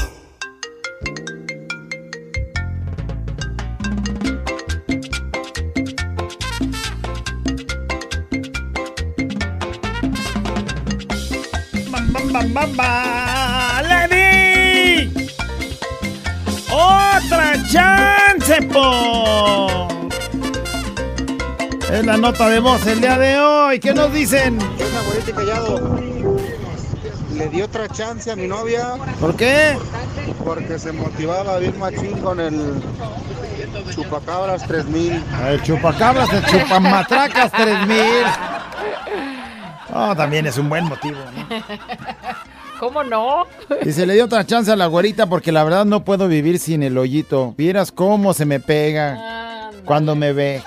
Bam, 11.91 12.13
bam, 12.13 12.33
bam, 12.33 12.55
bam, 12.55 12.77
bam. 12.77 13.85
¡Le 13.89 14.09
di! 14.13 15.29
¡Otra 16.71 17.55
chance, 17.71 18.61
po! 18.71 19.94
Es 21.95 22.05
la 22.05 22.17
nota 22.17 22.49
de 22.49 22.59
voz 22.59 22.85
el 22.89 23.01
día 23.01 23.17
de 23.17 23.39
hoy. 23.39 23.79
¿Qué 23.79 23.95
nos 23.95 24.13
dicen? 24.13 24.59
¿Qué 24.77 24.85
onda, 24.85 25.01
güerita 25.07 25.31
y 25.31 25.33
callado? 25.33 26.01
Le 27.35 27.49
di 27.51 27.63
otra 27.63 27.89
chance 27.89 28.33
a 28.33 28.37
mi 28.37 28.49
novia 28.49 28.95
¿Por 29.21 29.37
qué? 29.37 29.79
porque 30.45 30.77
se 30.81 30.91
motivaba 30.91 31.59
bien 31.59 31.79
machín 31.79 32.19
con 32.19 32.41
el 32.41 32.83
chupacabras 33.95 34.67
3000. 34.67 35.23
El 35.49 35.63
chupacabras, 35.63 36.33
el 36.33 36.45
chupamatracas 36.47 37.53
3000. 37.53 38.05
Oh, 39.95 40.17
también 40.17 40.49
es 40.49 40.59
un 40.59 40.69
buen 40.69 40.87
motivo. 40.87 41.17
¿no? 41.17 41.63
¿Cómo 42.81 43.05
no? 43.05 43.45
Y 43.85 43.93
se 43.93 44.05
le 44.05 44.15
dio 44.15 44.25
otra 44.25 44.45
chance 44.45 44.73
a 44.73 44.75
la 44.75 44.87
güerita 44.87 45.27
porque 45.27 45.53
la 45.53 45.63
verdad 45.63 45.85
no 45.85 46.05
puedo 46.05 46.27
vivir 46.27 46.59
sin 46.59 46.83
el 46.83 46.99
hoyito. 46.99 47.55
Vieras 47.57 47.93
cómo 47.93 48.35
se 48.35 48.47
me 48.47 48.59
pega 48.59 49.71
cuando 49.85 50.17
me 50.17 50.33
ve. 50.33 50.61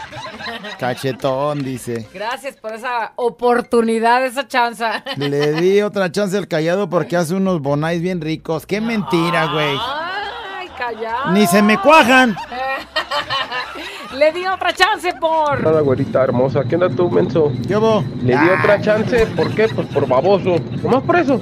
Cachetón, 0.79 1.63
dice. 1.63 2.07
Gracias 2.13 2.55
por 2.55 2.73
esa 2.73 3.13
oportunidad, 3.15 4.25
esa 4.25 4.47
chance. 4.47 4.85
Le 5.17 5.53
di 5.53 5.81
otra 5.81 6.11
chance 6.11 6.37
al 6.37 6.47
callado 6.47 6.89
porque 6.89 7.17
hace 7.17 7.33
unos 7.35 7.61
bonais 7.61 8.01
bien 8.01 8.21
ricos. 8.21 8.65
¡Qué 8.65 8.81
mentira, 8.81 9.47
güey! 9.51 9.77
Ay, 9.79 10.69
callado. 10.77 11.31
Ni 11.31 11.47
se 11.47 11.61
me 11.61 11.77
cuajan. 11.79 12.35
Le 14.17 14.31
di 14.31 14.45
otra 14.47 14.73
chance 14.73 15.13
por. 15.19 15.65
Hola, 15.65 15.81
güerita 15.81 16.23
hermosa. 16.23 16.63
¿Qué 16.63 16.75
onda 16.75 16.89
tú, 16.89 17.09
menso? 17.11 17.51
¿Qué? 17.67 17.75
Le 18.23 18.37
di 18.37 18.49
otra 18.49 18.81
chance. 18.81 19.27
¿Por 19.27 19.53
qué? 19.53 19.67
Pues 19.67 19.87
por 19.87 20.07
baboso. 20.07 20.55
Nomás 20.81 21.03
por 21.03 21.17
eso. 21.17 21.41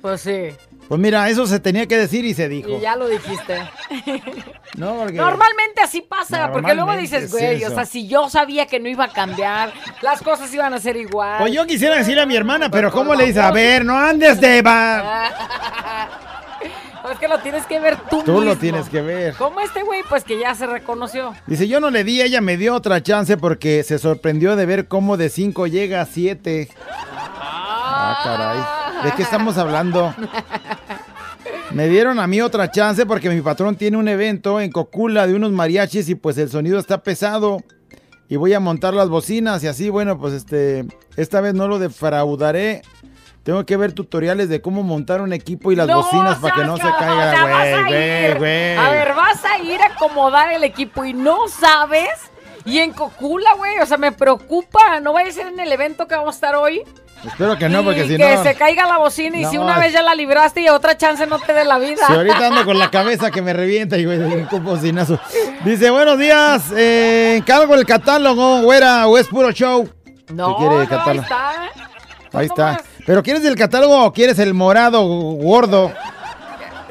Pues 0.00 0.20
sí. 0.22 0.48
Pues 0.88 0.98
mira, 1.00 1.28
eso 1.28 1.46
se 1.46 1.60
tenía 1.60 1.86
que 1.86 1.98
decir 1.98 2.24
y 2.24 2.32
se 2.32 2.48
dijo. 2.48 2.70
Y 2.70 2.80
ya 2.80 2.96
lo 2.96 3.08
dijiste. 3.08 3.58
No, 4.76 4.94
porque... 4.94 5.16
Normalmente 5.16 5.80
así 5.80 6.02
pasa, 6.02 6.52
porque 6.52 6.72
luego 6.74 6.94
dices, 6.96 7.24
es 7.24 7.32
güey, 7.32 7.64
o 7.64 7.70
sea, 7.70 7.84
si 7.84 8.06
yo 8.06 8.28
sabía 8.28 8.66
que 8.66 8.78
no 8.78 8.88
iba 8.88 9.04
a 9.04 9.12
cambiar, 9.12 9.72
las 10.02 10.22
cosas 10.22 10.52
iban 10.54 10.72
a 10.72 10.78
ser 10.78 10.96
igual. 10.96 11.40
Pues 11.40 11.52
yo 11.52 11.66
quisiera 11.66 11.96
decirle 11.96 12.20
a 12.20 12.26
mi 12.26 12.36
hermana, 12.36 12.70
pero 12.70 12.92
¿cómo 12.92 13.14
le 13.16 13.24
dice? 13.24 13.40
A 13.40 13.50
ver, 13.50 13.84
no 13.84 13.96
andes 13.96 14.40
de... 14.40 14.62
Es 17.10 17.18
que 17.18 17.28
lo 17.28 17.38
tienes 17.38 17.64
que 17.64 17.80
ver 17.80 17.96
tú 18.10 18.22
Tú 18.22 18.40
lo 18.42 18.56
tienes 18.56 18.88
que 18.88 19.00
ver. 19.00 19.34
Como 19.34 19.60
este 19.60 19.82
güey, 19.82 20.02
pues 20.08 20.24
que 20.24 20.38
ya 20.38 20.54
se 20.54 20.66
reconoció. 20.66 21.34
Dice, 21.46 21.66
yo 21.66 21.80
no 21.80 21.90
le 21.90 22.04
di, 22.04 22.20
ella 22.20 22.40
me 22.40 22.56
dio 22.56 22.74
otra 22.74 23.02
chance 23.02 23.36
porque 23.36 23.82
se 23.82 23.98
sorprendió 23.98 24.56
de 24.56 24.66
ver 24.66 24.88
cómo 24.88 25.16
de 25.16 25.30
5 25.30 25.66
llega 25.68 26.02
a 26.02 26.06
7. 26.06 26.68
Ah, 27.10 28.20
caray. 28.22 28.77
¿De 29.04 29.12
qué 29.16 29.22
estamos 29.22 29.56
hablando? 29.58 30.14
Me 31.70 31.88
dieron 31.88 32.18
a 32.18 32.26
mí 32.26 32.40
otra 32.40 32.70
chance 32.70 33.04
porque 33.06 33.28
mi 33.30 33.40
patrón 33.40 33.76
tiene 33.76 33.96
un 33.96 34.08
evento 34.08 34.60
en 34.60 34.70
Cocula 34.70 35.26
de 35.26 35.34
unos 35.34 35.52
mariachis 35.52 36.08
y 36.08 36.14
pues 36.14 36.38
el 36.38 36.50
sonido 36.50 36.78
está 36.78 37.02
pesado. 37.02 37.58
Y 38.28 38.36
voy 38.36 38.52
a 38.54 38.60
montar 38.60 38.94
las 38.94 39.08
bocinas 39.08 39.62
y 39.64 39.68
así, 39.68 39.88
bueno, 39.88 40.18
pues 40.18 40.34
este, 40.34 40.86
esta 41.16 41.40
vez 41.40 41.54
no 41.54 41.68
lo 41.68 41.78
defraudaré. 41.78 42.82
Tengo 43.42 43.64
que 43.64 43.78
ver 43.78 43.92
tutoriales 43.92 44.50
de 44.50 44.60
cómo 44.60 44.82
montar 44.82 45.22
un 45.22 45.32
equipo 45.32 45.72
y 45.72 45.76
las 45.76 45.86
No, 45.86 46.02
bocinas 46.02 46.36
para 46.38 46.54
que 46.56 46.64
no 46.64 46.76
se 46.76 46.82
caiga, 46.82 47.42
güey, 47.42 47.84
güey, 47.84 48.38
güey. 48.38 48.76
A 48.76 48.90
ver, 48.90 49.14
vas 49.14 49.42
a 49.44 49.58
ir 49.62 49.80
a 49.80 49.86
acomodar 49.86 50.52
el 50.52 50.64
equipo 50.64 51.04
y 51.04 51.14
no 51.14 51.48
sabes. 51.48 52.10
Y 52.68 52.80
en 52.80 52.92
Cocula, 52.92 53.54
güey, 53.54 53.78
o 53.80 53.86
sea, 53.86 53.96
me 53.96 54.12
preocupa. 54.12 55.00
No 55.00 55.14
vaya 55.14 55.30
a 55.30 55.32
ser 55.32 55.46
en 55.46 55.58
el 55.58 55.72
evento 55.72 56.06
que 56.06 56.14
vamos 56.14 56.34
a 56.34 56.36
estar 56.36 56.54
hoy. 56.54 56.82
Espero 57.24 57.56
que 57.58 57.68
no, 57.68 57.82
porque 57.82 58.06
si 58.06 58.16
que 58.16 58.36
no... 58.36 58.42
se 58.42 58.54
caiga 58.54 58.86
la 58.86 58.98
bocina 58.98 59.38
y 59.38 59.44
si 59.46 59.58
una 59.58 59.78
vez 59.78 59.92
ya 59.92 60.02
la 60.02 60.14
libraste 60.14 60.60
y 60.60 60.68
otra 60.68 60.96
chance 60.96 61.26
no 61.26 61.38
te 61.38 61.52
dé 61.52 61.64
la 61.64 61.78
vida. 61.78 62.06
Si 62.06 62.12
ahorita 62.12 62.46
ando 62.46 62.64
con 62.64 62.78
la 62.78 62.90
cabeza 62.90 63.30
que 63.30 63.42
me 63.42 63.52
revienta 63.52 63.96
y 63.96 64.04
güey, 64.04 64.18
un 64.18 64.64
bocinazo. 64.64 65.18
Dice, 65.64 65.90
buenos 65.90 66.18
días, 66.18 66.70
eh, 66.76 67.36
encargo 67.38 67.74
el 67.74 67.84
catálogo, 67.84 68.62
güera, 68.62 69.08
o 69.08 69.18
es 69.18 69.26
puro 69.26 69.50
show. 69.50 69.88
No, 70.32 70.48
¿Qué 70.48 70.54
quiere 70.58 70.74
no, 70.76 70.82
el 70.82 70.88
catálogo? 70.88 71.10
ahí 71.10 71.18
está. 71.18 72.38
Ahí 72.38 72.46
está. 72.46 72.82
¿Pero 73.04 73.22
quieres 73.22 73.44
el 73.44 73.56
catálogo 73.56 74.04
o 74.04 74.12
quieres 74.12 74.38
el 74.38 74.54
morado 74.54 75.02
gordo? 75.02 75.90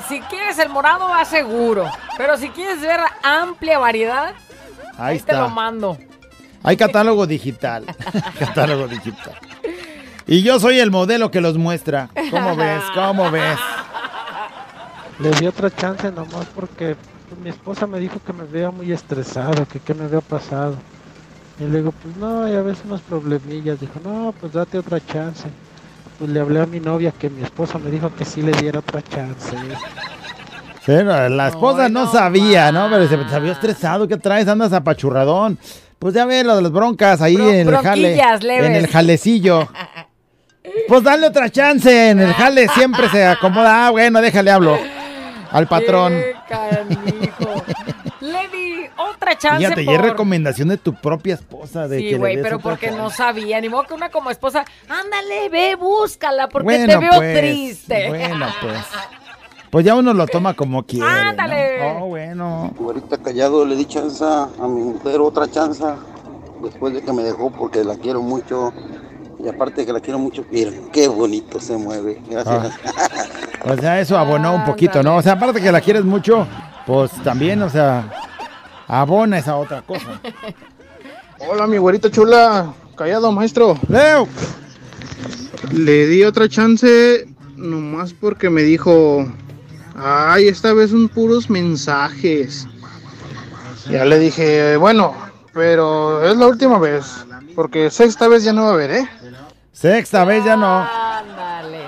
Si 0.10 0.20
quieres 0.22 0.58
el 0.60 0.70
morado, 0.70 1.08
va 1.08 1.24
seguro. 1.24 1.90
Pero 2.18 2.38
si 2.38 2.50
quieres 2.50 2.82
ver 2.82 3.00
amplia 3.24 3.78
variedad, 3.80 4.34
Ahí 4.98 5.18
ahí 5.18 5.20
te 5.20 5.34
lo 5.34 5.44
está. 5.44 5.54
mando. 5.54 5.98
Hay 6.64 6.76
catálogo 6.78 7.28
digital. 7.28 7.86
catálogo 8.40 8.88
digital. 8.88 9.36
Y 10.26 10.42
yo 10.42 10.60
soy 10.60 10.80
el 10.80 10.92
modelo 10.92 11.32
que 11.32 11.40
los 11.40 11.58
muestra. 11.58 12.10
¿Cómo 12.32 12.56
ves? 12.56 12.84
¿Cómo 12.94 13.32
ves? 13.32 13.58
Le 15.20 15.32
di 15.32 15.48
otra 15.48 15.74
chance 15.74 16.12
nomás 16.12 16.46
porque 16.54 16.96
mi 17.44 17.50
esposa 17.50 17.88
me 17.88 18.00
dijo 18.00 18.20
que 18.26 18.34
me 18.34 18.44
veía 18.44 18.72
muy 18.72 18.92
estresado, 18.92 19.66
que 19.68 19.80
qué 19.80 19.94
me 19.94 20.06
había 20.06 20.22
pasado. 20.22 20.76
Y 21.60 21.64
le 21.64 21.80
digo, 21.80 21.92
pues 21.92 22.16
no, 22.18 22.48
ya 22.48 22.62
ves 22.62 22.80
unos 22.86 23.02
problemillas. 23.02 23.80
Dijo, 23.80 24.00
no, 24.04 24.34
pues 24.40 24.54
date 24.54 24.78
otra 24.78 25.00
chance. 25.04 25.48
Pues 26.20 26.30
le 26.30 26.40
hablé 26.40 26.62
a 26.62 26.66
mi 26.66 26.80
novia 26.80 27.12
que 27.12 27.30
mi 27.30 27.44
esposa 27.44 27.78
me 27.78 27.90
dijo 27.90 28.14
que 28.16 28.26
sí 28.26 28.42
le 28.42 28.52
diera 28.54 28.80
otra 28.80 29.02
chance. 29.02 29.56
Sí, 30.88 30.94
la 31.04 31.50
esposa 31.50 31.90
no, 31.90 32.10
sabía, 32.10 32.72
¿no? 32.72 32.90
Pero 32.90 33.06
se, 33.10 33.36
había 33.36 33.52
estresado. 33.52 34.08
¿Qué 34.08 34.16
traes? 34.16 34.48
Andas 34.48 34.72
apachurradón. 34.72 35.60
Pues 36.00 36.14
ya 36.14 36.24
ves 36.24 36.46
lo 36.46 36.56
de 36.56 36.62
las 36.62 36.72
broncas 36.72 37.22
ahí 37.22 37.36
en 37.36 37.68
el 37.68 37.76
jale. 37.76 38.16
leves. 38.40 38.70
En 38.70 38.76
el 38.76 38.88
jalecillo. 38.88 39.68
Pues 40.90 41.02
dale 41.02 41.28
otra 41.28 41.50
chance. 41.50 42.10
En 42.10 42.20
el 42.20 42.34
jale 42.34 42.68
siempre 42.68 43.08
se 43.10 43.26
acomoda. 43.26 43.88
Ah, 43.88 43.90
bueno, 43.90 44.22
déjale 44.22 44.52
hablo. 44.52 44.78
Al 45.50 45.66
patrón. 45.66 46.14
Le 48.20 48.48
di 48.50 48.86
otra 48.98 49.38
chance 49.38 49.60
Fíjate, 49.60 49.84
y 49.84 49.86
por... 49.86 49.96
es 49.96 50.02
recomendación 50.02 50.68
de 50.68 50.78
tu 50.78 50.94
propia 50.94 51.36
esposa 51.36 51.88
de 51.88 52.00
Sí, 52.00 52.16
güey, 52.16 52.42
pero 52.42 52.60
porque 52.60 52.92
no 52.92 53.10
sabía. 53.10 53.62
Ni 53.62 53.70
modo 53.70 53.84
que 53.84 53.94
una 53.94 54.10
como 54.10 54.30
esposa, 54.30 54.66
ándale, 54.90 55.48
ve, 55.50 55.76
búscala, 55.76 56.50
porque 56.50 56.66
Bueno, 56.66 56.86
te 56.86 56.98
veo 56.98 57.14
pues, 57.16 57.38
triste. 57.40 58.10
Bueno, 58.10 58.48
pues. 58.62 58.78
Pues 59.78 59.86
ya 59.86 59.94
uno 59.94 60.12
lo 60.12 60.26
toma 60.26 60.56
como 60.56 60.82
quiere. 60.88 61.06
¿no? 61.06 61.30
Ándale. 61.30 62.00
Oh, 62.02 62.08
bueno. 62.08 62.74
Ahorita 62.80 63.20
callado 63.20 63.64
le 63.64 63.76
di 63.76 63.86
chance 63.86 64.26
a 64.26 64.68
mi 64.68 64.82
mujer, 64.82 65.22
otra 65.22 65.48
chance, 65.52 65.84
después 66.64 66.96
de 66.96 67.04
que 67.04 67.14
me 67.14 67.22
dejó 67.22 67.52
porque 67.52 67.84
la 67.84 67.94
quiero 67.94 68.24
mucho. 68.24 68.74
Y 69.38 69.48
aparte 69.48 69.82
de 69.82 69.86
que 69.86 69.94
la 69.94 70.00
quiero 70.00 70.18
mucho, 70.18 70.44
miren, 70.50 70.90
qué 70.92 71.08
bonito 71.08 71.60
se 71.60 71.78
mueve. 71.78 72.20
Gracias. 72.28 72.74
O 73.66 73.76
sea, 73.76 74.02
eso 74.02 74.18
abonó 74.18 74.56
un 74.56 74.66
poquito, 74.66 75.04
¿no? 75.04 75.18
O 75.18 75.22
sea, 75.22 75.34
aparte 75.34 75.62
que 75.62 75.72
la 75.72 75.80
quieres 75.80 76.04
mucho, 76.04 76.48
pues 76.88 77.12
también, 77.24 77.62
o 77.62 77.70
sea, 77.70 78.12
abona 78.88 79.38
esa 79.38 79.58
otra 79.58 79.84
cosa. 79.84 80.20
Hola, 81.48 81.68
mi 81.68 81.78
güerita 81.78 82.10
chula. 82.10 82.74
Callado, 82.96 83.32
maestro. 83.32 83.78
Leo. 83.88 84.28
Le 85.72 86.08
di 86.08 86.24
otra 86.24 86.50
chance 86.50 87.28
nomás 87.56 88.14
porque 88.14 88.50
me 88.50 88.64
dijo, 88.64 89.28
ay, 89.98 90.48
esta 90.48 90.74
vez 90.74 90.92
son 90.92 91.10
puros 91.10 91.50
mensajes. 91.50 92.68
Ya 93.90 94.06
le 94.06 94.20
dije, 94.20 94.78
bueno, 94.78 95.16
pero 95.54 96.24
es 96.24 96.38
la 96.38 96.48
última 96.48 96.78
vez, 96.78 97.26
porque 97.56 97.90
sexta 97.90 98.28
vez 98.28 98.44
ya 98.44 98.54
no 98.54 98.64
va 98.64 98.70
a 98.70 98.74
haber, 98.74 98.92
¿eh? 98.92 99.10
Sexta 99.72 100.26
vez 100.26 100.44
ya 100.44 100.56
no. 100.56 100.80
Ándale. 100.80 101.80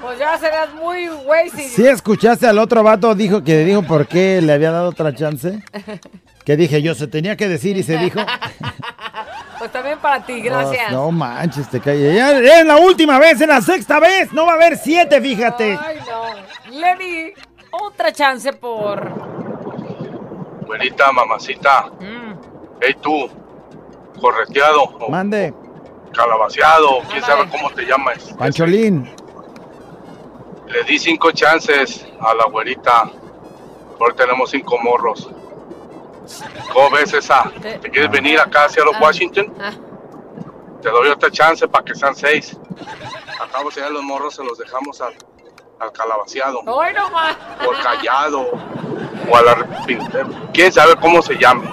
Pues 0.00 0.18
ya 0.18 0.36
serás 0.36 0.74
muy 0.74 1.06
güey 1.08 1.48
si... 1.50 1.62
¿Sí 1.68 1.86
escuchaste 1.86 2.46
al 2.46 2.58
otro 2.58 2.82
vato 2.82 3.14
dijo 3.14 3.44
que 3.44 3.64
dijo 3.64 3.82
por 3.82 4.08
qué 4.08 4.42
le 4.42 4.52
había 4.52 4.72
dado 4.72 4.88
otra 4.88 5.14
chance? 5.14 5.62
Que 6.44 6.56
dije 6.56 6.82
yo, 6.82 6.94
se 6.96 7.06
tenía 7.06 7.36
que 7.36 7.48
decir 7.48 7.76
y 7.76 7.82
se 7.82 7.96
dijo. 7.98 8.20
Pues 9.58 9.70
también 9.70 9.96
para 10.00 10.20
ti, 10.26 10.40
gracias. 10.40 10.86
Pues, 10.86 10.90
no 10.90 11.12
manches, 11.12 11.68
te 11.68 11.78
cae. 11.78 12.16
Ya 12.16 12.36
es 12.36 12.66
la 12.66 12.78
última 12.78 13.20
vez, 13.20 13.40
es 13.40 13.46
la 13.46 13.60
sexta 13.60 14.00
vez. 14.00 14.32
No 14.32 14.44
va 14.44 14.54
a 14.54 14.56
haber 14.56 14.76
siete, 14.76 15.20
fíjate. 15.20 15.78
Ay. 15.80 16.01
Le 16.72 16.96
di 16.96 17.34
otra 17.70 18.10
chance 18.12 18.50
por... 18.54 18.98
Güerita, 20.64 21.12
mamacita. 21.12 21.90
Mm. 22.00 22.32
Hey 22.80 22.96
tú, 22.98 23.28
correteado 24.18 24.84
o 24.84 25.10
Mande, 25.10 25.52
calabaceado, 26.14 27.00
quién 27.10 27.22
sabe 27.22 27.46
cómo 27.50 27.70
te 27.72 27.82
llamas. 27.82 28.34
Pancholín. 28.38 29.14
Le 30.68 30.82
di 30.84 30.98
cinco 30.98 31.30
chances 31.32 32.06
a 32.18 32.32
la 32.34 32.46
güerita. 32.46 33.10
Ahora 34.00 34.14
tenemos 34.16 34.50
cinco 34.50 34.78
morros. 34.78 35.28
¿Cómo 36.72 36.90
ves 36.90 37.12
esa? 37.12 37.52
¿Te 37.60 37.90
quieres 37.90 38.10
venir 38.10 38.40
acá 38.40 38.64
hacia 38.64 38.82
los 38.82 38.98
Washington? 38.98 39.52
Ah. 39.60 39.74
Te 40.80 40.88
doy 40.88 41.08
otra 41.08 41.30
chance 41.30 41.68
para 41.68 41.84
que 41.84 41.94
sean 41.94 42.16
seis. 42.16 42.58
Acabo 43.38 43.68
de 43.68 43.90
los 43.90 44.02
morros, 44.02 44.36
se 44.36 44.42
los 44.42 44.56
dejamos 44.56 45.02
al, 45.02 45.14
al 45.82 45.92
calabaceado. 45.92 46.60
Hoy 46.66 46.88
no 46.94 47.10
más. 47.10 47.36
O 47.66 47.70
al 47.74 47.82
callado. 47.82 48.50
O 49.30 49.36
al 49.36 49.48
arrepintero. 49.48 50.28
¿Quién 50.52 50.72
sabe 50.72 50.94
cómo 50.96 51.20
se 51.22 51.34
llame? 51.36 51.68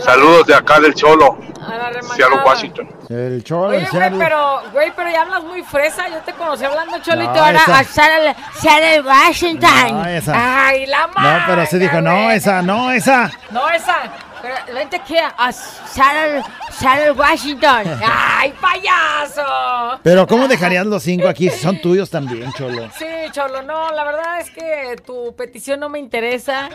Saludos 0.00 0.46
de 0.46 0.54
acá 0.54 0.80
del 0.80 0.94
Cholo. 0.94 1.38
A 1.66 1.90
la 1.90 2.02
Seattle. 2.02 2.38
Washington. 2.44 2.88
El 3.08 3.42
cholo, 3.44 3.68
Oye, 3.76 3.88
güey, 3.90 4.18
pero, 4.18 4.62
güey, 4.72 4.92
pero 4.94 5.10
ya 5.10 5.22
hablas 5.22 5.42
muy 5.42 5.62
fresa. 5.64 6.08
Yo 6.08 6.18
te 6.20 6.32
conocí 6.32 6.64
hablando 6.64 6.98
cholito. 7.00 7.32
No, 7.34 7.44
ahora 7.44 7.58
esa- 7.58 7.78
a 7.80 7.84
Seattle, 7.84 8.36
Seattle, 8.54 9.00
Washington. 9.02 9.70
No, 10.02 10.04
esa. 10.06 10.66
Ay, 10.66 10.86
la 10.86 11.06
No, 11.08 11.12
madre. 11.14 11.42
pero 11.46 11.66
se 11.66 11.78
dijo, 11.78 12.00
no, 12.00 12.30
esa, 12.30 12.62
no, 12.62 12.90
esa. 12.92 13.30
No, 13.50 13.68
esa. 13.70 13.98
Pero 14.46 14.74
vente 14.74 14.96
aquí 14.96 15.16
a 15.18 15.50
Seattle, 15.52 16.42
Seattle, 16.70 17.10
Washington. 17.12 17.82
Ay, 18.06 18.54
payaso. 18.60 19.98
Pero 20.04 20.24
¿cómo 20.26 20.46
dejarías 20.46 20.86
los 20.86 21.02
cinco 21.02 21.26
aquí? 21.26 21.50
si 21.50 21.58
Son 21.58 21.80
tuyos 21.80 22.10
también, 22.10 22.52
cholo. 22.52 22.88
Sí, 22.96 23.06
Cholo, 23.32 23.62
no, 23.62 23.90
la 23.90 24.04
verdad 24.04 24.40
es 24.40 24.50
que 24.50 24.94
tu 25.04 25.34
petición 25.34 25.80
no 25.80 25.88
me 25.88 25.98
interesa. 25.98 26.68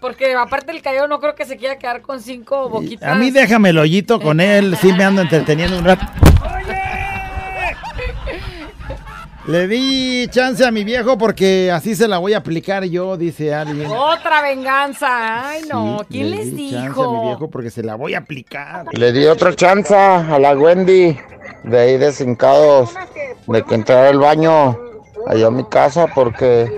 Porque 0.00 0.34
aparte 0.34 0.72
el 0.72 0.82
cayó 0.82 1.06
no 1.06 1.20
creo 1.20 1.36
que 1.36 1.44
se 1.44 1.56
quiera 1.56 1.78
quedar 1.78 2.02
con 2.02 2.20
cinco 2.20 2.68
boquitas. 2.68 3.08
A 3.08 3.14
mí 3.14 3.30
déjame 3.30 3.70
el 3.70 3.78
hoyito 3.78 4.20
con 4.20 4.40
él, 4.40 4.76
sí 4.80 4.92
me 4.92 5.04
ando 5.04 5.22
entreteniendo 5.22 5.78
un 5.78 5.84
rato. 5.84 6.04
Le 9.48 9.66
di 9.66 10.28
chance 10.28 10.62
a 10.62 10.70
mi 10.70 10.84
viejo 10.84 11.16
porque 11.16 11.70
así 11.70 11.94
se 11.94 12.06
la 12.06 12.18
voy 12.18 12.34
a 12.34 12.38
aplicar 12.38 12.84
yo, 12.84 13.16
dice 13.16 13.54
alguien. 13.54 13.90
Otra 13.90 14.42
venganza. 14.42 15.48
Ay, 15.48 15.62
no. 15.66 16.00
Sí, 16.00 16.06
¿Quién 16.10 16.30
le 16.30 16.36
les 16.36 16.54
di 16.54 16.70
chance 16.70 16.76
a 16.76 16.80
mi 16.80 16.88
dijo? 16.88 17.22
viejo 17.22 17.48
porque 17.50 17.70
se 17.70 17.82
la 17.82 17.94
voy 17.94 18.12
a 18.12 18.18
aplicar. 18.18 18.84
Le 18.92 19.10
di 19.10 19.24
otra 19.24 19.54
chance 19.54 19.94
a 19.96 20.38
la 20.38 20.52
Wendy 20.54 21.16
de 21.64 21.78
ahí 21.78 21.96
de 21.96 22.12
Cincados, 22.12 22.90
de 23.46 23.62
que 23.62 23.74
entrara 23.74 24.10
al 24.10 24.18
baño 24.18 24.78
allá 25.26 25.46
a 25.46 25.50
mi 25.50 25.64
casa 25.64 26.08
porque 26.14 26.70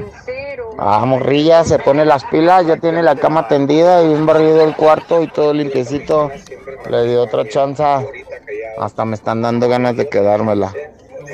a 0.79 1.05
morrilla 1.05 1.65
se 1.65 1.81
pone 1.81 2.05
las 2.05 2.25
pilas, 2.27 2.69
ya 2.69 2.77
tiene 2.77 3.03
la 3.03 3.17
cama 3.17 3.49
tendida 3.49 4.05
y 4.05 4.07
un 4.07 4.27
barrido 4.27 4.63
el 4.63 4.77
cuarto 4.77 5.25
y 5.25 5.27
todo 5.27 5.53
limpiecito. 5.53 6.31
Le 6.89 7.03
di 7.05 7.17
otra 7.17 7.49
chance, 7.49 7.83
hasta 8.79 9.05
me 9.05 9.17
están 9.17 9.43
dando 9.43 9.69
ganas 9.69 9.97
de 9.97 10.09
quedármela. 10.09 10.73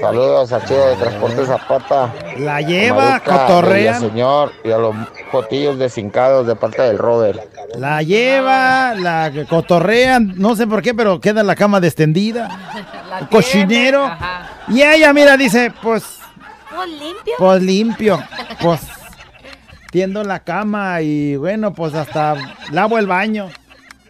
Saludos 0.00 0.52
a 0.52 0.64
Chido 0.64 0.88
de 0.88 0.96
Transporte 0.96 1.46
Zapata. 1.46 2.12
La 2.38 2.60
lleva, 2.60 3.16
al 3.16 4.00
señor 4.00 4.52
y 4.64 4.70
a 4.70 4.78
los 4.78 4.94
jotillos 5.30 5.78
de 5.78 5.88
Cincados 5.88 6.46
de 6.46 6.54
parte 6.56 6.82
del 6.82 6.98
Robert. 6.98 7.40
La 7.76 8.02
lleva, 8.02 8.94
la 8.94 9.32
cotorrean, 9.48 10.34
no 10.36 10.54
sé 10.56 10.66
por 10.66 10.82
qué, 10.82 10.94
pero 10.94 11.20
queda 11.20 11.42
la 11.42 11.54
cama 11.54 11.80
descendida. 11.80 12.48
La 13.10 13.28
Cochinero. 13.28 14.00
tiene, 14.00 14.12
ajá. 14.14 14.50
Y 14.68 14.82
ella, 14.82 15.12
mira, 15.12 15.36
dice, 15.36 15.72
pues, 15.80 16.18
Pues 16.74 16.88
limpio. 16.90 17.34
pues 17.38 17.62
limpio. 17.62 18.18
Pues 18.60 18.80
tiendo 19.90 20.24
la 20.24 20.40
cama 20.40 21.00
y 21.02 21.36
bueno, 21.36 21.72
pues 21.72 21.94
hasta 21.94 22.34
lavo 22.70 22.98
el 22.98 23.06
baño. 23.06 23.48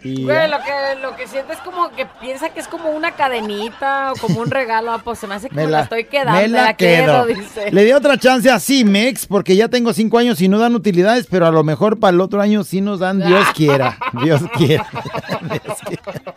Y 0.06 0.22
Güey, 0.24 0.36
ya. 0.36 0.48
lo 0.48 0.56
que, 0.64 1.00
lo 1.02 1.16
que 1.16 1.26
siento 1.26 1.52
es 1.52 1.58
como 1.60 1.90
que 1.90 2.06
piensa 2.20 2.50
que 2.50 2.60
es 2.60 2.68
como 2.68 2.90
una 2.90 3.12
cadenita 3.12 4.12
o 4.12 4.16
como 4.16 4.40
un 4.40 4.50
regalo. 4.50 4.92
Ah, 4.92 5.00
Pues 5.02 5.18
se 5.18 5.26
me 5.26 5.34
hace 5.34 5.48
como 5.48 5.60
me 5.60 5.66
la, 5.66 5.78
la, 5.78 5.82
estoy 5.84 6.04
quedando. 6.04 6.40
me 6.40 6.48
la 6.48 6.74
quedo, 6.76 7.26
quedo. 7.26 7.40
dice. 7.40 7.70
Le 7.72 7.84
di 7.84 7.92
otra 7.92 8.18
chance 8.18 8.50
a 8.50 8.60
Cimex 8.60 9.26
porque 9.26 9.56
ya 9.56 9.68
tengo 9.68 9.92
cinco 9.92 10.18
años 10.18 10.40
y 10.40 10.48
no 10.48 10.58
dan 10.58 10.74
utilidades, 10.74 11.26
pero 11.30 11.46
a 11.46 11.50
lo 11.50 11.64
mejor 11.64 11.98
para 11.98 12.14
el 12.14 12.20
otro 12.20 12.40
año 12.40 12.64
sí 12.64 12.80
nos 12.80 13.00
dan, 13.00 13.18
Dios 13.24 13.44
quiera. 13.54 13.98
Dios 14.22 14.42
quiera. 14.56 14.86
Dios 15.42 15.78
quiera. 15.86 16.34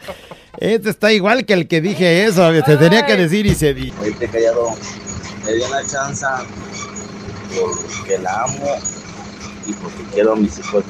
Este 0.58 0.90
está 0.90 1.12
igual 1.14 1.46
que 1.46 1.54
el 1.54 1.68
que 1.68 1.80
dije 1.82 2.26
eso, 2.26 2.50
te 2.66 2.76
tenía 2.78 3.06
que 3.06 3.16
decir 3.16 3.46
y 3.46 3.56
se 3.56 3.74
di. 3.74 3.94
Oíste 4.02 4.28
callado, 4.28 4.72
me 5.46 5.54
dio 5.54 5.66
una 5.68 5.86
chance 5.86 6.26
porque 7.56 8.18
la 8.20 8.44
amo 8.44 8.76
y 9.66 9.74
porque 9.74 10.04
quiero 10.14 10.34
a 10.34 10.36
mis 10.36 10.60
hijos. 10.60 10.84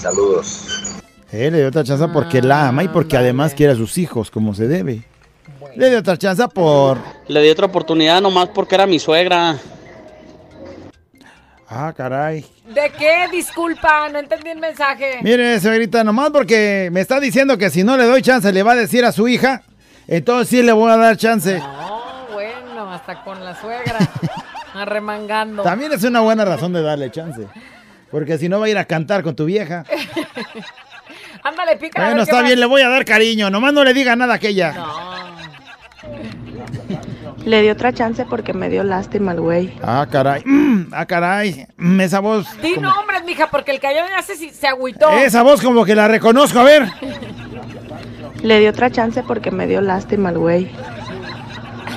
Saludos. 0.00 0.71
Eh, 1.32 1.50
le 1.50 1.58
dio 1.58 1.68
otra 1.68 1.82
chance 1.82 2.06
porque 2.08 2.42
la 2.42 2.68
ama 2.68 2.84
y 2.84 2.88
porque 2.88 3.16
además 3.16 3.54
quiere 3.54 3.72
a 3.72 3.76
sus 3.76 3.96
hijos 3.96 4.30
como 4.30 4.54
se 4.54 4.68
debe. 4.68 5.02
Le 5.74 5.88
dio 5.88 5.98
otra 5.98 6.18
chance 6.18 6.46
por... 6.48 6.98
Le 7.26 7.40
di 7.40 7.48
otra 7.48 7.66
oportunidad 7.66 8.20
nomás 8.20 8.50
porque 8.50 8.74
era 8.74 8.86
mi 8.86 8.98
suegra. 8.98 9.56
Ah, 11.66 11.90
caray. 11.96 12.44
¿De 12.66 12.92
qué? 12.98 13.28
Disculpa, 13.32 14.10
no 14.10 14.18
entendí 14.18 14.50
el 14.50 14.58
mensaje. 14.58 15.20
Mire, 15.22 15.58
señorita, 15.58 16.04
nomás 16.04 16.30
porque 16.30 16.90
me 16.92 17.00
está 17.00 17.18
diciendo 17.18 17.56
que 17.56 17.70
si 17.70 17.82
no 17.82 17.96
le 17.96 18.04
doy 18.04 18.20
chance 18.20 18.52
le 18.52 18.62
va 18.62 18.72
a 18.72 18.76
decir 18.76 19.06
a 19.06 19.12
su 19.12 19.26
hija, 19.26 19.62
entonces 20.06 20.50
sí 20.50 20.62
le 20.62 20.72
voy 20.72 20.90
a 20.90 20.98
dar 20.98 21.16
chance. 21.16 21.58
No, 21.58 22.26
bueno, 22.30 22.92
hasta 22.92 23.24
con 23.24 23.42
la 23.42 23.58
suegra. 23.58 23.98
Arremangando. 24.74 25.62
También 25.62 25.92
es 25.92 26.04
una 26.04 26.20
buena 26.20 26.44
razón 26.44 26.74
de 26.74 26.82
darle 26.82 27.10
chance. 27.10 27.46
Porque 28.10 28.36
si 28.36 28.50
no 28.50 28.60
va 28.60 28.66
a 28.66 28.68
ir 28.68 28.76
a 28.76 28.84
cantar 28.84 29.22
con 29.22 29.34
tu 29.34 29.46
vieja. 29.46 29.86
Ándale, 31.42 31.76
pica. 31.76 32.04
Bueno, 32.04 32.22
está 32.22 32.42
bien, 32.42 32.60
le 32.60 32.66
voy 32.66 32.82
a 32.82 32.88
dar 32.88 33.04
cariño. 33.04 33.50
Nomás 33.50 33.72
no 33.72 33.82
le 33.84 33.92
diga 33.94 34.14
nada 34.16 34.34
a 34.34 34.36
aquella. 34.36 34.74
Le 37.44 37.62
di 37.62 37.68
otra 37.70 37.92
chance 37.92 38.24
porque 38.24 38.52
me 38.52 38.68
dio 38.68 38.84
lástima 38.84 39.32
el 39.32 39.40
güey. 39.40 39.74
Ah, 39.82 40.06
caray. 40.10 40.42
Mm, 40.44 40.92
ah, 40.92 41.06
caray. 41.06 41.66
Mm, 41.76 42.00
esa 42.00 42.20
voz. 42.20 42.46
Di 42.62 42.74
como- 42.74 42.88
nombres, 42.88 43.24
mija, 43.24 43.48
porque 43.50 43.72
el 43.72 43.80
callado 43.80 44.08
ya 44.08 44.22
se, 44.22 44.36
se 44.36 44.66
agüitó. 44.68 45.10
Esa 45.10 45.42
voz 45.42 45.60
como 45.60 45.84
que 45.84 45.96
la 45.96 46.06
reconozco. 46.06 46.60
A 46.60 46.64
ver. 46.64 46.86
Le 48.42 48.60
di 48.60 48.66
otra 48.68 48.90
chance 48.90 49.22
porque 49.24 49.50
me 49.50 49.66
dio 49.66 49.80
lástima 49.80 50.30
el 50.30 50.38
güey. 50.38 50.70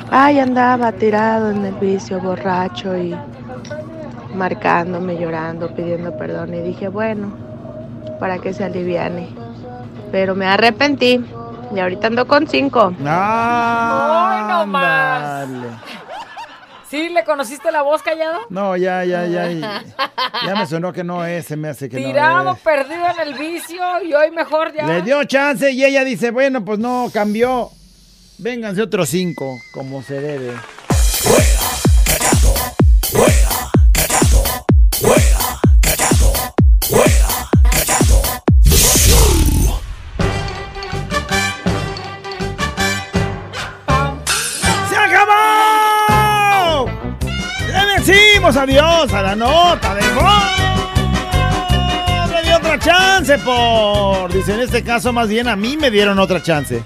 Ay, 0.10 0.40
andaba 0.40 0.92
tirado 0.94 1.52
en 1.52 1.66
el 1.66 1.76
vicio, 1.76 2.20
borracho 2.20 2.98
y 2.98 3.16
marcándome, 4.34 5.18
llorando, 5.20 5.74
pidiendo 5.76 6.18
perdón. 6.18 6.54
Y 6.56 6.62
dije, 6.62 6.88
bueno, 6.88 7.36
para 8.20 8.40
que 8.40 8.54
se 8.54 8.64
aliviane. 8.64 9.30
Pero 10.12 10.36
me 10.36 10.46
arrepentí. 10.46 11.24
Y 11.74 11.80
ahorita 11.80 12.08
ando 12.08 12.28
con 12.28 12.48
cinco. 12.48 12.94
Ay, 13.06 14.44
no 14.48 14.66
más. 14.68 15.48
¿Sí 16.90 17.10
le 17.10 17.24
conociste 17.26 17.72
la 17.72 17.82
voz, 17.82 18.02
callado? 18.04 18.42
No, 18.50 18.78
ya, 18.78 19.04
ya, 19.04 19.26
ya. 19.26 19.50
Ya 20.46 20.56
me 20.56 20.68
sonó 20.68 20.92
que 20.94 21.04
no 21.04 21.26
es, 21.26 21.46
se 21.46 21.56
me 21.56 21.70
hace 21.70 21.88
que 21.90 21.98
Tirado, 21.98 22.44
no 22.44 22.54
es. 22.54 22.60
perdido 22.60 23.06
en 23.10 23.28
el 23.28 23.34
vicio 23.36 23.82
y 24.04 24.14
hoy 24.14 24.32
mejor 24.32 24.74
ya. 24.74 24.86
Le 24.86 25.02
dio 25.02 25.24
chance 25.24 25.72
y 25.72 25.84
ella 25.84 26.04
dice, 26.04 26.30
bueno, 26.32 26.64
pues 26.64 26.78
no, 26.78 27.10
cambió. 27.14 27.70
Vénganse 28.38 28.82
otros 28.82 29.10
cinco, 29.10 29.58
como 29.74 30.02
se 30.04 30.20
debe. 30.20 30.54
¡Se 34.92 35.35
decimos 48.46 48.58
adiós 48.58 49.14
a 49.14 49.22
la 49.22 49.36
nota 49.36 49.96
de 49.96 50.02
voz. 50.14 50.26
Le 52.32 52.44
di 52.44 52.52
otra 52.54 52.78
chance 52.78 53.38
por... 53.40 54.32
Dice, 54.32 54.54
en 54.54 54.62
este 54.62 54.84
caso 54.84 55.12
más 55.12 55.28
bien 55.30 55.48
a 55.48 55.56
mí 55.56 55.78
me 55.78 55.90
dieron 55.90 56.20
otra 56.20 56.44
chance. 56.44 56.84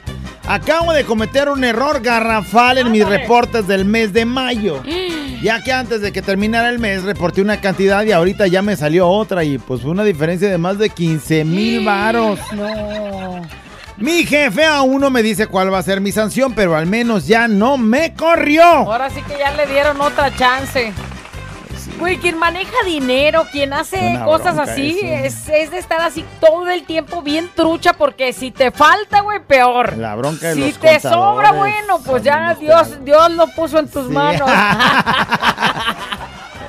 Acabo 0.47 0.93
de 0.93 1.03
cometer 1.03 1.49
un 1.49 1.63
error 1.63 2.01
garrafal 2.01 2.77
en 2.77 2.91
mis 2.91 3.05
reportes 3.05 3.67
del 3.67 3.85
mes 3.85 4.13
de 4.13 4.25
mayo. 4.25 4.81
Ya 5.41 5.63
que 5.63 5.71
antes 5.71 6.01
de 6.01 6.11
que 6.11 6.21
terminara 6.21 6.67
el 6.67 6.79
mes 6.79 7.03
reporté 7.03 7.41
una 7.41 7.61
cantidad 7.61 8.03
y 8.03 8.11
ahorita 8.11 8.47
ya 8.47 8.61
me 8.61 8.75
salió 8.75 9.07
otra 9.07 9.45
y 9.45 9.57
pues 9.57 9.79
fue 9.81 9.91
una 9.91 10.03
diferencia 10.03 10.49
de 10.49 10.57
más 10.57 10.77
de 10.77 10.89
15 10.89 11.45
mil 11.45 11.85
varos. 11.85 12.37
No. 12.51 13.41
Mi 13.95 14.25
jefe 14.25 14.65
aún 14.65 14.99
no 14.99 15.09
me 15.09 15.23
dice 15.23 15.47
cuál 15.47 15.73
va 15.73 15.77
a 15.77 15.83
ser 15.83 16.01
mi 16.01 16.11
sanción, 16.11 16.51
pero 16.53 16.75
al 16.75 16.87
menos 16.87 17.25
ya 17.25 17.47
no 17.47 17.77
me 17.77 18.13
corrió. 18.15 18.63
Ahora 18.63 19.09
sí 19.09 19.21
que 19.21 19.37
ya 19.37 19.55
le 19.55 19.65
dieron 19.65 20.01
otra 20.01 20.35
chance. 20.35 20.91
Güey, 21.97 22.17
quien 22.17 22.37
maneja 22.37 22.71
dinero, 22.85 23.45
quien 23.51 23.73
hace 23.73 23.97
Una 23.97 24.25
cosas 24.25 24.57
así, 24.57 24.99
es, 25.03 25.49
es 25.49 25.71
de 25.71 25.79
estar 25.79 26.01
así 26.01 26.23
todo 26.39 26.69
el 26.69 26.83
tiempo 26.83 27.21
bien 27.21 27.49
trucha, 27.55 27.93
porque 27.93 28.31
si 28.33 28.51
te 28.51 28.71
falta, 28.71 29.21
güey, 29.21 29.39
peor. 29.39 29.97
La 29.97 30.15
bronca 30.15 30.49
de 30.49 30.53
Si 30.55 30.59
los 30.61 30.79
te 30.79 30.99
sobra, 30.99 31.51
bueno, 31.51 31.99
pues 32.05 32.23
ya 32.23 32.55
Dios, 32.55 33.03
Dios 33.03 33.31
lo 33.31 33.47
puso 33.47 33.79
en 33.79 33.89
tus 33.89 34.09
manos. 34.09 34.49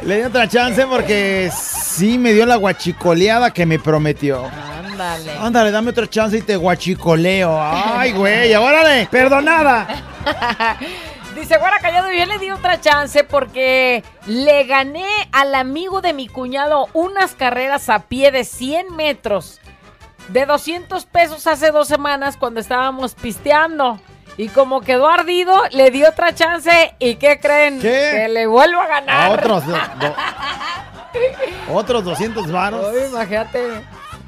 Le 0.03 0.17
di 0.17 0.23
otra 0.23 0.49
chance 0.49 0.87
porque 0.87 1.51
sí 1.55 2.17
me 2.17 2.33
dio 2.33 2.47
la 2.47 2.57
guachicoleada 2.57 3.53
que 3.53 3.67
me 3.67 3.79
prometió. 3.79 4.47
Ándale. 4.47 5.33
Ándale, 5.39 5.71
dame 5.71 5.91
otra 5.91 6.09
chance 6.09 6.39
y 6.39 6.43
te 6.43 6.57
guachicoleo. 6.57 7.61
Ay, 7.63 8.13
güey, 8.13 8.55
órale, 8.55 9.07
perdonada. 9.11 9.87
Dice, 11.41 11.57
Guara 11.59 11.79
Callado, 11.81 12.13
yo 12.13 12.27
le 12.27 12.39
di 12.39 12.51
otra 12.51 12.81
chance 12.81 13.25
porque 13.25 14.05
le 14.27 14.65
gané 14.65 15.09
al 15.33 15.55
amigo 15.55 16.01
de 16.03 16.13
mi 16.13 16.29
cuñado 16.29 16.89
unas 16.93 17.35
carreras 17.35 17.89
a 17.89 18.01
pie 18.01 18.31
de 18.31 18.45
100 18.45 18.95
metros 18.95 19.59
de 20.29 20.45
200 20.47 21.07
pesos 21.07 21.47
hace 21.47 21.71
dos 21.71 21.89
semanas 21.89 22.37
cuando 22.37 22.61
estábamos 22.61 23.15
pisteando. 23.15 23.99
Y 24.37 24.49
como 24.49 24.81
quedó 24.83 25.09
ardido, 25.09 25.61
le 25.73 25.91
di 25.91 26.05
otra 26.05 26.35
chance 26.35 26.95
y 26.99 27.17
¿qué 27.17 27.41
creen? 27.41 27.81
Que 27.81 28.29
le 28.29 28.47
vuelvo 28.47 28.81
a 28.81 28.87
ganar. 28.87 29.31
A 29.31 29.35
otros, 29.35 29.67
do- 29.67 29.73
do- 30.01 30.15
otros 31.75 32.05
200 32.05 32.53
varos. 32.53 32.87
Imagínate. 33.09 33.83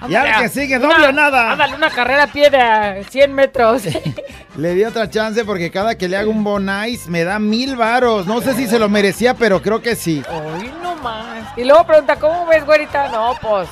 Y 0.08 0.14
al 0.14 0.42
que 0.42 0.48
sigue, 0.48 0.78
doble 0.78 1.08
o 1.08 1.12
nada. 1.12 1.52
Ándale, 1.52 1.74
una 1.76 1.90
carrera 1.90 2.24
a 2.24 2.26
pie 2.26 2.50
de 2.50 3.04
100 3.10 3.34
metros. 3.34 3.82
Le 4.56 4.74
di 4.74 4.84
otra 4.84 5.08
chance 5.08 5.44
porque 5.44 5.70
cada 5.70 5.96
que 5.96 6.08
le 6.08 6.16
hago 6.16 6.30
un 6.30 6.44
bonais 6.44 7.08
me 7.08 7.24
da 7.24 7.38
mil 7.38 7.74
varos. 7.74 8.26
No 8.26 8.42
sé 8.42 8.54
si 8.54 8.66
se 8.66 8.78
lo 8.78 8.90
merecía, 8.90 9.32
pero 9.32 9.62
creo 9.62 9.80
que 9.80 9.96
sí. 9.96 10.22
Uy, 10.30 10.70
no 10.82 10.94
más. 10.96 11.56
Y 11.56 11.64
luego 11.64 11.86
pregunta, 11.86 12.16
¿cómo 12.16 12.44
ves, 12.46 12.64
güerita? 12.66 13.08
No, 13.08 13.34
pues, 13.40 13.68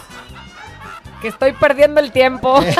que 1.20 1.28
estoy 1.28 1.52
perdiendo 1.52 2.00
el 2.00 2.12
tiempo. 2.12 2.64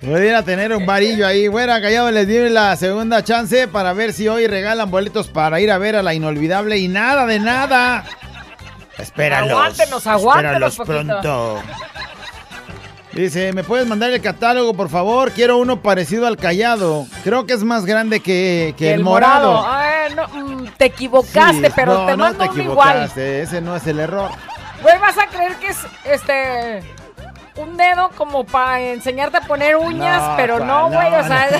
Pudiera 0.00 0.42
tener 0.42 0.74
un 0.74 0.86
varillo 0.86 1.26
ahí. 1.26 1.46
Bueno, 1.46 1.74
callado, 1.74 2.10
les 2.10 2.26
di 2.26 2.48
la 2.48 2.74
segunda 2.74 3.22
chance 3.22 3.68
para 3.68 3.92
ver 3.92 4.14
si 4.14 4.28
hoy 4.28 4.46
regalan 4.46 4.90
boletos 4.90 5.28
para 5.28 5.60
ir 5.60 5.70
a 5.70 5.78
ver 5.78 5.94
a 5.94 6.02
la 6.02 6.14
inolvidable 6.14 6.78
y 6.78 6.88
nada 6.88 7.26
de 7.26 7.38
nada. 7.38 8.04
Espéralos. 9.00 9.50
Aguántenos, 9.50 10.06
aguántenos 10.06 10.78
Espéralos 10.78 11.22
pronto. 11.22 11.62
Dice, 13.12 13.52
¿me 13.52 13.64
puedes 13.64 13.88
mandar 13.88 14.12
el 14.12 14.22
catálogo, 14.22 14.72
por 14.74 14.88
favor? 14.88 15.32
Quiero 15.32 15.58
uno 15.58 15.82
parecido 15.82 16.28
al 16.28 16.36
callado. 16.36 17.06
Creo 17.24 17.44
que 17.44 17.54
es 17.54 17.64
más 17.64 17.84
grande 17.84 18.20
que, 18.20 18.72
que 18.78 18.94
el, 18.94 19.02
morado. 19.02 19.64
Ay, 19.66 20.14
no, 20.14 20.28
mm, 20.28 20.68
te 20.76 20.84
equivocaste, 20.86 21.66
Sí, 21.68 21.72
pero 21.74 21.94
no, 21.94 22.06
te 22.06 22.12
no 22.12 22.18
mando 22.24 22.44
te 22.44 22.50
uno 22.50 22.62
igual. 22.62 23.10
Ese 23.16 23.60
no 23.60 23.74
es 23.74 23.84
el 23.88 23.98
error. 23.98 24.30
Güey, 24.82 24.96
vas 24.98 25.18
a 25.18 25.26
creer 25.26 25.56
que 25.56 25.68
es 25.68 25.78
este 26.04 26.82
un 27.56 27.76
dedo 27.76 28.10
como 28.16 28.44
para 28.44 28.80
enseñarte 28.80 29.38
a 29.38 29.40
poner 29.42 29.76
uñas, 29.76 30.22
No, 30.22 30.36
pero 30.36 30.60
no, 30.60 30.88
No, 30.88 30.96
güey, 30.96 31.08
o 31.08 31.22
no. 31.22 31.26
sea, 31.26 31.48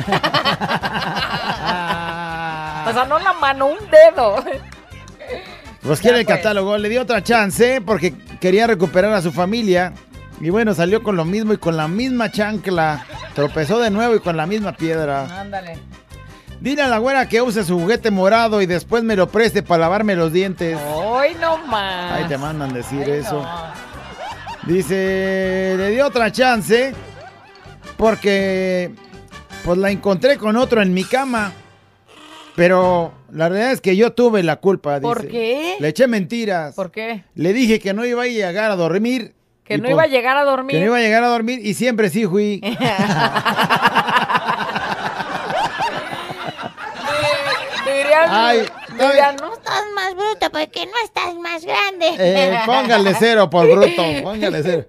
o 2.87 2.93
sea, 2.93 3.05
no 3.07 3.19
la 3.19 3.33
mano, 3.35 3.67
un 3.67 3.79
dedo. 3.91 4.43
Pues 5.83 6.01
quiere 6.01 6.21
el 6.21 6.27
catálogo. 6.27 6.77
Le 6.79 6.89
di 6.89 6.99
otra 6.99 7.23
chance 7.23 7.81
porque 7.81 8.15
quería 8.41 8.67
recuperar 8.67 9.13
a 9.13 9.23
su 9.23 9.33
familia. 9.33 9.93
Y 10.41 10.51
bueno, 10.51 10.75
salió 10.75 11.03
con 11.03 11.17
lo 11.17 11.25
mismo 11.25 11.53
y 11.53 11.59
con 11.59 11.77
la 11.77 11.89
misma 11.89 12.31
chancla. 12.31 13.05
Tropezó 13.35 13.79
de 13.79 13.91
nuevo 13.91 14.15
y 14.15 14.21
con 14.21 14.37
la 14.37 14.47
misma 14.47 14.73
piedra. 14.73 15.41
Ándale. 15.41 15.79
Dile 16.61 16.83
a 16.83 16.89
la 16.89 16.99
güera 16.99 17.27
que 17.27 17.41
use 17.41 17.65
su 17.65 17.79
juguete 17.79 18.11
morado 18.11 18.61
y 18.61 18.67
después 18.67 19.03
me 19.03 19.17
lo 19.17 19.29
preste 19.29 19.63
para 19.63 19.83
lavarme 19.83 20.15
los 20.15 20.33
dientes. 20.33 20.79
Hoy 20.95 21.35
no 21.41 21.57
más. 21.67 22.13
Ahí 22.13 22.25
te 22.29 22.37
mandan 22.37 22.73
decir 22.75 23.09
eso. 23.09 23.47
Dice, 24.67 25.75
le 25.79 25.91
di 25.91 26.01
otra 26.01 26.31
chance 26.31 26.95
porque 27.97 28.93
pues 29.65 29.79
la 29.79 29.91
encontré 29.91 30.37
con 30.37 30.57
otro 30.57 30.83
en 30.83 30.93
mi 30.93 31.05
cama. 31.05 31.53
Pero 32.57 33.15
la 33.33 33.49
realidad 33.49 33.73
es 33.73 33.81
que 33.81 33.97
yo 33.97 34.13
tuve 34.13 34.43
la 34.43 34.57
culpa. 34.57 35.01
¿Por 35.01 35.23
dice. 35.23 35.33
qué? 35.33 35.77
Le 35.81 35.89
eché 35.89 36.07
mentiras. 36.07 36.75
¿Por 36.75 36.91
qué? 36.91 37.25
Le 37.35 37.53
dije 37.53 37.79
que 37.81 37.93
no 37.95 38.05
iba 38.05 38.23
a 38.23 38.27
llegar 38.27 38.71
a 38.71 38.77
dormir 38.77 39.35
Que 39.65 39.79
no 39.79 39.89
iba 39.89 40.03
a 40.03 40.07
llegar 40.07 40.37
a 40.37 40.45
dormir. 40.45 40.75
Que 40.77 40.81
no 40.81 40.87
iba 40.87 40.97
a 40.97 41.01
llegar 41.01 41.23
a 41.25 41.29
dormir 41.29 41.61
y 41.65 41.75
siempre 41.75 42.11
sí 42.11 42.27
fui. 42.27 42.61
Dirían, 47.85 48.27
Ay, 48.29 48.59
dirían, 48.91 49.37
No 49.41 49.53
estás 49.55 49.83
más 49.95 50.15
bruto 50.15 50.51
porque 50.53 50.87
no 50.87 50.93
estás 51.05 51.35
más 51.37 51.65
grande. 51.65 52.15
Eh, 52.19 52.59
póngale 52.67 53.15
cero 53.19 53.49
por 53.51 53.67
bruto, 53.71 54.03
póngale 54.23 54.63
cero. 54.63 54.85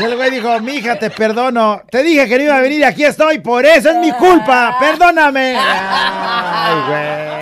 El 0.00 0.16
güey 0.16 0.30
dijo, 0.30 0.58
mija, 0.60 0.98
te 0.98 1.10
perdono. 1.10 1.82
Te 1.90 2.02
dije 2.02 2.26
que 2.28 2.38
no 2.38 2.44
iba 2.44 2.56
a 2.56 2.60
venir, 2.60 2.84
aquí 2.84 3.04
estoy, 3.04 3.38
por 3.40 3.64
eso 3.66 3.90
es 3.90 3.96
mi 3.96 4.12
culpa, 4.12 4.76
perdóname. 4.80 5.56
Ay, 5.58 6.74
güey. 6.88 7.41